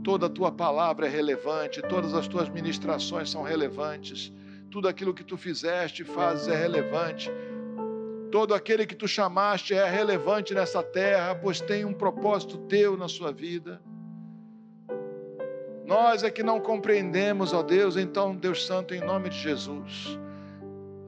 Toda 0.02 0.26
a 0.26 0.30
tua 0.30 0.50
palavra 0.50 1.06
é 1.06 1.10
relevante, 1.10 1.82
todas 1.82 2.14
as 2.14 2.26
tuas 2.26 2.48
ministrações 2.48 3.30
são 3.30 3.42
relevantes, 3.42 4.32
tudo 4.70 4.88
aquilo 4.88 5.12
que 5.12 5.24
tu 5.24 5.36
fizeste 5.36 6.02
e 6.02 6.04
fazes 6.04 6.48
é 6.48 6.56
relevante. 6.56 7.30
Todo 8.30 8.54
aquele 8.54 8.86
que 8.86 8.94
tu 8.94 9.08
chamaste 9.08 9.74
é 9.74 9.88
relevante 9.88 10.54
nessa 10.54 10.82
terra, 10.82 11.34
pois 11.34 11.60
tem 11.60 11.84
um 11.84 11.94
propósito 11.94 12.58
teu 12.58 12.96
na 12.96 13.08
sua 13.08 13.32
vida. 13.32 13.80
Nós 15.86 16.22
é 16.22 16.30
que 16.30 16.42
não 16.42 16.60
compreendemos, 16.60 17.54
ó 17.54 17.62
Deus, 17.62 17.96
então, 17.96 18.36
Deus 18.36 18.66
Santo, 18.66 18.94
em 18.94 19.00
nome 19.00 19.30
de 19.30 19.38
Jesus. 19.38 20.18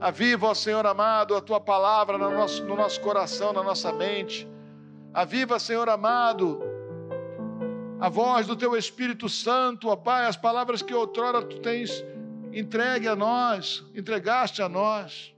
Aviva, 0.00 0.46
ó 0.46 0.54
Senhor 0.54 0.86
amado, 0.86 1.36
a 1.36 1.40
tua 1.42 1.60
palavra 1.60 2.16
no 2.16 2.30
nosso, 2.30 2.64
no 2.64 2.74
nosso 2.74 2.98
coração, 3.02 3.52
na 3.52 3.62
nossa 3.62 3.92
mente. 3.92 4.48
Aviva, 5.12 5.58
Senhor 5.58 5.86
amado, 5.90 6.62
a 8.00 8.08
voz 8.08 8.46
do 8.46 8.56
teu 8.56 8.74
Espírito 8.74 9.28
Santo, 9.28 9.88
ó 9.88 9.96
Pai, 9.96 10.24
as 10.24 10.36
palavras 10.36 10.80
que 10.80 10.94
outrora 10.94 11.42
tu 11.42 11.58
tens 11.58 12.02
entregue 12.50 13.06
a 13.06 13.14
nós, 13.14 13.84
entregaste 13.94 14.62
a 14.62 14.68
nós. 14.68 15.34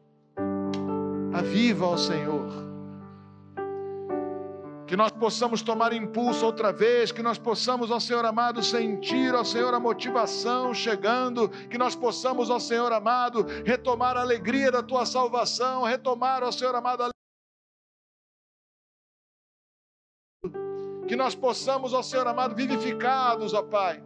Aviva, 1.33 1.87
ó 1.87 1.97
Senhor. 1.97 2.47
Que 4.87 4.95
nós 4.95 5.11
possamos 5.11 5.63
tomar 5.63 5.95
impulso 5.95 6.45
outra 6.45 6.71
vez, 6.71 7.11
que 7.11 7.23
nós 7.23 7.39
possamos, 7.39 7.91
ó 7.91 7.99
Senhor 7.99 8.27
amado, 8.27 8.63
sentir, 8.63 9.35
ó 9.35 9.43
Senhor, 9.43 9.73
a 9.73 9.81
motivação 9.81 10.75
chegando, 10.75 11.49
que 11.49 11.79
nós 11.79 11.97
possamos, 11.97 12.51
ó 12.51 12.59
Senhor 12.59 12.93
amado, 12.93 13.47
retomar 13.65 14.19
a 14.19 14.21
alegria 14.21 14.71
da 14.71 14.83
tua 14.83 15.07
salvação, 15.07 15.85
retomar, 15.85 16.43
ó 16.43 16.53
Senhor 16.53 16.75
amado, 16.75 17.05
a 17.05 17.11
que 21.09 21.17
nós 21.17 21.35
possamos, 21.35 21.95
ó 21.95 22.03
Senhor 22.03 22.27
amado, 22.27 22.55
vivificados, 22.55 23.55
ó 23.55 23.63
Pai, 23.63 24.03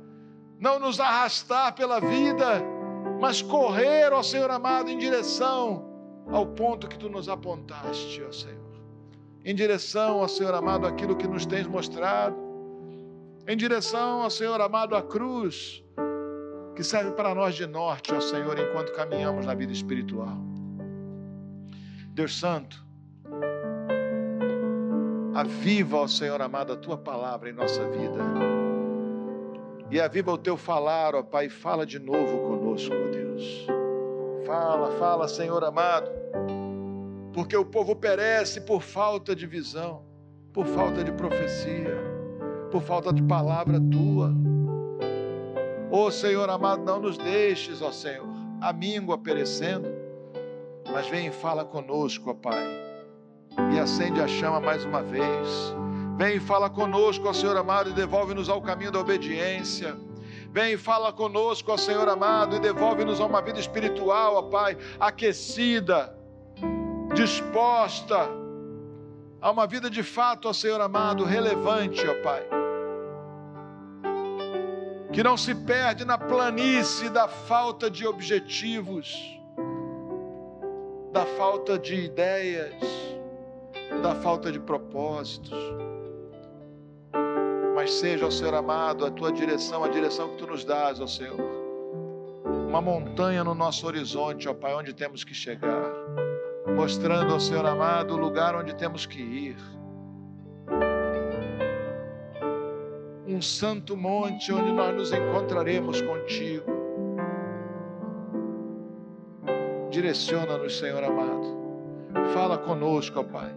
não 0.61 0.79
nos 0.79 1.01
arrastar 1.01 1.75
pela 1.75 2.01
vida, 2.01 2.63
mas 3.21 3.43
correr, 3.43 4.13
ó 4.13 4.23
Senhor 4.23 4.51
amado, 4.53 4.89
em 4.89 4.97
direção 4.97 5.96
ao 6.27 6.47
ponto 6.47 6.89
que 6.89 6.99
tu 6.99 7.09
nos 7.09 7.29
apontaste, 7.29 8.23
ó 8.23 8.33
Senhor 8.33 8.67
em 9.47 9.55
direção 9.55 10.23
ao 10.23 10.29
Senhor 10.29 10.53
amado, 10.55 10.89
aquilo 10.89 11.15
que 11.15 11.29
nos 11.29 11.47
tens 11.47 11.69
mostrado, 11.69 12.37
em 13.47 13.57
direção 13.57 14.23
ao 14.23 14.29
Senhor 14.29 14.61
amado, 14.61 14.97
a 14.97 15.03
cruz, 15.03 15.85
que 16.75 16.83
serve 16.83 17.13
para 17.13 17.33
nós 17.33 17.55
de 17.55 17.65
norte, 17.65 18.13
ó 18.13 18.21
Senhor, 18.21 18.59
enquanto 18.59 18.93
caminhamos 18.93 19.47
na 19.47 19.55
vida 19.55 19.73
espiritual. 19.73 20.37
Deus 22.09 22.37
Santo, 22.37 22.85
aviva, 25.33 25.99
ó 25.99 26.09
Senhor 26.09 26.43
amado, 26.43 26.73
a 26.73 26.77
tua 26.77 26.99
palavra 26.99 27.49
em 27.49 27.53
nossa 27.53 27.89
vida. 27.89 28.19
E 29.93 30.01
aviva 30.01 30.33
o 30.33 30.39
teu 30.39 30.57
falar, 30.57 31.15
ó 31.15 31.23
Pai, 31.23 31.49
fala 31.49 31.87
de 31.87 32.01
novo 32.01 32.39
conosco, 32.39 32.93
ó 32.93 33.11
Deus. 33.13 33.65
Fala, 34.45 34.91
fala, 34.99 35.29
Senhor 35.29 35.63
amado 35.63 36.16
porque 37.37 37.55
o 37.55 37.67
povo 37.67 37.95
perece 37.95 38.63
por 38.63 38.81
falta 38.81 39.37
de 39.37 39.47
visão, 39.47 40.03
por 40.55 40.65
falta 40.65 41.05
de 41.05 41.13
profecia, 41.13 41.95
por 42.71 42.81
falta 42.81 43.13
de 43.13 43.23
palavra 43.23 43.79
tua. 43.79 44.33
Ó 45.91 46.07
oh, 46.07 46.11
Senhor 46.11 46.49
amado, 46.49 46.83
não 46.83 46.99
nos 46.99 47.19
deixes, 47.19 47.83
ó 47.83 47.93
Senhor, 47.93 48.27
a 48.59 48.73
míngua 48.73 49.19
perecendo, 49.19 49.87
mas 50.91 51.09
vem 51.09 51.27
e 51.27 51.31
fala 51.31 51.63
conosco, 51.63 52.31
ó 52.31 52.35
Pai, 52.35 52.67
e 53.75 53.79
acende 53.79 54.19
a 54.19 54.27
chama 54.27 54.59
mais 54.59 54.87
uma 54.87 55.03
vez. 55.03 55.75
Vem 56.17 56.37
e 56.37 56.41
fala 56.41 56.71
conosco, 56.71 57.29
ó 57.29 57.35
Senhor 57.35 57.59
amado, 57.59 57.91
e 57.91 57.93
devolve-nos 57.93 58.49
ao 58.49 58.63
caminho 58.63 58.93
da 58.93 59.01
obediência. 59.01 59.95
Vem 60.51 60.73
e 60.73 60.79
fala 60.79 61.13
conosco, 61.13 61.71
ó 61.71 61.77
Senhor 61.77 62.09
amado, 62.09 62.57
e 62.57 62.61
devolve-nos 62.61 63.21
a 63.21 63.27
uma 63.27 63.43
vida 63.43 63.61
espiritual, 63.61 64.37
ó 64.37 64.43
Pai, 64.45 64.79
aquecida, 64.99 66.17
disposta 67.17 68.29
a 69.41 69.51
uma 69.51 69.67
vida 69.67 69.89
de 69.89 70.03
fato, 70.03 70.49
ó 70.49 70.53
Senhor 70.53 70.81
amado, 70.81 71.25
relevante, 71.25 72.07
ó 72.07 72.15
Pai. 72.23 72.47
Que 75.13 75.23
não 75.23 75.37
se 75.37 75.55
perde 75.55 76.05
na 76.05 76.19
planície 76.19 77.09
da 77.09 77.27
falta 77.27 77.91
de 77.91 78.07
objetivos, 78.07 79.17
da 81.11 81.25
falta 81.25 81.79
de 81.79 81.95
ideias, 81.95 82.75
da 84.03 84.15
falta 84.17 84.53
de 84.53 84.61
propósitos. 84.61 85.57
Mas 87.75 87.93
seja, 87.93 88.27
ó 88.27 88.31
Senhor 88.31 88.55
amado, 88.55 89.07
a 89.07 89.11
tua 89.11 89.33
direção, 89.33 89.83
a 89.83 89.89
direção 89.89 90.31
que 90.31 90.37
tu 90.37 90.47
nos 90.47 90.65
dás, 90.65 91.01
ó 91.01 91.07
Senhor. 91.07 91.41
Uma 92.69 92.83
montanha 92.83 93.43
no 93.43 93.55
nosso 93.55 93.87
horizonte, 93.87 94.49
ó 94.49 94.53
Pai, 94.55 94.75
onde 94.75 94.93
temos 94.93 95.25
que 95.25 95.33
chegar 95.33 96.26
mostrando 96.77 97.33
ao 97.33 97.41
Senhor 97.41 97.65
amado 97.65 98.15
o 98.15 98.19
lugar 98.19 98.55
onde 98.55 98.75
temos 98.75 99.07
que 99.07 99.19
ir. 99.19 99.57
Um 103.27 103.41
santo 103.41 103.97
monte 103.97 104.53
onde 104.53 104.71
nós 104.73 104.95
nos 104.95 105.11
encontraremos 105.11 106.03
contigo. 106.03 106.71
Direciona-nos, 109.91 110.79
Senhor 110.79 111.03
amado. 111.03 111.57
Fala 112.35 112.59
conosco, 112.59 113.21
ó 113.21 113.25
Pai. 113.25 113.51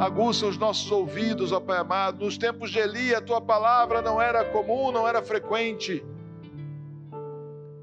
Aguça 0.00 0.46
os 0.46 0.56
nossos 0.56 0.90
ouvidos, 0.90 1.52
ó 1.52 1.60
Pai 1.60 1.78
amado. 1.78 2.24
Nos 2.24 2.38
tempos 2.38 2.70
de 2.70 2.78
Eli, 2.78 3.14
a 3.14 3.20
tua 3.20 3.40
palavra 3.40 4.00
não 4.00 4.20
era 4.20 4.44
comum, 4.46 4.90
não 4.90 5.06
era 5.06 5.22
frequente. 5.22 6.02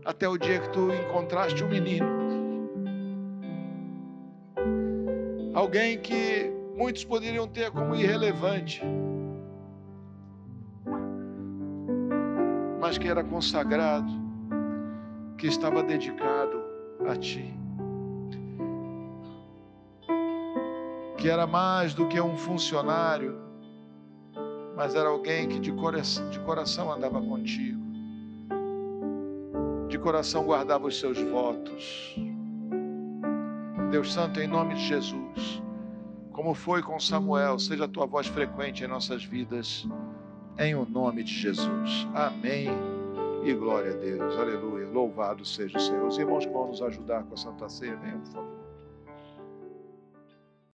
Até 0.04 0.28
o 0.28 0.38
dia 0.38 0.60
que 0.60 0.70
tu 0.70 0.92
encontraste 0.92 1.64
um 1.64 1.70
menino 1.70 2.13
alguém 5.64 5.98
que 5.98 6.52
muitos 6.76 7.06
poderiam 7.06 7.48
ter 7.48 7.72
como 7.72 7.96
irrelevante, 7.96 8.82
mas 12.82 12.98
que 12.98 13.08
era 13.08 13.24
consagrado, 13.24 14.12
que 15.38 15.48
estava 15.48 15.82
dedicado 15.82 16.62
a 17.08 17.16
Ti, 17.16 17.58
que 21.18 21.30
era 21.30 21.48
mais 21.48 21.94
do 21.94 22.10
que 22.10 22.20
um 22.20 22.36
funcionário, 22.36 23.42
mas 24.76 24.96
era 24.96 25.08
alguém 25.08 25.48
que 25.48 25.60
de 25.60 25.72
coração, 25.72 26.30
de 26.30 26.40
coração 26.42 26.92
andava 26.92 27.22
contigo, 27.22 27.82
de 29.88 29.98
coração 29.98 30.44
guardava 30.44 30.88
os 30.88 31.00
seus 31.00 31.18
votos. 31.22 32.18
Deus 33.94 34.12
Santo, 34.12 34.42
em 34.42 34.48
nome 34.48 34.74
de 34.74 34.88
Jesus, 34.88 35.62
como 36.32 36.56
foi 36.56 36.82
com 36.82 37.00
Samuel, 37.00 37.60
seja 37.60 37.86
a 37.86 37.88
tua 37.88 38.08
voz 38.08 38.26
frequente 38.26 38.84
em 38.84 38.88
nossas 38.88 39.24
vidas. 39.24 39.88
em 40.58 40.74
o 40.74 40.84
nome 40.84 41.24
de 41.24 41.32
Jesus. 41.32 42.08
Amém. 42.16 42.70
E 43.44 43.54
glória 43.54 43.92
a 43.92 43.96
Deus. 43.96 44.36
Aleluia. 44.36 44.88
Louvado 44.88 45.46
seja 45.46 45.78
o 45.78 45.80
Senhor. 45.80 46.08
Os 46.08 46.18
irmãos 46.18 46.44
que 46.44 46.52
vão 46.52 46.70
nos 46.70 46.82
ajudar 46.82 47.22
com 47.26 47.36
a 47.36 47.38
Santa 47.38 47.70
Ceia, 47.70 47.96
venham, 47.98 48.20
por 48.22 48.32
favor. 48.32 48.53